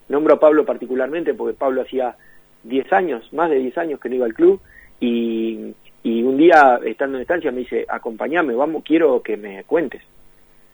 nombro 0.09 0.35
a 0.35 0.39
Pablo 0.39 0.65
particularmente 0.65 1.33
porque 1.33 1.57
Pablo 1.57 1.81
hacía 1.81 2.15
10 2.63 2.93
años, 2.93 3.33
más 3.33 3.49
de 3.49 3.59
10 3.59 3.77
años 3.77 3.99
que 3.99 4.09
no 4.09 4.15
iba 4.15 4.25
al 4.25 4.33
club, 4.33 4.59
y, 4.99 5.73
un 6.03 6.37
día 6.37 6.79
estando 6.85 7.17
en 7.17 7.23
estancia 7.23 7.51
me 7.51 7.59
dice, 7.59 7.85
acompáñame, 7.87 8.53
vamos, 8.53 8.83
quiero 8.83 9.21
que 9.21 9.37
me 9.37 9.63
cuentes, 9.65 10.01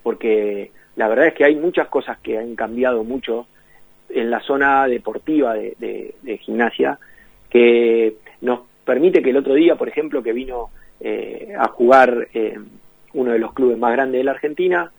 porque 0.04 0.72
la 0.96 1.08
verdad 1.08 1.28
es 1.28 1.34
que 1.34 1.46
hay 1.46 1.56
muchas 1.56 1.88
cosas 1.88 2.18
que 2.20 2.38
han 2.38 2.56
cambiado 2.56 3.04
mucho 3.04 3.48
en 4.10 4.30
la 4.30 4.40
zona 4.42 4.88
deportiva 4.88 5.54
de, 5.56 6.16
de 6.22 6.38
gimnasia, 6.38 7.00
que 7.50 8.16
nos 8.42 8.62
permite 8.86 9.22
que 9.22 9.32
el 9.32 9.38
otro 9.38 9.54
día, 9.54 9.76
por 9.76 9.90
ejemplo, 9.90 10.24
que 10.24 10.34
vino 10.34 10.70
eh, 11.00 11.54
a 11.56 11.68
jugar 11.68 12.30
eh, 12.34 12.58
uno 13.18 13.32
de 13.32 13.40
los 13.40 13.54
clubes 13.54 13.78
más 13.78 13.92
grandes 13.94 14.20
de 14.20 14.24
la 14.24 14.32
Argentina, 14.32 14.92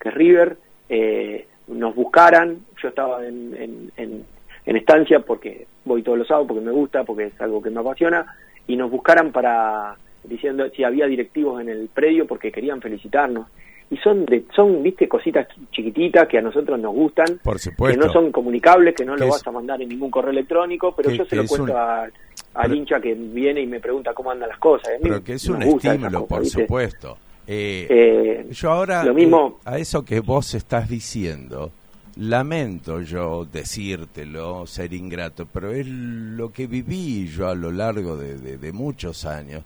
que 0.00 0.08
es 0.08 0.14
River, 0.14 0.56
eh, 0.88 1.46
nos 1.66 1.94
buscaran, 1.94 2.58
yo 2.80 2.88
estaba 2.88 3.26
en, 3.26 3.90
en, 3.96 4.24
estancia 4.64 5.20
porque 5.20 5.66
voy 5.84 6.02
todos 6.02 6.18
los 6.18 6.28
sábados, 6.28 6.48
porque 6.48 6.64
me 6.64 6.70
gusta, 6.70 7.04
porque 7.04 7.26
es 7.26 7.40
algo 7.40 7.60
que 7.60 7.70
me 7.70 7.80
apasiona, 7.80 8.26
y 8.66 8.76
nos 8.76 8.90
buscaran 8.90 9.32
para 9.32 9.96
diciendo 10.22 10.64
si 10.74 10.84
había 10.84 11.06
directivos 11.06 11.60
en 11.60 11.68
el 11.68 11.88
predio 11.88 12.26
porque 12.26 12.50
querían 12.50 12.80
felicitarnos. 12.80 13.48
Y 13.90 13.96
son 13.98 14.24
de, 14.24 14.44
son 14.54 14.82
viste 14.82 15.06
cositas 15.08 15.46
chiquititas 15.70 16.26
que 16.26 16.38
a 16.38 16.42
nosotros 16.42 16.80
nos 16.80 16.94
gustan 16.94 17.38
Por 17.42 17.58
supuesto. 17.58 18.00
que 18.00 18.06
no 18.06 18.12
son 18.12 18.32
comunicables 18.32 18.94
que 18.94 19.04
no 19.04 19.14
lo 19.14 19.28
vas 19.28 19.46
a 19.46 19.50
mandar 19.50 19.82
en 19.82 19.90
ningún 19.90 20.10
correo 20.10 20.30
electrónico 20.30 20.94
pero 20.96 21.10
yo 21.10 21.26
se 21.26 21.36
lo 21.36 21.44
cuento 21.46 21.76
al 21.76 22.74
hincha 22.74 22.98
que 22.98 23.12
viene 23.14 23.60
y 23.60 23.66
me 23.66 23.80
pregunta 23.80 24.14
cómo 24.14 24.30
andan 24.30 24.48
las 24.48 24.58
cosas. 24.58 24.94
Pero 25.02 25.22
que 25.22 25.34
es 25.34 25.46
un 25.48 25.62
estímulo 25.62 26.26
por 26.26 26.46
supuesto 26.46 27.18
eh, 27.46 27.86
eh, 27.90 28.46
yo 28.50 28.70
ahora 28.70 29.04
lo 29.04 29.14
mismo, 29.14 29.58
a 29.64 29.78
eso 29.78 30.04
que 30.04 30.20
vos 30.20 30.54
estás 30.54 30.88
diciendo 30.88 31.72
lamento 32.16 33.00
yo 33.00 33.44
decírtelo 33.44 34.66
ser 34.66 34.92
ingrato 34.94 35.46
pero 35.46 35.72
es 35.72 35.86
lo 35.86 36.52
que 36.52 36.66
viví 36.66 37.26
yo 37.26 37.48
a 37.48 37.54
lo 37.54 37.72
largo 37.72 38.16
de 38.16 38.72
muchos 38.72 39.24
años 39.24 39.64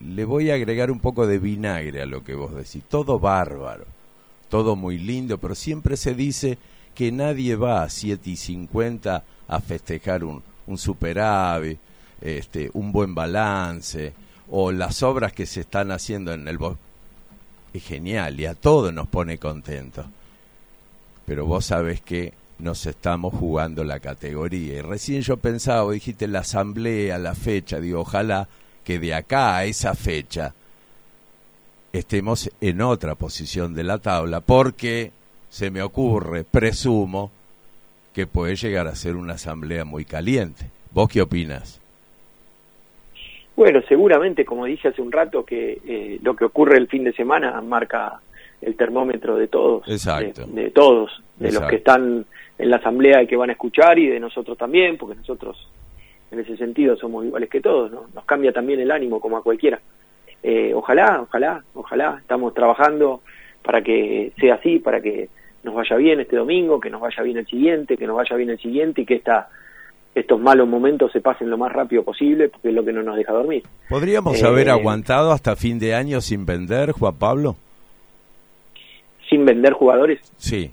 le 0.00 0.24
voy 0.24 0.50
a 0.50 0.54
agregar 0.54 0.90
un 0.90 1.00
poco 1.00 1.26
de 1.26 1.38
vinagre 1.38 2.02
a 2.02 2.06
lo 2.06 2.22
que 2.24 2.34
vos 2.34 2.54
decís. 2.54 2.82
Todo 2.88 3.18
bárbaro, 3.18 3.84
todo 4.48 4.76
muy 4.76 4.98
lindo, 4.98 5.38
pero 5.38 5.54
siempre 5.54 5.96
se 5.96 6.14
dice 6.14 6.58
que 6.94 7.10
nadie 7.12 7.56
va 7.56 7.82
a 7.82 7.90
7 7.90 8.30
y 8.30 8.36
50 8.36 9.24
a 9.46 9.60
festejar 9.60 10.24
un, 10.24 10.42
un 10.66 10.78
superávit, 10.78 11.78
este, 12.20 12.70
un 12.74 12.92
buen 12.92 13.14
balance, 13.14 14.12
o 14.50 14.72
las 14.72 15.02
obras 15.02 15.32
que 15.32 15.46
se 15.46 15.60
están 15.60 15.90
haciendo 15.90 16.32
en 16.32 16.46
el 16.48 16.58
bosque. 16.58 16.83
Es 17.74 17.84
genial 17.84 18.40
y 18.40 18.46
a 18.46 18.54
todos 18.54 18.94
nos 18.94 19.08
pone 19.08 19.36
contentos. 19.36 20.06
Pero 21.26 21.44
vos 21.44 21.66
sabés 21.66 22.00
que 22.00 22.32
nos 22.60 22.86
estamos 22.86 23.34
jugando 23.34 23.82
la 23.84 24.00
categoría. 24.00 24.74
Y 24.74 24.80
recién 24.80 25.22
yo 25.22 25.36
pensaba, 25.36 25.92
dijiste 25.92 26.28
la 26.28 26.40
asamblea, 26.40 27.18
la 27.18 27.34
fecha, 27.34 27.80
digo, 27.80 28.00
ojalá 28.00 28.48
que 28.84 28.98
de 28.98 29.12
acá 29.12 29.56
a 29.56 29.64
esa 29.64 29.94
fecha 29.94 30.54
estemos 31.92 32.50
en 32.60 32.80
otra 32.80 33.16
posición 33.16 33.74
de 33.74 33.84
la 33.84 33.98
tabla, 33.98 34.40
porque 34.40 35.12
se 35.50 35.70
me 35.70 35.82
ocurre, 35.82 36.44
presumo, 36.44 37.30
que 38.12 38.26
puede 38.26 38.54
llegar 38.54 38.86
a 38.86 38.94
ser 38.94 39.16
una 39.16 39.34
asamblea 39.34 39.84
muy 39.84 40.04
caliente. 40.04 40.70
¿Vos 40.92 41.08
qué 41.08 41.22
opinas? 41.22 41.80
Bueno, 43.56 43.80
seguramente, 43.88 44.44
como 44.44 44.64
dije 44.64 44.88
hace 44.88 45.00
un 45.00 45.12
rato, 45.12 45.44
que 45.44 45.78
eh, 45.86 46.18
lo 46.22 46.34
que 46.34 46.44
ocurre 46.44 46.76
el 46.76 46.88
fin 46.88 47.04
de 47.04 47.12
semana 47.12 47.60
marca 47.60 48.20
el 48.60 48.76
termómetro 48.76 49.36
de 49.36 49.48
todos, 49.48 49.86
Exacto. 49.88 50.46
De, 50.46 50.70
todos, 50.70 51.22
de 51.36 51.52
los 51.52 51.64
que 51.64 51.76
están 51.76 52.24
en 52.58 52.70
la 52.70 52.76
asamblea 52.76 53.22
y 53.22 53.26
que 53.26 53.36
van 53.36 53.50
a 53.50 53.52
escuchar 53.52 53.98
y 53.98 54.08
de 54.08 54.18
nosotros 54.18 54.56
también, 54.56 54.96
porque 54.96 55.16
nosotros 55.16 55.68
en 56.30 56.40
ese 56.40 56.56
sentido 56.56 56.96
somos 56.96 57.24
iguales 57.24 57.48
que 57.48 57.60
todos, 57.60 57.92
¿no? 57.92 58.06
Nos 58.14 58.24
cambia 58.24 58.52
también 58.52 58.80
el 58.80 58.90
ánimo 58.90 59.20
como 59.20 59.36
a 59.36 59.42
cualquiera. 59.42 59.80
Eh, 60.42 60.72
ojalá, 60.74 61.20
ojalá, 61.22 61.62
ojalá, 61.74 62.18
estamos 62.20 62.52
trabajando 62.54 63.22
para 63.62 63.82
que 63.82 64.32
sea 64.38 64.54
así, 64.54 64.78
para 64.78 65.00
que 65.00 65.28
nos 65.62 65.74
vaya 65.74 65.96
bien 65.96 66.20
este 66.20 66.36
domingo, 66.36 66.80
que 66.80 66.90
nos 66.90 67.00
vaya 67.00 67.22
bien 67.22 67.38
el 67.38 67.46
siguiente, 67.46 67.96
que 67.96 68.06
nos 68.06 68.16
vaya 68.16 68.36
bien 68.36 68.50
el 68.50 68.58
siguiente 68.58 69.02
y 69.02 69.06
que 69.06 69.14
esta, 69.14 69.48
estos 70.14 70.40
malos 70.40 70.68
momentos 70.68 71.10
se 71.12 71.20
pasen 71.20 71.50
lo 71.50 71.58
más 71.58 71.72
rápido 71.72 72.02
posible, 72.02 72.48
porque 72.48 72.68
es 72.68 72.74
lo 72.74 72.84
que 72.84 72.92
no 72.92 73.02
nos 73.02 73.16
deja 73.16 73.32
dormir. 73.32 73.62
¿Podríamos 73.88 74.42
haber 74.42 74.68
eh, 74.68 74.72
aguantado 74.72 75.32
hasta 75.32 75.56
fin 75.56 75.78
de 75.78 75.94
año 75.94 76.20
sin 76.20 76.46
vender, 76.46 76.92
Juan 76.92 77.16
Pablo? 77.16 77.56
¿Sin 79.28 79.44
vender 79.44 79.72
jugadores? 79.72 80.20
Sí. 80.36 80.70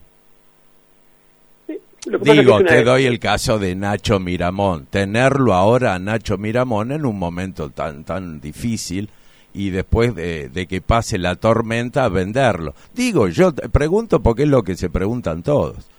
Digo, 2.23 2.63
te 2.63 2.83
doy 2.83 3.05
el 3.05 3.19
caso 3.19 3.59
de 3.59 3.75
Nacho 3.75 4.19
Miramón. 4.19 4.87
Tenerlo 4.89 5.53
ahora, 5.53 5.97
Nacho 5.99 6.37
Miramón, 6.37 6.91
en 6.91 7.05
un 7.05 7.17
momento 7.17 7.69
tan, 7.69 8.03
tan 8.03 8.41
difícil 8.41 9.09
y 9.53 9.69
después 9.69 10.15
de, 10.15 10.67
que 10.67 10.81
pase 10.81 11.17
la 11.17 11.35
tormenta, 11.35 12.07
venderlo. 12.09 12.73
Digo, 12.93 13.27
yo 13.27 13.53
te 13.53 13.69
pregunto 13.69 14.21
porque 14.21 14.43
es 14.43 14.49
lo 14.49 14.63
que 14.63 14.75
se 14.75 14.89
preguntan 14.89 15.43
todos. 15.43 15.89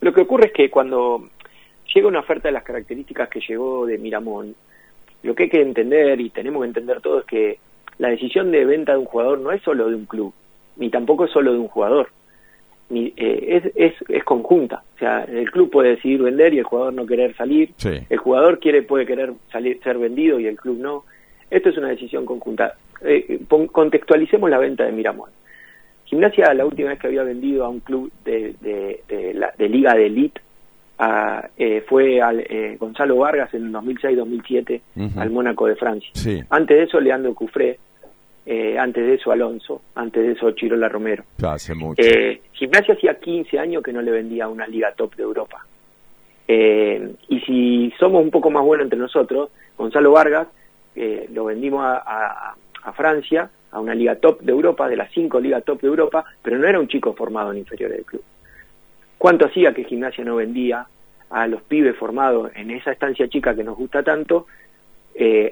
Lo, 0.00 0.12
que 0.12 0.22
ocurre 0.22 0.46
es 0.46 0.52
que 0.52 0.70
cuando 0.70 1.28
llega 1.94 2.08
una 2.08 2.20
oferta 2.20 2.48
de 2.48 2.52
las 2.52 2.64
características 2.64 3.28
que 3.28 3.40
llegó 3.40 3.86
de 3.86 3.98
Miramón, 3.98 4.54
lo 5.22 5.34
que 5.34 5.44
hay 5.44 5.48
que 5.48 5.62
entender 5.62 6.20
y 6.20 6.30
tenemos 6.30 6.62
que 6.62 6.68
entender 6.68 7.00
todo 7.00 7.20
es 7.20 7.24
que 7.24 7.58
la 7.98 8.08
decisión 8.08 8.50
de 8.50 8.64
venta 8.64 8.92
de 8.92 8.98
un 8.98 9.04
jugador 9.06 9.38
no 9.40 9.50
es 9.52 9.62
solo 9.62 9.88
de 9.88 9.96
un 9.96 10.06
club, 10.06 10.32
ni 10.76 10.90
tampoco 10.90 11.24
es 11.24 11.30
solo 11.30 11.52
de 11.52 11.58
un 11.58 11.68
jugador 11.68 12.08
eh, 12.90 13.12
es, 13.16 13.72
es, 13.74 13.94
es, 14.08 14.24
conjunta. 14.24 14.82
O 14.96 14.98
sea, 14.98 15.24
el 15.24 15.50
club 15.50 15.70
puede 15.70 15.90
decidir 15.90 16.22
vender 16.22 16.54
y 16.54 16.58
el 16.58 16.64
jugador 16.64 16.94
no 16.94 17.06
querer 17.06 17.36
salir. 17.36 17.70
El 17.84 18.18
jugador 18.18 18.58
quiere 18.60 18.82
puede 18.82 19.04
querer 19.04 19.32
salir, 19.52 19.80
ser 19.82 19.98
vendido 19.98 20.40
y 20.40 20.46
el 20.46 20.56
club 20.56 20.78
no. 20.78 21.04
Esto 21.50 21.68
es 21.68 21.76
una 21.76 21.88
decisión 21.88 22.24
conjunta. 22.24 22.74
Eh, 23.02 23.40
contextualicemos 23.70 24.48
la 24.48 24.58
venta 24.58 24.84
de 24.84 24.92
Miramón. 24.92 25.30
Gimnasia, 26.06 26.54
la 26.54 26.64
última 26.64 26.88
vez 26.88 26.98
que 26.98 27.08
había 27.08 27.22
vendido 27.22 27.64
a 27.64 27.68
un 27.68 27.80
club 27.80 28.10
de, 28.24 28.54
de, 28.60 29.34
la, 29.34 29.52
de 29.56 29.68
Liga 29.68 29.94
de 29.94 30.06
Elite, 30.06 30.40
eh, 31.56 31.84
fue 31.88 32.20
al, 32.20 32.40
eh, 32.40 32.76
Gonzalo 32.78 33.16
Vargas 33.16 33.52
en 33.54 33.72
2006-2007 33.72 34.80
al 35.16 35.30
Mónaco 35.30 35.66
de 35.66 35.76
Francia. 35.76 36.10
Antes 36.50 36.76
de 36.76 36.82
eso, 36.84 37.00
Leandro 37.00 37.34
Cufré 37.34 37.78
eh, 38.50 38.78
antes 38.78 39.06
de 39.06 39.16
eso 39.16 39.30
Alonso, 39.30 39.82
antes 39.94 40.22
de 40.22 40.32
eso 40.32 40.50
Chirola 40.52 40.88
Romero. 40.88 41.22
hace 41.42 41.74
mucho. 41.74 42.00
Eh, 42.02 42.40
Gimnasia 42.52 42.94
hacía 42.94 43.20
15 43.20 43.58
años 43.58 43.82
que 43.82 43.92
no 43.92 44.00
le 44.00 44.10
vendía 44.10 44.48
una 44.48 44.66
liga 44.66 44.90
top 44.96 45.14
de 45.16 45.22
Europa. 45.22 45.66
Eh, 46.48 47.12
y 47.28 47.40
si 47.40 47.92
somos 48.00 48.22
un 48.22 48.30
poco 48.30 48.48
más 48.50 48.64
buenos 48.64 48.84
entre 48.84 48.98
nosotros, 48.98 49.50
Gonzalo 49.76 50.12
Vargas 50.12 50.48
lo 51.30 51.44
vendimos 51.44 51.84
a, 51.84 52.54
Francia, 52.96 53.50
a 53.70 53.80
una 53.80 53.94
liga 53.94 54.16
top 54.16 54.40
de 54.40 54.50
Europa, 54.50 54.88
de 54.88 54.96
las 54.96 55.12
cinco 55.12 55.38
ligas 55.38 55.62
top 55.62 55.82
de 55.82 55.88
Europa, 55.88 56.24
pero 56.40 56.56
no 56.56 56.66
era 56.66 56.80
un 56.80 56.88
chico 56.88 57.12
formado 57.12 57.52
en 57.52 57.58
inferior 57.58 57.90
del 57.90 58.06
club. 58.06 58.22
¿Cuánto 59.18 59.46
hacía 59.46 59.74
que 59.74 59.84
Gimnasia 59.84 60.24
no 60.24 60.36
vendía 60.36 60.86
a 61.30 61.46
los 61.46 61.60
pibes 61.62 61.96
formados 61.96 62.50
en 62.54 62.70
esa 62.70 62.92
estancia 62.92 63.28
chica 63.28 63.54
que 63.54 63.64
nos 63.64 63.76
gusta 63.76 64.02
tanto 64.02 64.46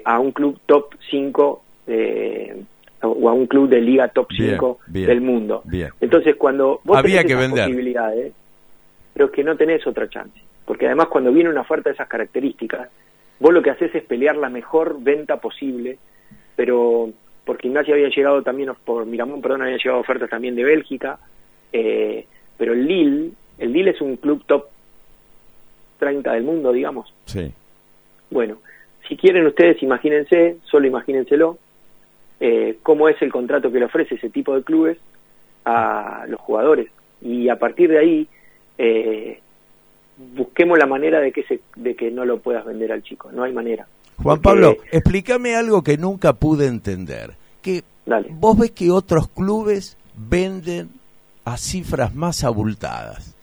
a 0.05 0.19
un 0.19 0.31
club 0.31 0.59
top 0.65 0.95
5 1.09 1.63
eh, 1.87 2.63
o 3.01 3.29
a 3.29 3.33
un 3.33 3.47
club 3.47 3.69
de 3.69 3.79
liga 3.79 4.07
top 4.07 4.27
5 4.35 4.79
del 4.87 5.21
mundo. 5.21 5.63
Entonces, 6.01 6.35
cuando 6.35 6.81
vos 6.83 6.97
Había 6.97 7.21
tenés 7.21 7.37
que 7.37 7.45
esas 7.45 7.59
posibilidades, 7.59 8.33
pero 9.13 9.31
que 9.31 9.43
no 9.43 9.55
tenés 9.55 9.85
otra 9.85 10.09
chance. 10.09 10.39
Porque 10.65 10.87
además, 10.87 11.07
cuando 11.07 11.31
viene 11.31 11.49
una 11.49 11.61
oferta 11.61 11.89
de 11.89 11.93
esas 11.93 12.07
características, 12.07 12.89
vos 13.39 13.53
lo 13.53 13.61
que 13.61 13.69
haces 13.69 13.93
es 13.93 14.03
pelear 14.03 14.35
la 14.35 14.49
mejor 14.49 14.97
venta 14.99 15.37
posible, 15.37 15.97
pero 16.55 17.11
por 17.45 17.59
Gimnasia 17.59 17.93
había 17.93 18.09
llegado 18.09 18.41
también, 18.41 18.71
por 18.83 19.05
Miramón, 19.05 19.41
perdón, 19.41 19.61
había 19.61 19.77
llegado 19.77 19.99
ofertas 19.99 20.29
también 20.29 20.55
de 20.55 20.63
Bélgica, 20.63 21.19
eh, 21.71 22.25
pero 22.57 22.73
el 22.73 22.85
Lille, 22.85 23.31
el 23.57 23.73
Lille 23.73 23.91
es 23.91 24.01
un 24.01 24.17
club 24.17 24.43
top 24.45 24.65
30 25.99 26.33
del 26.33 26.43
mundo, 26.43 26.71
digamos. 26.71 27.13
Sí. 27.25 27.51
Bueno, 28.29 28.57
si 29.07 29.15
quieren 29.17 29.45
ustedes, 29.47 29.81
imagínense, 29.81 30.57
solo 30.65 30.87
imagínenselo, 30.87 31.57
eh, 32.39 32.77
cómo 32.83 33.09
es 33.09 33.21
el 33.21 33.31
contrato 33.31 33.71
que 33.71 33.79
le 33.79 33.85
ofrece 33.85 34.15
ese 34.15 34.29
tipo 34.29 34.55
de 34.55 34.63
clubes 34.63 34.97
a 35.65 36.25
los 36.27 36.39
jugadores. 36.39 36.89
Y 37.21 37.49
a 37.49 37.57
partir 37.57 37.89
de 37.89 37.99
ahí, 37.99 38.27
eh, 38.77 39.39
busquemos 40.35 40.77
la 40.77 40.85
manera 40.85 41.19
de 41.19 41.31
que, 41.31 41.43
se, 41.43 41.61
de 41.75 41.95
que 41.95 42.11
no 42.11 42.25
lo 42.25 42.39
puedas 42.39 42.65
vender 42.65 42.91
al 42.91 43.03
chico. 43.03 43.31
No 43.31 43.43
hay 43.43 43.53
manera. 43.53 43.87
Juan 44.21 44.41
Pablo, 44.41 44.77
explícame 44.91 45.55
algo 45.55 45.83
que 45.83 45.97
nunca 45.97 46.33
pude 46.33 46.65
entender. 46.65 47.35
Que 47.61 47.83
vos 48.31 48.57
ves 48.57 48.71
que 48.71 48.91
otros 48.91 49.29
clubes 49.29 49.97
venden 50.15 50.89
a 51.45 51.57
cifras 51.57 52.15
más 52.15 52.43
abultadas. 52.43 53.36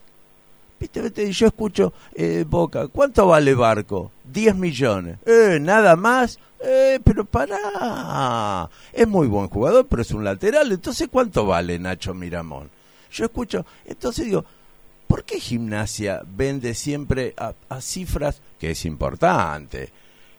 ¿Viste, 0.92 1.32
Yo 1.32 1.46
escucho, 1.46 1.94
eh, 2.14 2.44
Boca, 2.46 2.88
¿cuánto 2.88 3.26
vale 3.26 3.54
Barco? 3.54 4.12
10 4.30 4.54
millones. 4.56 5.16
Eh, 5.24 5.58
nada 5.58 5.96
más. 5.96 6.38
Eh, 6.60 7.00
pero 7.02 7.24
para 7.24 8.68
Es 8.92 9.08
muy 9.08 9.26
buen 9.26 9.48
jugador, 9.48 9.86
pero 9.86 10.02
es 10.02 10.10
un 10.10 10.24
lateral. 10.24 10.70
Entonces, 10.70 11.08
¿cuánto 11.10 11.46
vale 11.46 11.78
Nacho 11.78 12.12
Miramón? 12.12 12.68
Yo 13.10 13.24
escucho, 13.24 13.64
entonces 13.86 14.26
digo, 14.26 14.44
¿por 15.06 15.24
qué 15.24 15.40
gimnasia 15.40 16.22
vende 16.26 16.74
siempre 16.74 17.34
a 17.38 17.80
cifras 17.80 18.42
que 18.58 18.72
es 18.72 18.84
importante? 18.84 19.90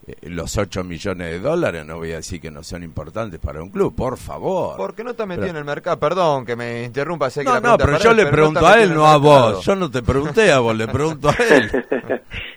Eh, 0.08 0.30
los 0.30 0.56
8 0.56 0.84
millones 0.84 1.32
de 1.32 1.40
dólares, 1.40 1.84
no 1.84 1.98
voy 1.98 2.12
a 2.12 2.18
decir 2.18 2.40
que 2.40 2.52
no 2.52 2.62
son 2.64 2.84
importantes 2.84 3.40
para 3.40 3.62
un 3.64 3.70
club, 3.70 3.96
por 3.96 4.18
favor. 4.18 4.78
Porque 4.78 5.04
no 5.04 5.12
está 5.12 5.26
metido 5.26 5.48
en 5.48 5.56
el 5.56 5.66
mercado, 5.66 6.00
perdón 6.00 6.46
que 6.46 6.56
me 6.56 6.84
interrumpa. 6.84 7.30
Sé 7.32 7.44
no, 7.44 7.60
no, 7.60 7.78
pero 7.78 7.98
yo 7.98 8.14
le 8.14 8.28
pregunto 8.28 8.66
a 8.68 8.82
él, 8.82 8.94
no 8.94 9.08
a 9.08 9.18
vos. 9.18 9.66
Yo 9.66 9.76
no 9.76 9.90
te 9.90 10.04
pregunté 10.04 10.52
a 10.52 10.60
vos, 10.60 10.76
le 10.76 10.88
pregunto 10.88 11.30
a 11.30 11.36
él. 11.44 11.72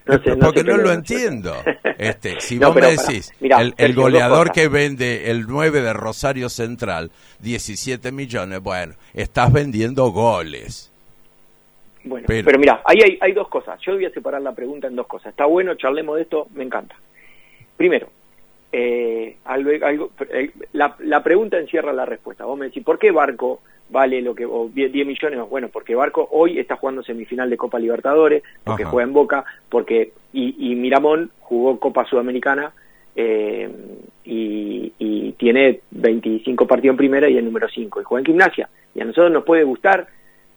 porque 0.40 0.62
no 0.62 0.76
lo 0.76 0.92
entiendo. 0.92 1.55
Este, 1.96 2.38
si 2.40 2.59
vos 2.59 2.74
me 2.74 2.96
decís, 2.96 3.32
el, 3.40 3.94
goleador 3.94 4.53
que 4.53 4.68
vende 4.68 5.30
el 5.30 5.46
9 5.46 5.80
de 5.80 5.92
Rosario 5.94 6.51
Central, 6.51 7.11
17 7.40 8.12
millones, 8.12 8.61
bueno, 8.61 8.94
estás 9.14 9.51
vendiendo 9.53 10.11
goles. 10.11 10.92
Bueno, 12.05 12.26
pero, 12.28 12.44
pero 12.44 12.59
mira, 12.59 12.82
ahí 12.84 12.99
hay, 13.03 13.18
hay 13.20 13.32
dos 13.32 13.49
cosas. 13.49 13.80
Yo 13.80 13.94
voy 13.94 14.05
a 14.05 14.11
separar 14.11 14.42
la 14.42 14.53
pregunta 14.53 14.86
en 14.86 14.96
dos 14.96 15.07
cosas. 15.07 15.30
Está 15.30 15.46
bueno, 15.46 15.74
charlemos 15.74 16.16
de 16.16 16.22
esto, 16.22 16.46
me 16.55 16.64
encanta. 16.64 16.94
Primero, 17.79 18.09
eh, 18.72 19.37
algo, 19.45 20.11
eh, 20.31 20.51
la, 20.72 21.22
pregunta 21.22 21.59
encierra 21.59 21.93
la 21.93 22.05
respuesta. 22.05 22.45
Vos 22.45 22.59
me 22.59 22.66
decís, 22.66 22.83
¿por 22.83 22.99
qué 22.99 23.12
Barco 23.12 23.61
vale 23.89 24.20
lo 24.20 24.35
que, 24.35 24.45
o 24.45 24.68
10 24.68 24.93
millones? 25.07 25.49
Bueno, 25.49 25.68
porque 25.68 25.95
Barco 25.95 26.29
hoy 26.33 26.59
está 26.59 26.74
jugando 26.74 27.05
semifinal 27.05 27.49
de 27.49 27.57
Copa 27.57 27.79
Libertadores, 27.79 28.43
porque 28.64 28.85
juega 28.85 29.07
en 29.07 29.14
Boca, 29.14 29.45
porque, 29.68 30.12
y, 30.33 30.74
Miramón 30.74 31.31
jugó 31.39 31.79
Copa 31.79 32.05
Sudamericana, 32.05 32.72
eh, 33.14 33.70
y, 34.24 34.93
y, 34.99 35.33
tiene 35.39 35.81
25 35.93 36.66
partidos 36.66 36.95
en 36.95 36.99
primera 36.99 37.31
y 37.31 37.39
el 37.39 37.45
número 37.45 37.68
5, 37.68 38.01
y 38.01 38.05
juega 38.05 38.20
en 38.22 38.26
gimnasia. 38.26 38.68
Y 38.93 39.01
a 39.01 39.05
nosotros 39.05 39.31
nos 39.31 39.45
puede 39.45 39.62
gustar 39.62 40.09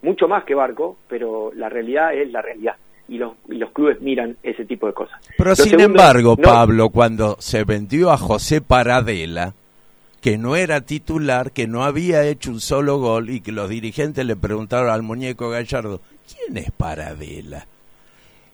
mucho 0.02 0.26
más 0.26 0.42
que 0.42 0.56
Barco, 0.56 0.96
pero 1.06 1.52
la 1.54 1.68
realidad 1.68 2.14
es 2.14 2.32
la 2.32 2.42
realidad 2.42 2.74
y 3.08 3.18
los, 3.18 3.32
los 3.48 3.70
clubes 3.72 4.00
miran 4.00 4.36
ese 4.42 4.64
tipo 4.64 4.86
de 4.86 4.94
cosas. 4.94 5.20
Pero 5.36 5.54
sin 5.56 5.80
embargo, 5.80 6.36
Pablo, 6.36 6.90
cuando 6.90 7.36
se 7.40 7.64
vendió 7.64 8.10
a 8.10 8.18
José 8.18 8.60
Paradela, 8.60 9.54
que 10.20 10.38
no 10.38 10.54
era 10.54 10.82
titular, 10.82 11.50
que 11.50 11.66
no 11.66 11.82
había 11.82 12.24
hecho 12.24 12.52
un 12.52 12.60
solo 12.60 12.98
gol 12.98 13.28
y 13.28 13.40
que 13.40 13.50
los 13.50 13.68
dirigentes 13.68 14.24
le 14.24 14.36
preguntaron 14.36 14.90
al 14.90 15.02
muñeco 15.02 15.50
Gallardo, 15.50 16.00
¿quién 16.32 16.56
es 16.56 16.70
Paradela? 16.70 17.66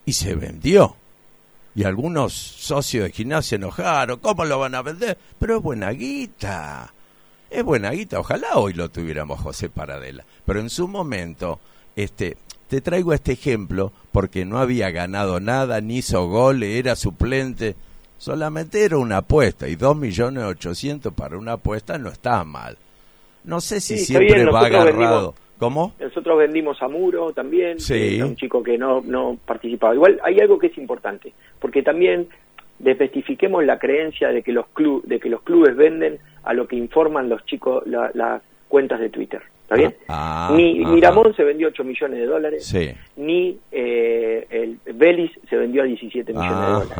Y 0.03 0.13
se 0.13 0.33
vendió. 0.33 0.95
Y 1.75 1.83
algunos 1.83 2.33
socios 2.33 3.05
de 3.05 3.11
gimnasia 3.11 3.57
enojaron, 3.57 4.19
¿cómo 4.19 4.45
lo 4.45 4.57
van 4.57 4.73
a 4.73 4.81
vender? 4.81 5.17
Pero 5.37 5.57
es 5.57 5.63
buena 5.63 5.91
guita. 5.91 6.91
Es 7.51 7.63
buena 7.63 7.91
guita, 7.91 8.19
ojalá 8.19 8.57
hoy 8.57 8.73
lo 8.73 8.89
tuviéramos 8.89 9.39
José 9.39 9.69
Paradela. 9.69 10.25
Pero 10.45 10.59
en 10.59 10.69
su 10.69 10.87
momento, 10.87 11.59
este, 11.95 12.37
te 12.69 12.81
traigo 12.81 13.13
este 13.13 13.33
ejemplo 13.33 13.91
porque 14.11 14.45
no 14.45 14.59
había 14.59 14.91
ganado 14.91 15.39
nada, 15.39 15.81
ni 15.81 15.97
hizo 15.97 16.27
gol, 16.27 16.63
era 16.63 16.95
suplente. 16.95 17.75
Solamente 18.17 18.83
era 18.85 18.97
una 18.97 19.17
apuesta 19.17 19.67
y 19.67 19.75
dos 19.75 19.97
millones 19.97 20.43
ochocientos 20.43 21.13
para 21.13 21.37
una 21.37 21.53
apuesta 21.53 21.97
no 21.97 22.09
está 22.09 22.43
mal. 22.43 22.77
No 23.43 23.59
sé 23.59 23.81
si 23.81 23.97
siempre 23.97 24.45
va 24.45 24.67
agarrado. 24.67 25.33
¿Cómo? 25.57 25.93
Nosotros 25.99 26.37
vendimos 26.37 26.81
a 26.81 26.87
Muro 26.87 27.33
también, 27.33 27.81
sí. 27.81 28.21
un 28.21 28.37
chico 28.37 28.63
que 28.63 28.77
no, 28.77 29.01
no 29.01 29.37
participaba. 29.45 29.93
Igual 29.93 30.17
hay 30.23 30.39
algo 30.39 30.57
que 30.57 30.67
es 30.67 30.77
importante, 30.77 31.33
porque 31.59 31.83
también 31.83 32.29
desmestifiquemos 32.77 33.65
la 33.65 33.77
creencia 33.77 34.29
de 34.29 34.41
que 34.41 34.53
los 34.53 34.67
club, 34.67 35.03
de 35.03 35.19
que 35.19 35.27
los 35.27 35.41
clubes 35.41 35.75
venden 35.75 36.19
a 36.43 36.53
lo 36.53 36.65
que 36.65 36.77
informan 36.77 37.27
los 37.27 37.45
chicos 37.45 37.83
las 37.85 38.41
cuentas 38.69 39.01
de 39.01 39.09
Twitter. 39.09 39.41
¿Está 39.63 39.75
bien? 39.75 39.95
Ah, 40.07 40.51
ni 40.55 40.83
Miramón 40.83 41.35
se 41.35 41.43
vendió 41.43 41.67
8 41.67 41.83
millones 41.83 42.19
de 42.19 42.25
dólares, 42.25 42.73
ni 43.17 43.59
eh, 43.71 44.47
el 44.49 44.79
Vélez 44.95 45.31
se 45.47 45.57
vendió 45.57 45.83
a 45.83 45.85
17 45.85 46.33
millones 46.33 46.59
de 46.59 46.65
dólares. 46.65 46.91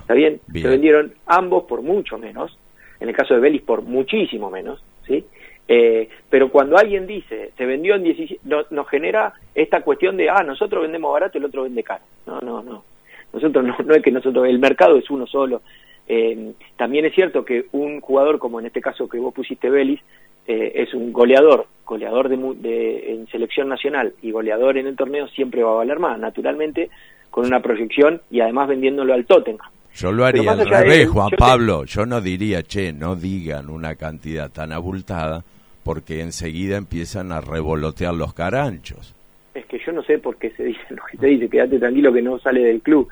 ¿Está 0.00 0.14
bien? 0.14 0.40
Se 0.52 0.68
vendieron 0.68 1.14
ambos 1.26 1.64
por 1.64 1.82
mucho 1.82 2.18
menos, 2.18 2.56
en 3.00 3.08
el 3.08 3.16
caso 3.16 3.34
de 3.34 3.40
Vélez 3.40 3.62
por 3.62 3.82
muchísimo 3.82 4.50
menos, 4.50 4.84
¿sí? 5.06 5.24
Eh, 5.66 6.08
pero 6.28 6.50
cuando 6.50 6.76
alguien 6.76 7.06
dice 7.06 7.52
se 7.56 7.64
vendió 7.64 7.94
en 7.94 8.04
17, 8.04 8.40
nos 8.70 8.88
genera 8.88 9.32
esta 9.54 9.80
cuestión 9.82 10.16
de, 10.16 10.28
ah, 10.28 10.42
nosotros 10.42 10.82
vendemos 10.82 11.12
barato 11.12 11.38
y 11.38 11.40
el 11.40 11.46
otro 11.46 11.62
vende 11.62 11.82
caro. 11.82 12.04
No, 12.26 12.40
no, 12.40 12.62
no. 12.62 12.84
Nosotros 13.32 13.64
no, 13.64 13.76
no 13.84 13.94
es 13.94 14.02
que 14.02 14.12
nosotros, 14.12 14.46
el 14.46 14.58
mercado 14.58 14.96
es 14.96 15.10
uno 15.10 15.26
solo. 15.26 15.62
Eh, 16.06 16.52
también 16.76 17.04
es 17.04 17.14
cierto 17.14 17.44
que 17.44 17.66
un 17.72 18.00
jugador 18.00 18.38
como 18.38 18.60
en 18.60 18.66
este 18.66 18.80
caso 18.80 19.08
que 19.08 19.18
vos 19.18 19.32
pusiste 19.32 19.70
Vélez, 19.70 20.00
eh, 20.46 20.72
es 20.74 20.94
un 20.94 21.12
goleador, 21.12 21.66
goleador 21.84 22.28
de, 22.28 23.12
en 23.12 23.26
selección 23.28 23.68
nacional 23.68 24.14
y 24.22 24.30
goleador 24.30 24.78
en 24.78 24.86
el 24.86 24.96
torneo, 24.96 25.28
siempre 25.28 25.62
va 25.62 25.72
a 25.72 25.76
valer 25.76 25.98
más, 25.98 26.18
naturalmente, 26.18 26.90
con 27.30 27.46
una 27.46 27.60
proyección 27.60 28.20
y 28.30 28.40
además 28.40 28.68
vendiéndolo 28.68 29.14
al 29.14 29.24
Tottenham. 29.24 29.70
Yo 29.94 30.10
lo 30.10 30.24
haría 30.24 30.52
al 30.52 30.66
revés, 30.66 31.08
Juan 31.08 31.30
Pablo. 31.36 31.84
Yo 31.84 32.06
no 32.06 32.20
diría, 32.20 32.62
che, 32.62 32.92
no 32.92 33.14
digan 33.14 33.68
una 33.68 33.94
cantidad 33.94 34.50
tan 34.50 34.72
abultada, 34.72 35.44
porque 35.84 36.20
enseguida 36.20 36.76
empiezan 36.76 37.30
a 37.30 37.40
revolotear 37.40 38.14
los 38.14 38.32
caranchos. 38.32 39.14
Es 39.54 39.66
que 39.66 39.78
yo 39.84 39.92
no 39.92 40.02
sé 40.02 40.18
por 40.18 40.36
qué 40.36 40.50
se 40.50 40.64
dice 40.64 40.80
lo 40.90 41.02
que 41.10 41.18
se 41.18 41.26
dice, 41.26 41.48
quédate 41.48 41.78
tranquilo 41.78 42.12
que 42.12 42.22
no 42.22 42.38
sale 42.38 42.62
del 42.62 42.80
club. 42.80 43.08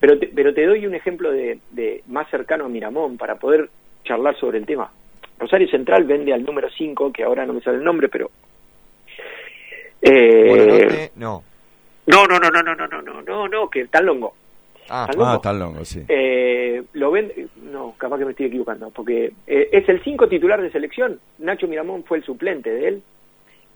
Pero 0.00 0.18
te, 0.18 0.28
pero 0.28 0.52
te 0.52 0.66
doy 0.66 0.86
un 0.86 0.94
ejemplo 0.94 1.30
de, 1.30 1.60
de 1.70 2.02
más 2.08 2.28
cercano 2.30 2.64
a 2.64 2.68
Miramón 2.68 3.16
para 3.16 3.36
poder 3.36 3.68
charlar 4.04 4.36
sobre 4.38 4.58
el 4.58 4.66
tema. 4.66 4.90
Rosario 5.38 5.68
Central 5.68 6.04
vende 6.04 6.32
al 6.32 6.44
número 6.44 6.68
5, 6.70 7.12
que 7.12 7.22
ahora 7.22 7.46
no 7.46 7.52
me 7.52 7.60
sale 7.60 7.78
el 7.78 7.84
nombre, 7.84 8.08
pero... 8.08 8.30
Eh, 10.00 11.10
no. 11.16 11.42
No, 12.06 12.26
no, 12.26 12.38
no, 12.38 12.50
no, 12.50 12.62
no, 12.62 12.86
no, 12.86 13.22
no, 13.22 13.48
no, 13.48 13.70
que 13.70 13.86
tan 13.86 14.06
longo. 14.06 14.34
Ah, 14.88 15.06
ah 15.18 15.40
tan 15.42 15.58
longo, 15.58 15.84
sí. 15.84 16.02
Eh, 16.08 16.82
lo 16.94 17.10
vende, 17.10 17.48
no, 17.62 17.94
capaz 17.98 18.18
que 18.18 18.24
me 18.24 18.30
estoy 18.30 18.46
equivocando, 18.46 18.90
porque 18.90 19.32
eh, 19.46 19.68
es 19.72 19.88
el 19.88 20.02
5 20.02 20.28
titular 20.28 20.62
de 20.62 20.70
selección. 20.70 21.20
Nacho 21.38 21.68
Miramón 21.68 22.04
fue 22.04 22.18
el 22.18 22.24
suplente 22.24 22.70
de 22.70 22.88
él 22.88 23.02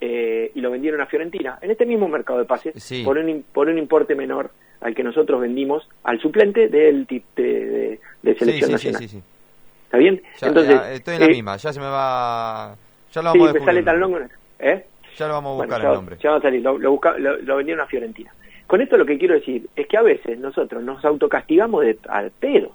eh, 0.01 0.51
y 0.55 0.61
lo 0.61 0.71
vendieron 0.71 1.01
a 1.01 1.07
Fiorentina, 1.07 1.59
en 1.61 1.71
este 1.71 1.87
mismo 1.87 2.09
mercado 2.09 2.39
de 2.39 2.45
pases, 2.47 2.75
por, 3.05 3.19
un, 3.19 3.45
por 3.53 3.69
un 3.69 3.79
importe 3.79 4.15
menor 4.15 4.51
al 4.81 4.95
que 4.95 5.05
nosotros 5.05 5.41
vendimos 5.41 5.89
al 6.03 6.21
suplente 6.21 6.69
del 6.69 7.07
de, 7.07 7.23
de, 7.37 8.01
de, 8.23 8.35
selección 8.35 8.67
sí, 8.67 8.73
nacional. 8.73 9.03
Sí, 9.03 9.09
sí, 9.09 9.23
¿Está 9.93 9.99
bien? 9.99 10.23
Entonces, 10.41 10.81
estoy 10.93 11.15
en 11.17 11.21
la 11.21 11.27
eh, 11.27 11.31
misma, 11.33 11.57
ya 11.59 11.71
se 11.71 11.79
me 11.79 11.85
va... 11.85 12.75
Ya 13.13 13.21
lo 13.21 13.29
vamos 13.29 13.51
sí, 13.53 13.59
a 13.59 13.65
sale 13.67 13.83
tan 13.83 14.01
longo, 14.01 14.19
¿eh? 14.59 14.87
Ya 15.19 15.29
lo 15.29 15.35
vamos 15.35 15.53
a 15.53 15.65
buscar 15.65 15.81
el 15.83 15.93
nombre. 15.93 16.17
Ya 16.19 16.31
va 16.31 16.37
a 16.39 16.41
salir, 16.41 16.63
lo, 16.63 16.79
lo, 16.79 17.57
vendieron 17.57 17.85
a 17.85 17.87
Fiorentina. 17.87 18.33
Con 18.67 18.81
esto 18.81 18.97
lo 18.97 19.05
que 19.05 19.19
quiero 19.19 19.35
decir 19.35 19.69
es 19.77 19.87
que 19.87 19.99
a 19.99 20.03
veces 20.03 20.39
nosotros 20.39 20.83
nos 20.83 21.05
autocastigamos 21.05 21.85
de, 21.85 21.99
al 22.09 22.31
pedo. 22.31 22.71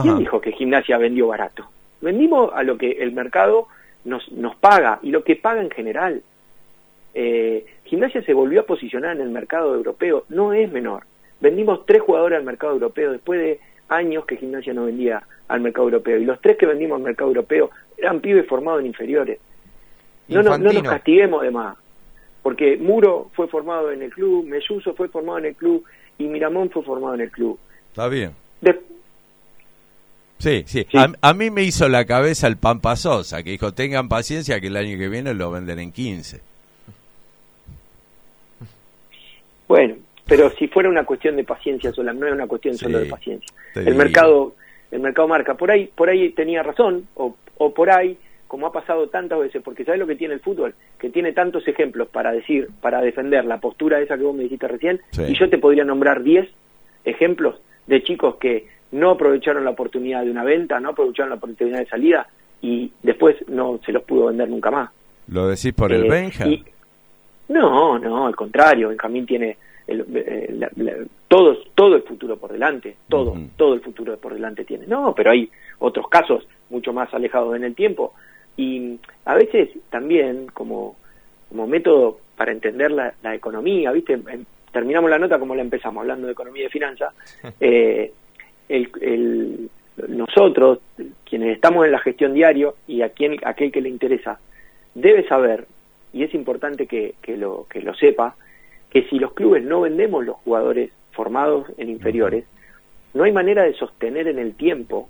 ¿Quién 0.00 0.16
dijo 0.16 0.40
que 0.40 0.52
gimnasia 0.52 0.96
vendió 0.96 1.26
barato? 1.26 1.68
Vendimos 2.00 2.50
a 2.54 2.62
lo 2.62 2.78
que 2.78 2.92
el 2.92 3.12
mercado 3.12 3.68
nos, 4.06 4.26
nos 4.32 4.56
paga 4.56 5.00
y 5.02 5.10
lo 5.10 5.22
que 5.22 5.36
paga 5.36 5.60
en 5.60 5.70
general. 5.70 6.22
Eh, 7.12 7.66
gimnasia 7.84 8.22
se 8.22 8.32
volvió 8.32 8.62
a 8.62 8.66
posicionar 8.66 9.16
en 9.16 9.20
el 9.20 9.28
mercado 9.28 9.74
europeo, 9.74 10.24
no 10.30 10.54
es 10.54 10.72
menor. 10.72 11.02
Vendimos 11.42 11.84
tres 11.84 12.00
jugadores 12.00 12.38
al 12.38 12.44
mercado 12.44 12.72
europeo 12.72 13.12
después 13.12 13.38
de 13.38 13.60
años 13.90 14.24
que 14.24 14.36
Gimnasia 14.36 14.72
no 14.72 14.86
vendía 14.86 15.22
al 15.48 15.60
mercado 15.60 15.88
europeo. 15.88 16.18
Y 16.18 16.24
los 16.24 16.40
tres 16.40 16.56
que 16.56 16.66
vendimos 16.66 16.96
al 16.96 17.02
mercado 17.02 17.28
europeo 17.28 17.70
eran 17.98 18.20
pibes 18.20 18.46
formados 18.46 18.80
en 18.80 18.86
inferiores. 18.86 19.38
No, 20.28 20.42
no, 20.42 20.56
no, 20.56 20.72
nos 20.72 20.82
castiguemos 20.82 21.42
de 21.42 21.50
más. 21.50 21.76
Porque 22.42 22.78
Muro 22.78 23.30
fue 23.34 23.48
formado 23.48 23.92
en 23.92 24.02
el 24.02 24.10
club, 24.10 24.46
Melluso 24.46 24.94
fue 24.94 25.08
formado 25.08 25.38
en 25.38 25.46
el 25.46 25.54
club 25.56 25.84
y 26.16 26.24
Miramón 26.24 26.70
fue 26.70 26.82
formado 26.82 27.14
en 27.14 27.22
el 27.22 27.30
club. 27.30 27.58
Está 27.90 28.08
bien. 28.08 28.32
Sí, 30.38 30.64
sí. 30.66 30.86
A, 31.20 31.34
mí 31.34 31.50
me 31.50 31.64
hizo 31.64 31.86
la 31.90 32.06
cabeza 32.06 32.46
el 32.46 32.56
Pampa 32.56 32.96
Sosa, 32.96 33.42
que 33.42 33.50
dijo, 33.50 33.74
tengan 33.74 34.08
paciencia 34.08 34.58
que 34.58 34.68
el 34.68 34.76
año 34.76 34.96
que 34.96 35.08
viene 35.08 35.34
lo 35.34 35.50
venden 35.50 35.78
en 35.78 35.92
15. 35.92 36.40
Bueno, 39.68 39.96
pero 40.30 40.48
si 40.50 40.68
fuera 40.68 40.88
una 40.88 41.02
cuestión 41.04 41.34
de 41.34 41.42
paciencia 41.42 41.90
sola, 41.90 42.12
no 42.12 42.24
es 42.24 42.32
una 42.32 42.46
cuestión 42.46 42.76
solo 42.76 43.00
de 43.00 43.06
paciencia. 43.06 43.52
El 43.74 43.96
mercado, 43.96 44.54
el 44.92 45.00
mercado 45.00 45.26
marca. 45.26 45.54
Por 45.54 45.72
ahí, 45.72 45.90
por 45.92 46.08
ahí 46.08 46.30
tenía 46.30 46.62
razón, 46.62 47.08
o, 47.16 47.34
o 47.58 47.74
por 47.74 47.90
ahí, 47.90 48.16
como 48.46 48.68
ha 48.68 48.72
pasado 48.72 49.08
tantas 49.08 49.40
veces, 49.40 49.60
porque 49.60 49.84
¿sabes 49.84 49.98
lo 49.98 50.06
que 50.06 50.14
tiene 50.14 50.34
el 50.34 50.40
fútbol? 50.40 50.72
Que 51.00 51.10
tiene 51.10 51.32
tantos 51.32 51.66
ejemplos 51.66 52.06
para 52.06 52.30
decir, 52.30 52.68
para 52.80 53.00
defender 53.00 53.44
la 53.44 53.58
postura 53.58 54.00
esa 54.00 54.16
que 54.16 54.22
vos 54.22 54.36
me 54.36 54.44
dijiste 54.44 54.68
recién, 54.68 55.00
y 55.18 55.36
yo 55.36 55.50
te 55.50 55.58
podría 55.58 55.82
nombrar 55.82 56.22
10 56.22 56.48
ejemplos 57.04 57.60
de 57.88 58.00
chicos 58.04 58.36
que 58.36 58.68
no 58.92 59.10
aprovecharon 59.10 59.64
la 59.64 59.70
oportunidad 59.70 60.22
de 60.22 60.30
una 60.30 60.44
venta, 60.44 60.78
no 60.78 60.90
aprovecharon 60.90 61.30
la 61.30 61.36
oportunidad 61.36 61.80
de 61.80 61.86
salida, 61.86 62.28
y 62.62 62.92
después 63.02 63.34
no 63.48 63.80
se 63.84 63.90
los 63.90 64.04
pudo 64.04 64.26
vender 64.26 64.48
nunca 64.48 64.70
más. 64.70 64.90
¿Lo 65.26 65.48
decís 65.48 65.72
por 65.72 65.92
el 65.92 66.04
eh, 66.04 66.08
Benja? 66.08 66.44
no, 67.48 67.98
no, 67.98 68.28
al 68.28 68.36
contrario, 68.36 68.90
Benjamín 68.90 69.26
tiene 69.26 69.56
todo, 71.28 71.58
todo 71.74 71.96
el 71.96 72.02
futuro 72.02 72.36
por 72.36 72.52
delante, 72.52 72.96
todo, 73.08 73.36
todo 73.56 73.74
el 73.74 73.80
futuro 73.80 74.16
por 74.16 74.34
delante 74.34 74.64
tiene. 74.64 74.86
No, 74.86 75.14
pero 75.14 75.30
hay 75.30 75.50
otros 75.78 76.08
casos 76.08 76.46
mucho 76.70 76.92
más 76.92 77.12
alejados 77.12 77.56
en 77.56 77.64
el 77.64 77.74
tiempo. 77.74 78.14
Y 78.56 78.98
a 79.24 79.34
veces 79.34 79.70
también 79.90 80.46
como, 80.52 80.96
como 81.48 81.66
método 81.66 82.18
para 82.36 82.52
entender 82.52 82.90
la, 82.90 83.14
economía, 83.34 83.92
¿viste? 83.92 84.18
Terminamos 84.72 85.10
la 85.10 85.18
nota 85.18 85.38
como 85.38 85.54
la 85.54 85.62
empezamos, 85.62 86.00
hablando 86.02 86.26
de 86.26 86.32
economía 86.32 86.62
y 86.62 86.64
de 86.64 86.70
finanzas. 86.70 87.14
Eh, 87.60 88.12
el, 88.68 89.68
nosotros, 90.08 90.78
quienes 91.28 91.56
estamos 91.56 91.84
en 91.84 91.92
la 91.92 91.98
gestión 91.98 92.34
diario 92.34 92.76
y 92.86 93.02
a 93.02 93.10
quien, 93.10 93.36
aquel 93.44 93.72
que 93.72 93.80
le 93.80 93.88
interesa, 93.88 94.38
debe 94.94 95.26
saber, 95.26 95.66
y 96.12 96.22
es 96.22 96.32
importante 96.34 96.86
que, 96.86 97.14
que, 97.20 97.36
lo, 97.36 97.66
que 97.68 97.82
lo 97.82 97.94
sepa, 97.94 98.36
que 98.90 99.04
si 99.04 99.18
los 99.18 99.32
clubes 99.32 99.64
no 99.64 99.80
vendemos 99.80 100.24
los 100.24 100.36
jugadores 100.38 100.90
formados 101.12 101.66
en 101.78 101.88
inferiores, 101.88 102.44
no 103.14 103.24
hay 103.24 103.32
manera 103.32 103.62
de 103.62 103.74
sostener 103.74 104.28
en 104.28 104.38
el 104.38 104.54
tiempo 104.54 105.08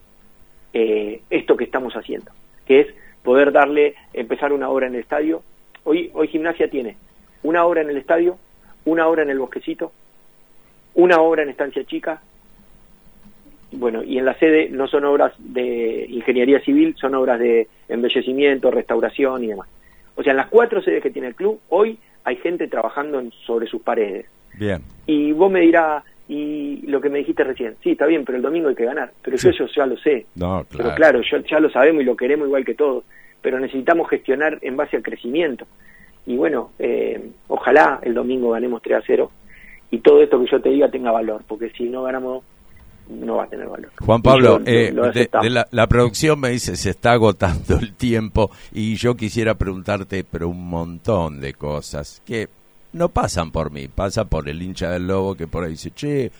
eh, 0.72 1.22
esto 1.30 1.56
que 1.56 1.64
estamos 1.64 1.94
haciendo, 1.94 2.30
que 2.66 2.80
es 2.80 2.86
poder 3.22 3.52
darle, 3.52 3.94
empezar 4.12 4.52
una 4.52 4.68
hora 4.68 4.86
en 4.86 4.94
el 4.94 5.00
estadio. 5.00 5.42
Hoy, 5.84 6.10
hoy 6.14 6.28
gimnasia 6.28 6.68
tiene 6.70 6.96
una 7.42 7.64
hora 7.64 7.82
en 7.82 7.90
el 7.90 7.96
estadio, 7.96 8.38
una 8.84 9.06
hora 9.08 9.22
en 9.22 9.30
el 9.30 9.38
bosquecito, 9.38 9.92
una 10.94 11.20
hora 11.20 11.42
en 11.42 11.50
estancia 11.50 11.84
chica, 11.84 12.22
bueno, 13.72 14.02
y 14.02 14.18
en 14.18 14.24
la 14.24 14.34
sede 14.34 14.68
no 14.68 14.88
son 14.88 15.04
obras 15.04 15.32
de 15.38 16.06
ingeniería 16.08 16.60
civil, 16.60 16.96
son 16.98 17.14
obras 17.14 17.38
de 17.38 17.68
embellecimiento, 17.88 18.70
restauración 18.70 19.44
y 19.44 19.48
demás. 19.48 19.68
O 20.16 20.22
sea, 20.22 20.32
en 20.32 20.38
las 20.38 20.48
cuatro 20.48 20.82
sedes 20.82 21.02
que 21.02 21.10
tiene 21.10 21.28
el 21.28 21.34
club, 21.34 21.60
hoy 21.68 21.98
hay 22.24 22.36
gente 22.36 22.68
trabajando 22.68 23.22
sobre 23.46 23.66
sus 23.66 23.82
paredes. 23.82 24.26
Bien. 24.58 24.82
Y 25.06 25.32
vos 25.32 25.50
me 25.50 25.60
dirás, 25.60 26.04
y 26.28 26.82
lo 26.86 27.00
que 27.00 27.08
me 27.08 27.18
dijiste 27.18 27.44
recién, 27.44 27.76
sí, 27.82 27.92
está 27.92 28.06
bien, 28.06 28.24
pero 28.24 28.36
el 28.36 28.42
domingo 28.42 28.68
hay 28.68 28.74
que 28.74 28.84
ganar. 28.84 29.12
Pero 29.22 29.36
yo 29.36 29.50
eso 29.50 29.66
ya 29.74 29.86
lo 29.86 29.96
sé. 29.98 30.26
No, 30.36 30.64
claro. 30.64 30.66
Pero 30.76 30.94
claro, 30.94 31.20
ya 31.48 31.60
lo 31.60 31.70
sabemos 31.70 32.02
y 32.02 32.06
lo 32.06 32.16
queremos 32.16 32.46
igual 32.46 32.64
que 32.64 32.74
todos. 32.74 33.04
Pero 33.42 33.58
necesitamos 33.58 34.08
gestionar 34.08 34.58
en 34.62 34.76
base 34.76 34.96
al 34.96 35.02
crecimiento. 35.02 35.66
Y 36.26 36.36
bueno, 36.36 36.72
eh, 36.78 37.30
ojalá 37.48 37.98
el 38.02 38.14
domingo 38.14 38.50
ganemos 38.50 38.82
3 38.82 38.98
a 38.98 39.02
0 39.06 39.30
y 39.90 39.98
todo 39.98 40.22
esto 40.22 40.38
que 40.40 40.50
yo 40.50 40.60
te 40.60 40.68
diga 40.68 40.90
tenga 40.90 41.10
valor, 41.10 41.42
porque 41.46 41.70
si 41.70 41.84
no 41.84 42.02
ganamos 42.04 42.44
no 43.10 43.36
va 43.36 43.44
a 43.44 43.46
tener 43.48 43.68
valor. 43.68 43.90
Juan 43.98 44.22
Pablo, 44.22 44.60
eh, 44.64 44.92
la, 44.92 45.86
producción 45.86 46.40
me 46.40 46.50
dice 46.50 46.76
se 46.76 46.90
está 46.90 47.12
agotando 47.12 47.76
el 47.76 47.94
tiempo 47.94 48.50
y 48.72 48.94
yo 48.94 49.16
quisiera 49.16 49.54
preguntarte, 49.54 50.24
pero 50.24 50.48
un 50.48 50.68
montón 50.68 51.40
de 51.40 51.54
cosas 51.54 52.22
que 52.24 52.48
no 52.92 53.08
pasan 53.08 53.50
por 53.50 53.70
mí, 53.70 53.88
pasa 53.88 54.24
por 54.24 54.48
el 54.48 54.62
hincha 54.62 54.90
del 54.90 55.06
lobo 55.06 55.34
que 55.34 55.46
por 55.46 55.64
ahí 55.64 55.72
dice, 55.72 55.90
che, 55.90 56.30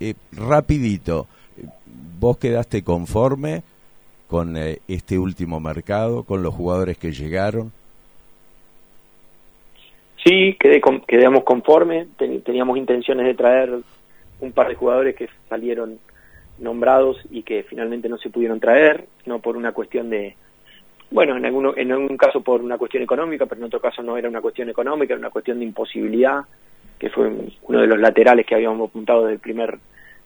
eh, 0.00 0.14
rapidito, 0.32 1.26
¿vos 2.18 2.36
quedaste 2.38 2.82
conforme 2.82 3.62
con 4.28 4.56
eh, 4.56 4.80
este 4.88 5.18
último 5.18 5.60
mercado, 5.60 6.24
con 6.24 6.42
los 6.42 6.54
jugadores 6.54 6.98
que 6.98 7.12
llegaron? 7.12 7.72
Sí, 10.24 10.56
quedé 10.58 10.80
quedamos 11.06 11.44
conforme, 11.44 12.06
teníamos 12.16 12.78
intenciones 12.78 13.26
de 13.26 13.34
traer 13.34 13.78
un 14.40 14.52
par 14.52 14.68
de 14.68 14.74
jugadores 14.74 15.16
que 15.16 15.28
salieron 15.48 15.98
nombrados 16.58 17.18
y 17.30 17.42
que 17.42 17.64
finalmente 17.64 18.08
no 18.08 18.18
se 18.18 18.30
pudieron 18.30 18.60
traer, 18.60 19.06
no 19.26 19.40
por 19.40 19.56
una 19.56 19.72
cuestión 19.72 20.10
de, 20.10 20.36
bueno, 21.10 21.36
en, 21.36 21.44
alguno, 21.44 21.74
en 21.76 21.92
algún 21.92 22.16
caso 22.16 22.40
por 22.40 22.60
una 22.60 22.78
cuestión 22.78 23.02
económica, 23.02 23.46
pero 23.46 23.60
en 23.60 23.66
otro 23.66 23.80
caso 23.80 24.02
no 24.02 24.16
era 24.16 24.28
una 24.28 24.40
cuestión 24.40 24.68
económica, 24.68 25.14
era 25.14 25.20
una 25.20 25.30
cuestión 25.30 25.58
de 25.58 25.64
imposibilidad, 25.64 26.42
que 26.98 27.10
fue 27.10 27.30
uno 27.62 27.80
de 27.80 27.86
los 27.86 27.98
laterales 27.98 28.46
que 28.46 28.54
habíamos 28.54 28.88
apuntado 28.88 29.22
desde 29.22 29.34
el 29.34 29.40
primer 29.40 29.78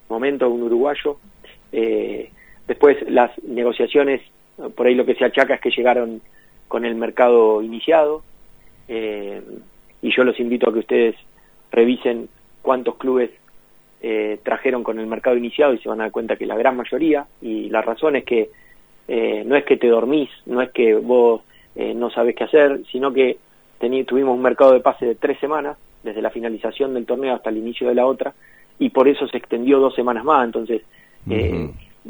momento, 0.07 0.49
un 0.49 0.63
uruguayo. 0.63 1.17
Eh, 1.71 2.31
después 2.67 2.97
las 3.09 3.31
negociaciones, 3.43 4.21
por 4.75 4.87
ahí 4.87 4.95
lo 4.95 5.05
que 5.05 5.15
se 5.15 5.25
achaca 5.25 5.55
es 5.55 5.61
que 5.61 5.71
llegaron 5.71 6.21
con 6.67 6.85
el 6.85 6.95
mercado 6.95 7.61
iniciado, 7.61 8.23
eh, 8.87 9.41
y 10.01 10.15
yo 10.15 10.23
los 10.23 10.39
invito 10.39 10.69
a 10.69 10.73
que 10.73 10.79
ustedes 10.79 11.15
revisen 11.71 12.29
cuántos 12.61 12.95
clubes 12.95 13.31
eh, 14.01 14.39
trajeron 14.43 14.83
con 14.83 14.97
el 14.99 15.07
mercado 15.07 15.35
iniciado 15.35 15.73
y 15.73 15.79
se 15.79 15.89
van 15.89 15.99
a 15.99 16.05
dar 16.05 16.11
cuenta 16.11 16.37
que 16.37 16.45
la 16.45 16.55
gran 16.55 16.77
mayoría, 16.77 17.25
y 17.41 17.69
la 17.69 17.81
razón 17.81 18.15
es 18.15 18.23
que 18.23 18.49
eh, 19.07 19.43
no 19.45 19.55
es 19.55 19.65
que 19.65 19.77
te 19.77 19.87
dormís, 19.87 20.29
no 20.45 20.61
es 20.61 20.69
que 20.71 20.95
vos 20.95 21.41
eh, 21.75 21.93
no 21.93 22.09
sabés 22.09 22.35
qué 22.35 22.45
hacer, 22.45 22.81
sino 22.91 23.11
que 23.11 23.37
tuvimos 24.07 24.35
un 24.35 24.41
mercado 24.41 24.71
de 24.71 24.79
pase 24.79 25.05
de 25.05 25.15
tres 25.15 25.39
semanas, 25.39 25.77
desde 26.03 26.21
la 26.21 26.29
finalización 26.29 26.93
del 26.93 27.05
torneo 27.05 27.35
hasta 27.35 27.49
el 27.49 27.57
inicio 27.57 27.89
de 27.89 27.95
la 27.95 28.05
otra, 28.05 28.33
y 28.77 28.89
por 28.89 29.07
eso 29.07 29.27
se 29.27 29.37
extendió 29.37 29.79
dos 29.79 29.95
semanas 29.95 30.23
más, 30.23 30.45
entonces 30.45 30.81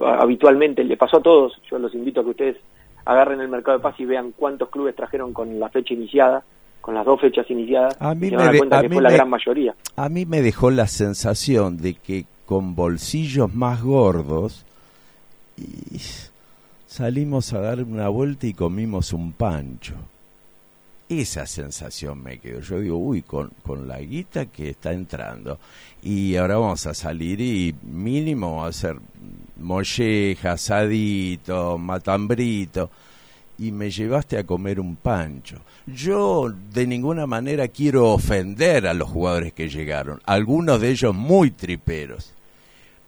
habitualmente 0.04 0.84
le 0.84 0.96
pasó 0.96 1.18
a 1.18 1.24
todos, 1.24 1.60
yo 1.70 1.80
los 1.80 1.96
invito 1.96 2.22
a 2.22 2.24
que 2.24 2.30
ustedes 2.30 2.58
agarren 3.06 3.42
el 3.42 3.50
mercado 3.50 3.80
de 3.80 3.84
pase 3.84 4.04
y 4.04 4.06
vean 4.06 4.32
cuántos 4.36 4.70
clubes 4.70 4.96
trajeron 4.96 5.34
con 5.34 5.60
la 5.60 5.70
fecha 5.70 5.96
iniciada, 5.96 6.44
con 6.82 6.96
las 6.96 7.06
dos 7.06 7.20
fechas 7.22 7.50
iniciadas, 7.50 7.96
a 8.00 8.16
mí 8.16 8.30
se 8.30 8.38
me, 8.38 8.58
cuenta 8.58 8.82
que 8.82 8.90
fue 8.90 9.02
la 9.02 9.12
gran 9.12 9.30
mayoría. 9.30 9.76
A 9.96 10.10
mí 10.10 10.26
me 10.26 10.42
dejó 10.42 10.72
la 10.72 10.88
sensación 10.88 11.78
de 11.78 11.94
que 11.96 12.26
con 12.46 12.76
bolsillos 12.76 13.54
más 13.54 13.82
gordos 13.84 14.66
y 15.58 16.00
salimos 16.88 17.54
a 17.54 17.60
dar 17.60 17.84
una 17.84 18.10
vuelta 18.10 18.48
y 18.48 18.54
comimos 18.54 19.14
un 19.14 19.34
pancho. 19.34 19.96
Esa 21.08 21.48
sensación 21.48 22.22
me 22.22 22.38
quedó. 22.38 22.62
Yo 22.62 22.80
digo, 22.80 22.98
uy, 22.98 23.24
con, 23.24 23.52
con 23.64 23.88
la 23.88 24.00
guita 24.00 24.46
que 24.46 24.70
está 24.70 24.94
entrando. 24.94 25.58
Y 26.04 26.36
ahora 26.36 26.58
vamos 26.58 26.86
a 26.86 26.94
salir 26.94 27.42
y 27.42 27.76
mínimo 27.82 28.64
a 28.64 28.68
hacer 28.68 28.96
molleja, 29.58 30.54
asadito, 30.54 31.78
matambrito 31.80 32.90
y 33.60 33.72
me 33.72 33.92
llevaste 33.92 34.38
a 34.38 34.46
comer 34.46 34.80
un 34.80 34.96
pancho. 34.96 35.58
Yo 35.86 36.50
de 36.74 36.88
ninguna 36.88 37.28
manera 37.28 37.68
quiero 37.68 38.08
ofender 38.12 38.88
a 38.88 38.94
los 38.94 39.10
jugadores 39.10 39.54
que 39.54 39.68
llegaron, 39.68 40.20
algunos 40.26 40.80
de 40.80 40.92
ellos 40.92 41.14
muy 41.14 41.52
triperos. 41.52 42.34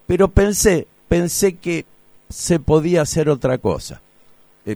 Pero 0.06 0.28
pensé, 0.28 0.88
pensé 1.08 1.56
que 1.56 1.86
se 2.30 2.60
podía 2.60 3.02
hacer 3.02 3.30
otra 3.30 3.58
cosa. 3.60 4.02
Eh, 4.66 4.76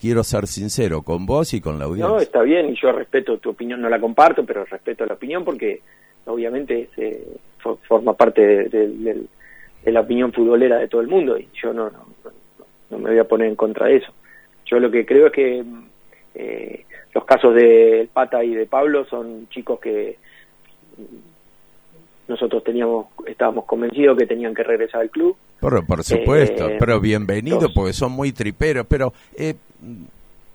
quiero 0.00 0.22
ser 0.22 0.46
sincero 0.46 1.02
con 1.02 1.26
vos 1.26 1.52
y 1.54 1.60
con 1.60 1.78
la 1.78 1.86
audiencia. 1.86 2.14
No, 2.14 2.20
está 2.20 2.42
bien 2.42 2.70
y 2.70 2.76
yo 2.80 2.92
respeto 2.92 3.38
tu 3.38 3.50
opinión, 3.50 3.80
no 3.80 3.88
la 3.88 4.00
comparto, 4.00 4.44
pero 4.44 4.64
respeto 4.64 5.04
la 5.06 5.14
opinión 5.14 5.44
porque 5.44 5.80
obviamente 6.26 6.88
se, 6.94 7.20
forma 7.88 8.14
parte 8.14 8.68
de, 8.68 9.26
la 9.86 10.00
opinión 10.00 10.32
futbolera 10.32 10.78
de 10.78 10.88
todo 10.88 11.00
el 11.00 11.08
mundo 11.08 11.36
y 11.36 11.48
yo 11.60 11.72
no, 11.72 11.90
no 12.90 12.98
me 12.98 13.10
voy 13.10 13.18
a 13.18 13.24
poner 13.24 13.48
en 13.48 13.56
contra 13.56 13.86
de 13.86 13.96
eso. 13.96 14.12
Yo 14.66 14.78
lo 14.78 14.90
que 14.90 15.04
creo 15.04 15.26
es 15.26 15.32
que 15.32 15.64
eh, 16.34 16.84
los 17.14 17.24
casos 17.24 17.54
de 17.54 18.08
Pata 18.12 18.42
y 18.42 18.54
de 18.54 18.66
Pablo 18.66 19.04
son 19.04 19.48
chicos 19.48 19.78
que 19.80 20.16
nosotros 22.26 22.64
teníamos 22.64 23.06
estábamos 23.26 23.66
convencidos 23.66 24.16
que 24.16 24.26
tenían 24.26 24.54
que 24.54 24.62
regresar 24.62 25.02
al 25.02 25.10
club. 25.10 25.36
Por, 25.60 25.86
por 25.86 26.02
supuesto, 26.02 26.68
eh, 26.68 26.76
pero 26.78 27.00
bienvenido 27.00 27.68
porque 27.74 27.92
son 27.92 28.12
muy 28.12 28.32
triperos, 28.32 28.86
pero 28.86 29.12
eh, 29.36 29.54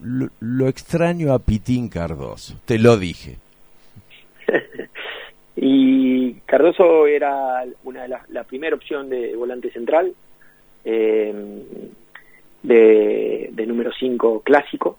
lo, 0.01 0.67
extraño 0.67 1.33
a 1.33 1.39
Pitín 1.39 1.89
Cardoso, 1.89 2.55
te 2.65 2.77
lo 2.79 2.97
dije. 2.97 3.37
y 5.55 6.33
Cardoso 6.45 7.07
era 7.07 7.63
una 7.83 8.03
de 8.03 8.07
las, 8.07 8.29
la 8.29 8.43
primera 8.43 8.75
opción 8.75 9.09
de 9.09 9.35
volante 9.35 9.71
central. 9.71 10.13
Eh, 10.85 11.33
de, 12.63 13.51
número 13.67 13.91
5 13.97 14.41
clásico 14.41 14.97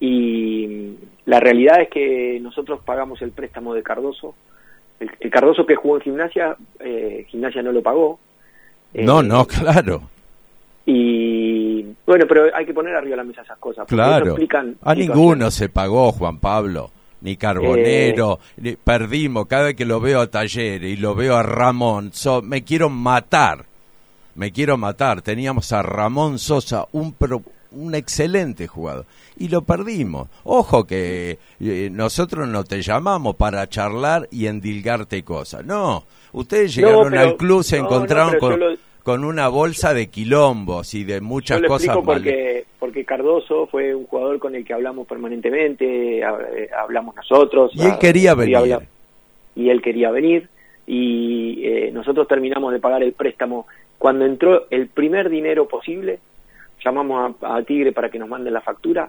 y 0.00 0.96
la 1.26 1.40
realidad 1.40 1.80
es 1.82 1.88
que 1.88 2.38
nosotros 2.40 2.80
pagamos 2.84 3.22
el 3.22 3.30
préstamo 3.30 3.74
de 3.74 3.82
Cardoso. 3.82 4.34
El, 4.98 5.30
Cardoso 5.30 5.64
que 5.64 5.76
jugó 5.76 5.96
en 5.96 6.02
gimnasia, 6.02 6.56
eh, 6.80 7.24
gimnasia 7.28 7.62
no 7.62 7.72
lo 7.72 7.82
pagó. 7.82 8.18
no, 8.94 9.20
eh, 9.20 9.24
no, 9.24 9.46
claro. 9.46 10.02
Y 10.84 11.84
bueno, 12.04 12.24
pero 12.28 12.54
hay 12.54 12.66
que 12.66 12.74
poner 12.74 12.96
arriba 12.96 13.12
de 13.12 13.16
la 13.18 13.24
mesa 13.24 13.42
esas 13.42 13.58
cosas. 13.58 13.86
Claro. 13.86 14.36
A 14.82 14.94
ninguno 14.94 15.50
se 15.50 15.68
pagó, 15.68 16.12
Juan 16.12 16.38
Pablo. 16.38 16.90
Ni 17.20 17.36
Carbonero, 17.36 18.40
eh, 18.60 18.76
perdimos. 18.82 19.46
Cada 19.46 19.66
vez 19.66 19.76
que 19.76 19.84
lo 19.84 20.00
veo 20.00 20.20
a 20.20 20.26
Taller 20.28 20.82
y 20.82 20.96
lo 20.96 21.14
veo 21.14 21.36
a 21.36 21.44
Ramón, 21.44 22.10
me 22.42 22.64
quiero 22.64 22.88
matar 22.88 23.66
me 24.34 24.52
quiero 24.52 24.76
matar. 24.76 25.22
Teníamos 25.22 25.72
a 25.72 25.82
Ramón 25.82 26.38
Sosa, 26.38 26.86
un, 26.92 27.14
un 27.72 27.94
excelente 27.94 28.66
jugador, 28.66 29.06
y 29.36 29.48
lo 29.48 29.62
perdimos. 29.62 30.28
Ojo 30.44 30.84
que 30.86 31.38
eh, 31.60 31.88
nosotros 31.90 32.48
no 32.48 32.64
te 32.64 32.82
llamamos 32.82 33.36
para 33.36 33.68
charlar 33.68 34.28
y 34.30 34.46
endilgarte 34.46 35.22
cosas. 35.22 35.64
No, 35.64 36.04
ustedes 36.32 36.74
llegaron 36.74 37.16
al 37.16 37.36
club, 37.36 37.62
se 37.62 37.78
encontraron 37.78 38.38
con, 38.38 38.60
con, 39.02 39.24
una 39.24 39.48
bolsa 39.48 39.94
de 39.94 40.08
quilombos 40.08 40.94
y 40.94 41.04
de 41.04 41.20
muchas 41.20 41.58
yo 41.58 41.62
lo 41.62 41.68
cosas 41.68 41.96
porque, 42.04 42.66
porque 42.78 43.04
Cardoso 43.04 43.66
fue 43.66 43.94
un 43.94 44.06
jugador 44.06 44.38
con 44.38 44.54
el 44.54 44.64
que 44.64 44.74
hablamos 44.74 45.06
permanentemente, 45.06 46.20
eh, 46.20 46.70
hablamos 46.78 47.14
nosotros. 47.16 47.72
Y 47.74 47.82
él 47.82 47.98
quería 47.98 48.34
venir. 48.34 48.78
y 49.54 49.68
él 49.68 49.82
quería 49.82 50.10
venir 50.10 50.48
y 50.86 51.64
eh, 51.64 51.90
nosotros 51.92 52.26
terminamos 52.26 52.72
de 52.72 52.80
pagar 52.80 53.02
el 53.02 53.12
préstamo. 53.12 53.66
Cuando 54.02 54.24
entró 54.24 54.66
el 54.70 54.88
primer 54.88 55.30
dinero 55.30 55.68
posible, 55.68 56.18
llamamos 56.84 57.36
a, 57.40 57.62
Tigre 57.62 57.92
para 57.92 58.08
que 58.08 58.18
nos 58.18 58.28
manden 58.28 58.52
la 58.52 58.60
factura 58.60 59.08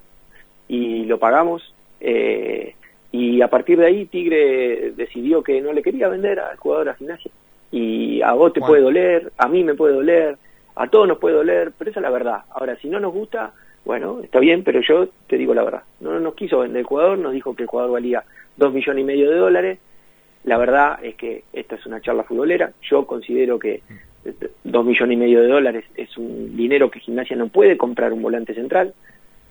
y 0.68 1.06
lo 1.06 1.18
pagamos. 1.18 1.74
Eh, 2.00 2.76
y 3.12 3.42
a 3.42 3.48
partir 3.48 3.80
de 3.80 3.88
ahí 3.88 4.06
Tigre 4.06 4.92
decidió 4.96 5.42
que 5.42 5.60
no 5.62 5.74
le 5.74 5.82
quería 5.82 6.10
vender 6.10 6.40
al 6.40 6.58
jugador 6.58 6.90
a 6.90 6.94
gimnasia. 6.94 7.32
Y 7.72 8.22
a 8.22 8.34
vos 8.34 8.54
te 8.54 8.60
puede 8.60 8.84
doler, 8.84 9.32
a 9.36 9.48
mí 9.48 9.64
me 9.64 9.74
puede 9.74 9.96
doler, 9.96 10.38
a 10.76 10.88
todos 10.88 11.08
nos 11.08 11.18
puede 11.18 11.38
doler, 11.38 11.72
pero 11.76 11.90
esa 11.90 12.00
es 12.00 12.04
la 12.04 12.12
verdad. 12.12 12.42
Ahora, 12.52 12.76
si 12.76 12.88
no 12.88 13.00
nos 13.00 13.14
gusta, 13.14 13.52
bueno, 13.86 14.20
está 14.22 14.38
bien, 14.38 14.64
pero 14.64 14.80
yo 14.88 15.08
te 15.26 15.40
digo 15.40 15.56
la 15.56 15.64
verdad. 15.64 15.82
No 16.02 16.20
nos 16.20 16.36
quiso 16.36 16.60
vender 16.60 16.82
el 16.82 16.86
jugador, 16.86 17.18
nos 17.18 17.34
dijo 17.34 17.56
que 17.56 17.64
el 17.64 17.68
jugador 17.68 17.94
valía 17.94 18.24
dos 18.58 18.72
millones 18.72 19.02
y 19.02 19.06
medio 19.06 19.32
de 19.32 19.38
dólares. 19.38 19.80
La 20.44 20.60
verdad 20.60 21.04
es 21.04 21.16
que 21.16 21.46
esta 21.52 21.78
es 21.78 21.86
una 21.88 22.00
charla 22.00 22.26
futbolera. 22.26 22.74
Yo 22.84 23.08
considero 23.08 23.58
que 23.58 23.82
dos 24.64 24.86
millones 24.86 25.16
y 25.16 25.20
medio 25.20 25.42
de 25.42 25.48
dólares 25.48 25.86
es 25.96 26.18
un 26.18 26.56
dinero 26.56 26.90
que 26.90 27.00
Gimnasia 27.00 27.36
no 27.36 27.48
puede 27.48 27.78
comprar 27.78 28.14
un 28.14 28.22
volante 28.22 28.54
central. 28.54 28.94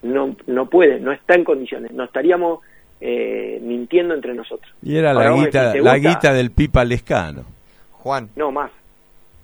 No, 0.03 0.35
no 0.47 0.67
puede, 0.67 0.99
no 0.99 1.13
está 1.13 1.35
en 1.35 1.45
condiciones. 1.45 1.93
No 1.93 2.05
estaríamos 2.05 2.61
eh, 3.01 3.61
mintiendo 3.63 4.15
entre 4.15 4.35
nosotros. 4.35 4.73
Y 4.83 4.97
era 4.97 5.15
la 5.15 5.33
guita, 5.33 5.75
la 5.75 5.99
guita 5.99 6.33
del 6.33 6.51
Pipa 6.51 6.85
Lescano. 6.85 7.45
Juan. 7.93 8.31
No, 8.35 8.51
más. 8.51 8.71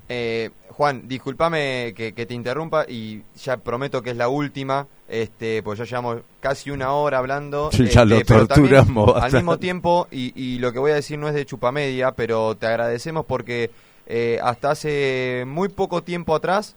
Eh, 0.08 0.50
Juan, 0.70 1.08
discúlpame 1.08 1.92
que, 1.92 2.12
te 2.12 2.34
interrumpa 2.34 2.84
y 2.88 3.22
ya 3.34 3.56
prometo 3.56 4.00
que 4.00 4.10
es 4.10 4.16
la 4.16 4.28
última, 4.28 4.86
este, 5.08 5.60
pues 5.62 5.76
ya 5.80 5.84
llevamos 5.84 6.20
casi 6.38 6.70
una 6.70 6.92
hora 6.92 7.18
hablando. 7.18 7.70
Sí, 7.72 7.86
ya 7.86 8.04
lo 8.04 8.14
este, 8.14 8.32
torturamos. 8.32 9.20
Al 9.20 9.32
mismo 9.32 9.58
tiempo, 9.58 10.06
y, 10.12 10.58
lo 10.60 10.72
que 10.72 10.78
voy 10.78 10.92
a 10.92 10.94
decir 10.94 11.18
no 11.18 11.28
es 11.28 11.34
de 11.34 11.44
chupamedia, 11.44 12.12
pero 12.12 12.54
te 12.54 12.66
agradecemos 12.66 13.26
porque 13.26 13.70
eh, 14.08 14.40
hasta 14.42 14.72
hace 14.72 15.44
muy 15.46 15.68
poco 15.68 16.02
tiempo 16.02 16.34
atrás, 16.34 16.74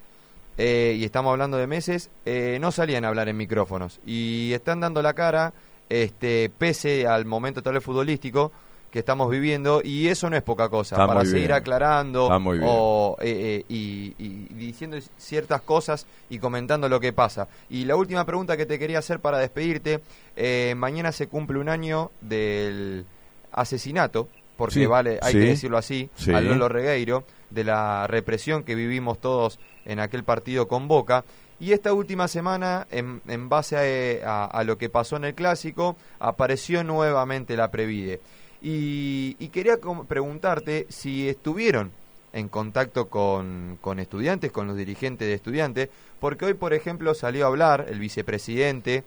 eh, 0.58 0.96
y 0.98 1.06
estamos 1.06 1.32
hablando 1.32 1.58
de 1.58 1.66
meses, 1.66 2.12
eh, 2.26 2.58
no 2.62 2.72
salían 2.72 3.06
a 3.06 3.08
hablar 3.08 3.30
en 3.30 3.38
micrófonos. 3.38 4.00
Y 4.06 4.54
están 4.54 4.80
dando 4.80 5.02
la 5.02 5.14
cara, 5.14 5.54
este, 5.90 6.52
pese 6.56 7.08
al 7.08 7.26
momento 7.26 7.64
tal 7.64 7.82
futbolístico 7.82 8.52
que 8.92 9.00
estamos 9.00 9.32
viviendo 9.32 9.82
y 9.84 10.10
eso 10.10 10.30
no 10.30 10.36
es 10.36 10.44
poca 10.44 10.68
cosa. 10.68 10.98
Para 10.98 11.24
seguir 11.24 11.54
aclarando 11.54 12.28
o, 12.28 13.18
eh, 13.22 13.64
eh, 13.64 13.66
y, 13.70 14.14
diciendo 14.54 14.98
ciertas 15.18 15.62
cosas 15.62 16.06
y 16.30 16.40
comentando 16.40 16.90
lo 16.90 17.00
que 17.00 17.14
pasa. 17.14 17.48
Y 17.70 17.86
la 17.86 17.96
última 17.96 18.26
pregunta 18.26 18.58
que 18.58 18.66
te 18.66 18.78
quería 18.78 19.00
hacer 19.00 19.22
para 19.22 19.38
despedirte, 19.40 20.02
mañana 20.76 21.14
se 21.14 21.28
cumple 21.28 21.60
un 21.60 21.70
año 21.70 22.12
del 22.20 23.06
asesinato, 23.54 24.28
porque 24.62 24.86
vale, 24.86 25.18
hay 25.24 25.34
que 25.34 25.40
decirlo 25.40 25.80
así, 25.80 26.08
a 26.32 26.40
Lolo 26.40 26.70
Regueiro, 26.70 27.24
de 27.50 27.64
la 27.64 28.06
represión 28.06 28.64
que 28.64 28.76
vivimos 28.76 29.20
todos 29.20 29.58
en 29.86 30.00
aquel 30.00 30.24
partido 30.24 30.68
con 30.68 30.88
Boca. 30.88 31.26
Y 31.60 31.72
esta 31.72 31.94
última 31.94 32.28
semana, 32.28 32.86
en, 32.92 33.24
en 33.28 33.50
base 33.50 34.22
a, 34.24 34.46
a, 34.46 34.64
lo 34.64 34.78
que 34.78 34.88
pasó 34.88 35.16
en 35.16 35.26
el 35.26 35.34
clásico, 35.34 35.98
apareció 36.20 36.84
nuevamente 36.84 37.58
la 37.58 37.72
Previde. 37.72 38.22
Y, 38.62 39.34
quería 39.48 39.80
preguntarte 40.08 40.86
si 40.90 41.28
estuvieron 41.28 41.92
en 42.32 42.48
contacto 42.48 43.10
con, 43.10 43.80
estudiantes, 43.98 44.52
con 44.52 44.68
los 44.68 44.78
dirigentes 44.78 45.28
de 45.28 45.34
estudiantes, 45.34 45.90
porque 46.20 46.46
hoy, 46.46 46.54
por 46.54 46.76
ejemplo, 46.76 47.16
salió 47.16 47.46
a 47.46 47.48
hablar 47.48 47.88
el 47.90 47.98
vicepresidente 47.98 49.06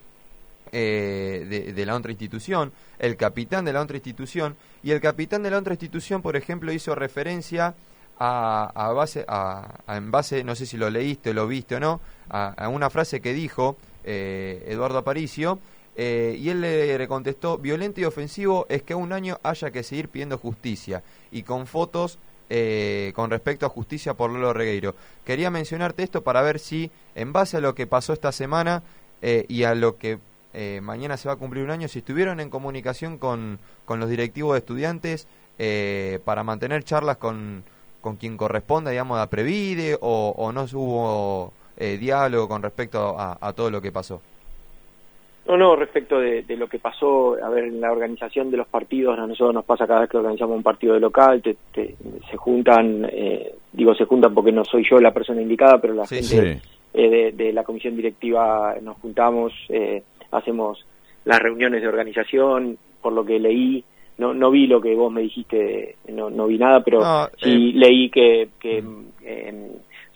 eh, 0.73 1.73
de, 1.75 1.87
la 1.87 1.95
otra 1.95 2.11
institución, 2.11 2.73
el 2.99 3.17
capitán 3.17 3.65
de 3.65 3.73
la 3.73 3.81
otra 3.81 3.97
institución, 3.97 4.57
y 4.83 4.91
el 4.91 5.01
capitán 5.01 5.43
de 5.43 5.51
la 5.51 5.59
otra 5.59 5.75
institución, 5.75 6.23
por 6.23 6.37
ejemplo, 6.37 6.73
hizo 6.73 6.95
referencia 6.95 7.75
a, 8.19 8.93
base, 8.95 9.25
a, 9.27 9.81
en 9.89 10.11
base, 10.11 10.45
no 10.45 10.55
sé 10.55 10.67
si 10.67 10.77
lo 10.77 10.91
leíste, 10.91 11.35
lo 11.35 11.47
viste 11.47 11.77
o 11.77 11.81
no, 11.81 12.01
a, 12.29 12.69
una 12.69 12.91
frase 12.91 13.21
que 13.21 13.33
dijo 13.33 13.77
eh, 14.05 14.65
Eduardo 14.69 14.99
Aparicio, 14.99 15.59
eh, 15.97 16.37
y 16.39 16.49
él 16.49 16.61
le 16.61 17.07
contestó, 17.09 17.59
violento 17.59 18.01
y 18.01 18.05
ofensivo 18.05 18.67
es 18.69 18.83
que 18.83 18.95
un 18.95 19.13
año 19.13 19.39
haya 19.43 19.71
que 19.71 19.85
seguir 19.85 20.09
pidiendo 20.09 20.39
justicia. 20.39 21.05
Y 21.31 21.45
con 21.45 21.69
fotos 21.69 22.19
eh, 22.51 23.13
con 23.15 23.31
respecto 23.31 23.65
a 23.65 23.71
justicia 23.71 24.15
por 24.15 24.31
Lolo 24.31 24.53
Regueiro. 24.53 24.95
Quería 25.25 25.51
mencionarte 25.51 26.03
esto 26.03 26.23
para 26.23 26.43
ver 26.43 26.59
si, 26.59 26.91
en 27.15 27.33
base 27.33 27.57
a 27.57 27.61
lo 27.61 27.75
que 27.75 27.87
pasó 27.87 28.13
esta 28.13 28.33
semana 28.33 28.83
eh, 29.23 29.47
y 29.49 29.63
a 29.63 29.75
lo 29.75 29.97
que 29.97 30.19
mañana 30.83 31.17
se 31.17 31.29
va 31.29 31.35
a 31.35 31.37
cumplir 31.37 31.65
un 31.65 31.71
año, 31.71 31.89
si 31.89 31.99
estuvieron 31.99 32.41
en 32.41 32.51
comunicación 32.51 33.19
con, 33.19 33.59
con 33.85 34.01
los 34.01 34.09
directivos 34.09 34.53
de 34.53 34.59
estudiantes 34.59 35.27
para 36.25 36.45
mantener 36.45 36.85
charlas 36.85 37.17
con, 37.17 37.65
con 38.01 38.17
quien 38.17 38.37
corresponda, 38.37 38.91
digamos, 38.91 39.19
a 39.19 39.29
Previde, 39.29 39.99
o, 40.01 40.35
o 40.37 40.53
no 40.53 40.67
hubo 40.73 41.53
diálogo 41.77 42.49
con 42.49 42.63
respecto 42.63 43.17
a 43.19 43.53
todo 43.53 43.71
lo 43.71 43.81
que 43.81 43.93
pasó. 43.93 44.21
No, 45.47 45.59
no, 45.59 45.77
respecto 45.77 46.19
de, 46.19 46.43
lo 46.57 46.69
que 46.69 46.79
pasó, 46.79 47.37
a 47.43 47.51
ver, 47.51 47.65
en 47.65 47.81
la 47.81 47.93
organización 47.93 48.51
de 48.51 48.57
los 48.57 48.67
partidos, 48.67 49.19
a 49.19 49.27
nosotros 49.27 49.55
nos 49.55 49.65
pasa 49.67 49.87
cada 49.87 50.01
vez 50.01 50.11
que 50.11 50.17
organizamos 50.17 50.57
un 50.57 50.63
partido 50.63 50.95
de 50.95 51.01
local, 51.01 51.43
se 51.75 52.37
juntan, 52.37 53.07
eh, 53.13 53.55
digo 53.71 53.95
se 53.95 54.07
juntan 54.07 54.33
porque 54.33 54.53
no 54.53 54.65
soy 54.65 54.87
yo 54.89 54.99
la 54.99 55.13
persona 55.13 55.43
indicada, 55.43 55.79
pero 55.79 55.93
la 55.93 56.07
gente 56.07 56.63
eh, 56.95 57.33
de, 57.35 57.53
la 57.53 57.63
comisión 57.63 57.95
directiva 57.95 58.75
nos 58.81 58.97
juntamos, 58.97 59.53
eh, 59.69 60.03
hacemos 60.35 60.85
las 61.25 61.39
reuniones 61.41 61.83
de 61.83 61.89
organización, 61.89 62.79
por 63.01 63.13
lo 63.13 63.25
que 63.25 63.39
leí, 63.39 63.85
no, 64.19 64.35
no 64.35 64.51
vi 64.51 64.67
lo 64.67 64.81
que 64.81 64.95
vos 64.95 65.13
me 65.13 65.23
dijiste, 65.23 65.97
no, 66.09 66.31
no 66.31 66.47
vi 66.47 66.59
nada, 66.59 66.83
pero 66.83 67.03
sí 67.39 67.73
leí 67.73 68.11
que, 68.11 68.49
que 68.61 68.83
mm. 68.83 69.07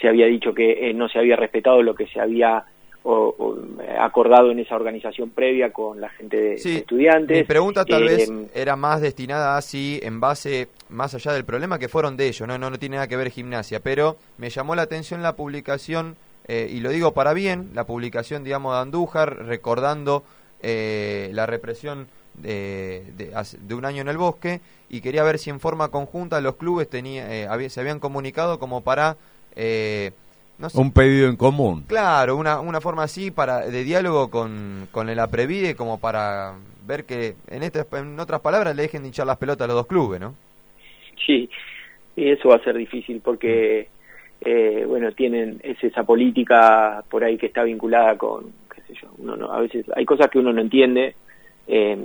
se 0.00 0.08
había 0.08 0.26
dicho 0.26 0.54
que 0.54 0.92
no 0.94 1.08
se 1.08 1.18
había 1.18 1.36
respetado 1.36 1.82
lo 1.82 1.94
que 1.94 2.06
se 2.06 2.20
había 2.20 2.64
o, 3.10 3.56
acordado 3.98 4.50
en 4.50 4.58
esa 4.58 4.76
organización 4.76 5.30
previa 5.30 5.72
con 5.72 6.00
la 6.00 6.10
gente 6.10 6.36
de 6.36 6.54
estudiantes. 6.54 7.38
Mi 7.38 7.44
pregunta 7.44 7.84
tal 7.84 8.04
vez 8.04 8.28
eh, 8.28 8.46
era 8.54 8.76
más 8.76 9.00
destinada 9.00 9.56
así 9.56 9.98
en 10.02 10.20
base, 10.20 10.68
más 10.90 11.14
allá 11.14 11.32
del 11.32 11.44
problema 11.44 11.78
que 11.78 11.88
fueron 11.88 12.16
de 12.16 12.28
ellos, 12.28 12.46
no, 12.46 12.58
no, 12.58 12.70
no 12.70 12.78
tiene 12.78 12.96
nada 12.96 13.08
que 13.08 13.16
ver 13.16 13.30
gimnasia, 13.30 13.80
pero 13.80 14.16
me 14.36 14.50
llamó 14.50 14.74
la 14.74 14.82
atención 14.82 15.22
la 15.22 15.36
publicación, 15.36 16.16
eh, 16.48 16.68
y 16.70 16.80
lo 16.80 16.90
digo 16.90 17.12
para 17.12 17.32
bien, 17.34 17.70
la 17.74 17.84
publicación, 17.84 18.42
digamos, 18.42 18.74
de 18.74 18.80
Andújar, 18.80 19.46
recordando 19.46 20.24
eh, 20.62 21.30
la 21.32 21.46
represión 21.46 22.08
de, 22.34 23.04
de, 23.16 23.74
un 23.74 23.84
año 23.84 24.02
en 24.02 24.08
el 24.08 24.16
bosque, 24.16 24.60
y 24.88 25.00
quería 25.00 25.22
ver 25.22 25.38
si 25.38 25.50
en 25.50 25.60
forma 25.60 25.88
conjunta 25.88 26.40
los 26.40 26.56
clubes 26.56 26.88
tenía, 26.88 27.48
se 27.68 27.80
habían 27.80 28.00
comunicado 28.00 28.58
como 28.58 28.82
para 28.82 29.16
un 30.74 30.92
pedido 30.92 31.28
en 31.28 31.36
común. 31.36 31.84
Claro, 31.86 32.36
una, 32.36 32.60
una 32.60 32.80
forma 32.80 33.04
así 33.04 33.30
para 33.30 33.66
de 33.66 33.84
diálogo 33.84 34.30
con, 34.30 34.88
con 34.90 35.08
el 35.08 35.18
Aprevide 35.18 35.74
como 35.74 35.98
para 35.98 36.54
ver 36.88 37.04
que, 37.04 37.34
en, 37.48 37.62
este, 37.62 37.84
en 37.92 38.18
otras 38.18 38.40
palabras, 38.40 38.74
le 38.74 38.82
dejen 38.82 39.02
de 39.02 39.08
hinchar 39.08 39.26
las 39.26 39.36
pelotas 39.36 39.66
a 39.66 39.68
los 39.68 39.76
dos 39.76 39.86
clubes, 39.86 40.20
¿no? 40.20 40.34
Sí, 41.24 41.48
y 42.16 42.30
eso 42.30 42.48
va 42.48 42.56
a 42.56 42.64
ser 42.64 42.76
difícil 42.76 43.20
porque, 43.20 43.88
eh, 44.40 44.84
bueno, 44.86 45.12
tienen 45.12 45.60
es 45.62 45.82
esa 45.82 46.04
política 46.04 47.02
por 47.10 47.24
ahí 47.24 47.36
que 47.36 47.46
está 47.46 47.64
vinculada 47.64 48.16
con, 48.16 48.52
qué 48.74 48.82
sé 48.82 48.94
yo, 49.00 49.08
uno 49.18 49.36
no, 49.36 49.52
a 49.52 49.60
veces 49.60 49.86
hay 49.94 50.04
cosas 50.04 50.28
que 50.30 50.38
uno 50.38 50.52
no 50.52 50.60
entiende. 50.60 51.14
Eh, 51.66 51.96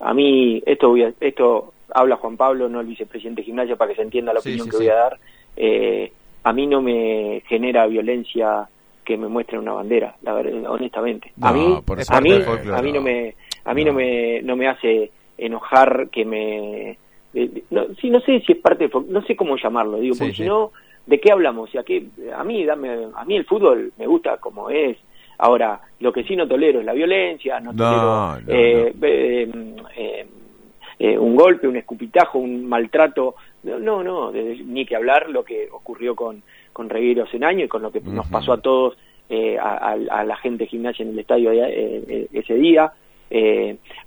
a 0.00 0.12
mí, 0.12 0.62
esto, 0.66 0.90
voy 0.90 1.04
a, 1.04 1.12
esto 1.20 1.72
habla 1.94 2.16
Juan 2.16 2.36
Pablo, 2.36 2.68
no 2.68 2.80
el 2.80 2.86
vicepresidente 2.86 3.40
de 3.40 3.46
gimnasia, 3.46 3.76
para 3.76 3.90
que 3.90 3.96
se 3.96 4.02
entienda 4.02 4.32
la 4.32 4.40
opinión 4.40 4.68
que 4.68 4.76
voy 4.76 4.88
a 4.88 4.94
dar. 4.94 5.18
Eh, 5.56 6.12
a 6.42 6.52
mí 6.52 6.66
no 6.66 6.82
me 6.82 7.42
genera 7.48 7.86
violencia 7.86 8.68
que 9.04 9.16
me 9.16 9.28
muestre 9.28 9.58
una 9.58 9.72
bandera, 9.72 10.16
la 10.22 10.34
verdad, 10.34 10.70
honestamente. 10.70 11.32
a 11.40 11.52
mí, 11.52 11.80
a 12.08 12.20
mí, 12.20 12.32
a 12.74 12.82
mí 12.82 12.92
no 12.92 13.00
me, 13.00 13.34
a 13.64 13.74
mí 13.74 13.84
no, 13.84 13.92
me, 13.92 14.42
no 14.42 14.56
me 14.56 14.68
hace 14.68 15.12
enojar 15.38 16.08
que 16.10 16.24
me, 16.24 16.98
no, 17.70 17.86
sí, 18.00 18.10
no 18.10 18.20
sé 18.20 18.40
si 18.40 18.52
es 18.52 18.58
parte, 18.58 18.90
no 19.08 19.22
sé 19.22 19.36
cómo 19.36 19.56
llamarlo, 19.56 19.98
digo, 19.98 20.16
porque 20.18 20.34
si 20.34 20.44
no, 20.44 20.72
¿de 21.06 21.20
qué 21.20 21.32
hablamos? 21.32 21.74
O 21.74 21.84
que 21.84 22.06
a 22.36 22.44
mí, 22.44 22.64
dame, 22.64 23.08
a 23.14 23.24
mí 23.24 23.36
el 23.36 23.44
fútbol 23.44 23.92
me 23.96 24.06
gusta 24.06 24.36
como 24.38 24.70
es. 24.70 24.98
Ahora, 25.38 25.80
lo 26.00 26.12
que 26.12 26.24
sí 26.24 26.34
no 26.34 26.48
tolero 26.48 26.80
es 26.80 26.86
la 26.86 26.94
violencia, 26.94 27.60
no 27.60 27.74
tolero 27.74 28.38
eh, 28.48 28.92
eh, 29.02 29.50
eh, 29.96 30.26
eh, 30.98 31.18
un 31.18 31.36
golpe, 31.36 31.68
un 31.68 31.76
escupitajo, 31.76 32.38
un 32.38 32.66
maltrato. 32.66 33.36
No, 33.62 34.02
no, 34.02 34.32
ni 34.32 34.86
que 34.86 34.96
hablar 34.96 35.28
lo 35.28 35.44
que 35.44 35.68
ocurrió 35.70 36.14
con, 36.14 36.42
con 36.72 36.88
Reguero 36.88 37.26
un 37.32 37.44
año 37.44 37.64
y 37.64 37.68
con 37.68 37.82
lo 37.82 37.90
que 37.90 38.00
nos 38.00 38.26
pasó 38.28 38.52
a 38.52 38.60
todos, 38.60 38.96
eh, 39.28 39.58
a, 39.58 39.96
la 39.96 40.36
gente 40.36 40.64
de 40.64 40.70
gimnasia 40.70 41.02
en 41.02 41.10
el 41.10 41.18
estadio 41.18 41.50
eh, 41.52 42.28
ese 42.32 42.54
día. 42.54 42.92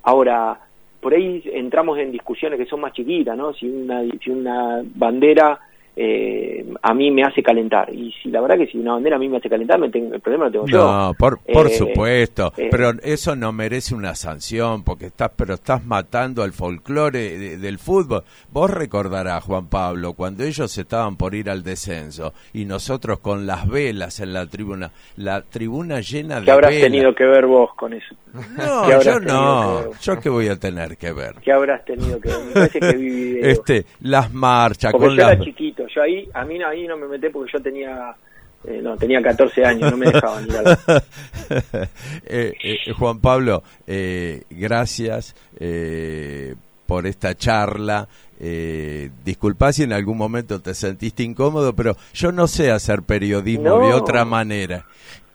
ahora, 0.03 0.59
por 1.01 1.13
ahí 1.13 1.43
entramos 1.53 1.99
en 1.99 2.11
discusiones 2.11 2.57
que 2.57 2.65
son 2.65 2.81
más 2.81 2.93
chiquitas, 2.93 3.37
¿no? 3.37 3.53
Si 3.53 3.67
una, 3.67 4.01
si 4.23 4.29
una 4.31 4.81
bandera 4.95 5.59
eh, 5.95 6.65
a 6.81 6.93
mí 6.93 7.11
me 7.11 7.23
hace 7.23 7.43
calentar. 7.43 7.93
Y 7.93 8.13
si 8.21 8.29
la 8.29 8.41
verdad 8.41 8.57
que 8.57 8.67
si 8.67 8.77
una 8.77 8.93
bandera 8.93 9.17
a 9.17 9.19
mí 9.19 9.27
me 9.27 9.37
hace 9.37 9.49
calentar, 9.49 9.79
me 9.79 9.89
tengo, 9.89 10.13
el 10.13 10.21
problema 10.21 10.45
lo 10.45 10.51
tengo 10.51 10.67
yo. 10.67 10.77
No, 10.77 11.13
por, 11.17 11.39
por 11.39 11.67
eh, 11.67 11.69
supuesto, 11.71 12.53
eh, 12.57 12.69
pero 12.71 12.91
eso 13.03 13.35
no 13.35 13.51
merece 13.51 13.95
una 13.95 14.15
sanción, 14.15 14.83
porque 14.83 15.07
estás, 15.07 15.31
pero 15.35 15.55
estás 15.55 15.85
matando 15.85 16.43
al 16.43 16.53
folclore 16.53 17.57
del 17.57 17.79
fútbol. 17.79 18.23
Vos 18.51 18.69
recordarás, 18.71 19.43
Juan 19.43 19.67
Pablo, 19.67 20.13
cuando 20.13 20.43
ellos 20.43 20.77
estaban 20.77 21.17
por 21.17 21.35
ir 21.35 21.49
al 21.49 21.63
descenso 21.63 22.33
y 22.53 22.65
nosotros 22.65 23.19
con 23.19 23.45
las 23.45 23.67
velas 23.67 24.19
en 24.19 24.33
la 24.33 24.45
tribuna, 24.45 24.91
la 25.17 25.41
tribuna 25.41 25.99
llena 26.01 26.39
de 26.39 26.45
¿Qué 26.45 26.51
habrás 26.51 26.79
tenido 26.79 27.13
que 27.13 27.25
ver 27.25 27.45
vos 27.45 27.73
con 27.75 27.93
eso? 27.93 28.15
No, 28.57 29.01
yo 29.03 29.19
no, 29.19 29.91
yo 29.99 30.19
qué 30.19 30.29
voy 30.29 30.47
a 30.47 30.55
tener 30.57 30.97
que 30.97 31.11
ver. 31.11 31.35
¿Qué 31.43 31.51
habrás 31.51 31.83
tenido 31.85 32.19
que 32.19 32.29
ver? 32.29 32.39
Me 32.45 32.53
parece 32.53 32.79
que 32.79 32.93
vi 32.93 33.39
Este, 33.41 33.85
las 34.01 34.33
marchas, 34.33 34.91
con 34.91 35.15
yo 35.15 35.21
era 35.21 35.39
chiquito, 35.39 35.87
yo 35.99 36.03
ahí, 36.03 36.29
a 36.33 36.45
mí 36.45 36.61
ahí 36.63 36.87
no 36.87 36.97
me 36.97 37.07
metí 37.07 37.29
porque 37.29 37.51
yo 37.53 37.61
tenía 37.61 38.15
eh, 38.65 38.81
no, 38.81 38.97
tenía 38.97 39.21
14 39.21 39.65
años, 39.65 39.91
no 39.91 39.97
me 39.97 40.07
dejaban 40.07 40.45
ir 40.45 40.53
eh, 42.25 42.53
eh, 42.61 42.93
Juan 42.97 43.19
Pablo, 43.19 43.63
gracias 44.49 45.35
por 46.85 47.07
esta 47.07 47.35
charla. 47.35 48.07
Eh, 48.41 49.09
disculpa 49.23 49.71
si 49.71 49.83
en 49.83 49.93
algún 49.93 50.17
momento 50.17 50.61
te 50.61 50.73
sentiste 50.73 51.23
incómodo, 51.23 51.75
pero 51.75 51.95
yo 52.13 52.31
no 52.31 52.47
sé 52.47 52.71
hacer 52.71 53.03
periodismo 53.03 53.79
de 53.79 53.93
otra 53.93 54.25
manera. 54.25 54.85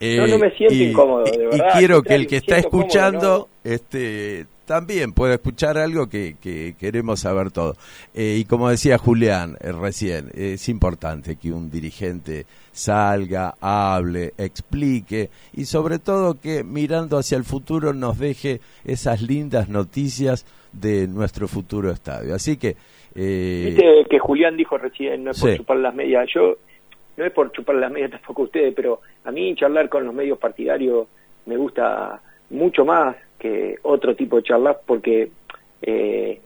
no, 0.01 0.27
no 0.27 0.39
me 0.39 0.51
siento 0.51 0.75
incómodo, 0.75 1.25
de 1.25 1.47
verdad. 1.47 1.69
Y 1.75 1.79
quiero 1.79 2.03
que 2.03 2.15
el 2.15 2.27
que 2.27 2.37
está 2.37 2.59
escuchando 2.59 3.49
este, 3.63 4.47
también 4.65 5.13
pueda 5.13 5.35
escuchar 5.35 5.79
algo 5.79 6.09
que, 6.09 6.37
queremos 6.79 7.21
saber 7.21 7.51
todo. 7.51 7.75
Eh, 8.15 8.39
y 8.41 8.45
como 8.45 8.71
decía 8.71 8.99
Julián 8.99 9.57
eh, 9.61 9.73
recién, 9.73 10.31
es 10.35 10.69
importante 10.69 11.37
que 11.37 11.53
un 11.53 11.71
dirigente 11.71 12.47
salga, 12.73 13.55
hable, 13.61 14.33
explique 14.39 15.31
y 15.53 15.65
sobre 15.65 15.99
todo 15.99 16.41
que 16.41 16.65
mirando 16.65 17.19
hacia 17.19 17.37
el 17.37 17.45
futuro 17.45 17.93
nos 17.93 18.19
deje 18.19 18.61
esas 18.85 19.23
lindas 19.23 19.69
noticias 19.69 20.47
de 20.73 21.07
nuestro 21.07 21.49
futuro 21.49 21.91
estadio. 21.91 22.35
Así 22.35 22.57
que... 22.57 22.77
Eh... 23.15 23.67
Viste 23.67 24.07
que 24.11 24.19
Julián 24.19 24.57
dijo 24.57 24.77
recién, 24.77 25.23
no 25.23 25.31
es 25.31 25.41
por 25.41 25.57
chupar 25.57 25.77
las 25.77 25.95
medias, 25.95 26.29
yo 26.35 26.57
no 27.17 27.25
es 27.25 27.33
por 27.33 27.53
chupar 27.53 27.77
las 27.77 27.93
medias 27.93 28.11
tampoco 28.11 28.43
ustedes, 28.43 28.75
pero 28.75 29.01
a 29.25 29.31
mí 29.31 29.55
charlar 29.55 29.89
con 29.89 30.05
los 30.05 30.15
medios 30.15 30.39
partidarios 30.39 31.07
me 31.47 31.57
gusta 31.57 32.21
mucho 32.55 32.85
más 32.85 33.17
que 33.39 33.79
otro 33.83 34.15
tipo 34.17 34.37
de 34.37 34.43
charlas 34.45 34.77
porque 34.87 35.31
eh, 35.83 36.41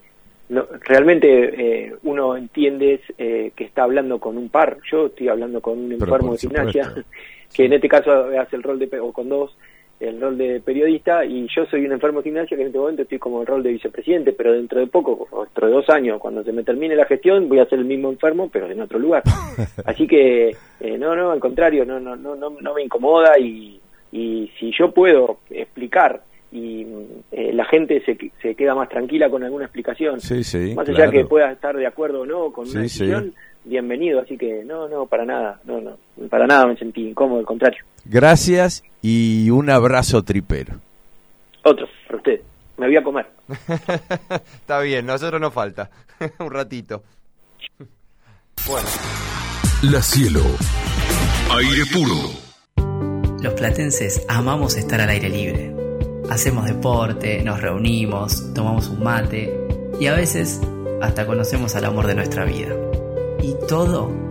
no, 0.49 0.65
realmente 0.81 1.87
eh, 1.87 1.95
uno 2.03 2.35
entiende 2.35 2.99
eh, 3.17 3.51
que 3.55 3.63
está 3.63 3.83
hablando 3.83 4.19
con 4.19 4.37
un 4.37 4.49
par. 4.49 4.77
Yo 4.91 5.07
estoy 5.07 5.29
hablando 5.29 5.61
con 5.61 5.77
un 5.77 5.91
enfermo 5.91 6.33
de 6.33 6.39
gimnasia, 6.39 6.93
que 7.55 7.65
en 7.65 7.73
este 7.73 7.87
caso 7.87 8.11
hace 8.39 8.55
el 8.55 8.63
rol 8.63 8.79
de, 8.79 8.99
o 8.99 9.13
con 9.13 9.29
dos, 9.29 9.55
el 9.99 10.19
rol 10.19 10.37
de 10.37 10.61
periodista 10.61 11.25
y 11.25 11.47
yo 11.53 11.65
soy 11.65 11.85
un 11.85 11.91
enfermo 11.91 12.19
de 12.19 12.29
gimnasia 12.29 12.55
que 12.55 12.63
en 12.63 12.67
este 12.67 12.79
momento 12.79 13.01
estoy 13.03 13.19
como 13.19 13.41
el 13.41 13.47
rol 13.47 13.61
de 13.61 13.73
vicepresidente, 13.73 14.31
pero 14.31 14.53
dentro 14.53 14.79
de 14.79 14.87
poco, 14.87 15.27
dentro 15.45 15.67
de 15.67 15.73
dos 15.73 15.89
años, 15.89 16.19
cuando 16.19 16.43
se 16.43 16.53
me 16.53 16.63
termine 16.63 16.95
la 16.95 17.05
gestión, 17.05 17.49
voy 17.49 17.59
a 17.59 17.65
ser 17.65 17.79
el 17.79 17.85
mismo 17.85 18.09
enfermo, 18.09 18.49
pero 18.51 18.69
en 18.69 18.81
otro 18.81 18.97
lugar. 18.97 19.23
Así 19.85 20.07
que 20.07 20.55
eh, 20.79 20.97
no, 20.97 21.15
no, 21.15 21.31
al 21.31 21.39
contrario, 21.39 21.85
no, 21.85 21.99
no, 21.99 22.15
no, 22.15 22.35
no, 22.35 22.49
no 22.49 22.73
me 22.73 22.83
incomoda 22.83 23.37
y, 23.37 23.78
y 24.11 24.51
si 24.59 24.71
yo 24.77 24.91
puedo 24.91 25.39
explicar 25.49 26.23
y 26.51 26.85
eh, 27.31 27.53
la 27.53 27.65
gente 27.65 28.01
se, 28.05 28.17
se 28.41 28.55
queda 28.55 28.73
más 28.73 28.89
tranquila 28.89 29.29
con 29.29 29.43
alguna 29.43 29.65
explicación, 29.65 30.19
sí, 30.19 30.43
sí, 30.43 30.73
más 30.75 30.89
allá 30.89 31.11
que 31.11 31.25
pueda 31.25 31.51
estar 31.51 31.75
de 31.75 31.85
acuerdo 31.85 32.21
o 32.21 32.25
no 32.25 32.51
con 32.51 32.67
una 32.67 32.81
decisión, 32.81 33.33
bienvenido, 33.65 34.21
así 34.21 34.37
que 34.37 34.63
no, 34.65 34.87
no, 34.87 35.05
para 35.05 35.25
nada, 35.25 35.59
no, 35.65 35.79
no, 35.79 35.97
para 36.29 36.47
nada 36.47 36.65
me 36.65 36.75
sentí 36.77 37.07
incómodo, 37.07 37.39
al 37.39 37.45
contrario. 37.45 37.83
Gracias 38.05 38.83
y 39.01 39.49
un 39.51 39.69
abrazo 39.69 40.23
tripero. 40.23 40.75
Otro, 41.63 41.87
para 42.07 42.17
usted. 42.17 42.41
Me 42.77 42.87
voy 42.87 42.95
a 42.95 43.03
comer. 43.03 43.27
Está 44.29 44.79
bien, 44.79 45.05
nosotros 45.05 45.39
nos 45.41 45.53
falta. 45.53 45.89
un 46.39 46.51
ratito. 46.51 47.03
bueno. 48.67 48.87
La 49.83 50.01
cielo. 50.01 50.41
Aire 51.51 51.83
puro. 51.91 52.48
Los 53.41 53.53
platenses 53.53 54.21
amamos 54.27 54.75
estar 54.75 54.99
al 54.99 55.09
aire 55.09 55.29
libre. 55.29 55.73
Hacemos 56.29 56.65
deporte, 56.65 57.41
nos 57.41 57.61
reunimos, 57.61 58.53
tomamos 58.53 58.89
un 58.89 59.01
mate 59.01 59.57
y 59.97 60.07
a 60.07 60.13
veces 60.13 60.59
hasta 61.01 61.25
conocemos 61.25 61.73
al 61.75 61.85
amor 61.85 62.05
de 62.07 62.15
nuestra 62.15 62.43
vida. 62.43 62.75
Y 63.41 63.55
todo 63.65 64.11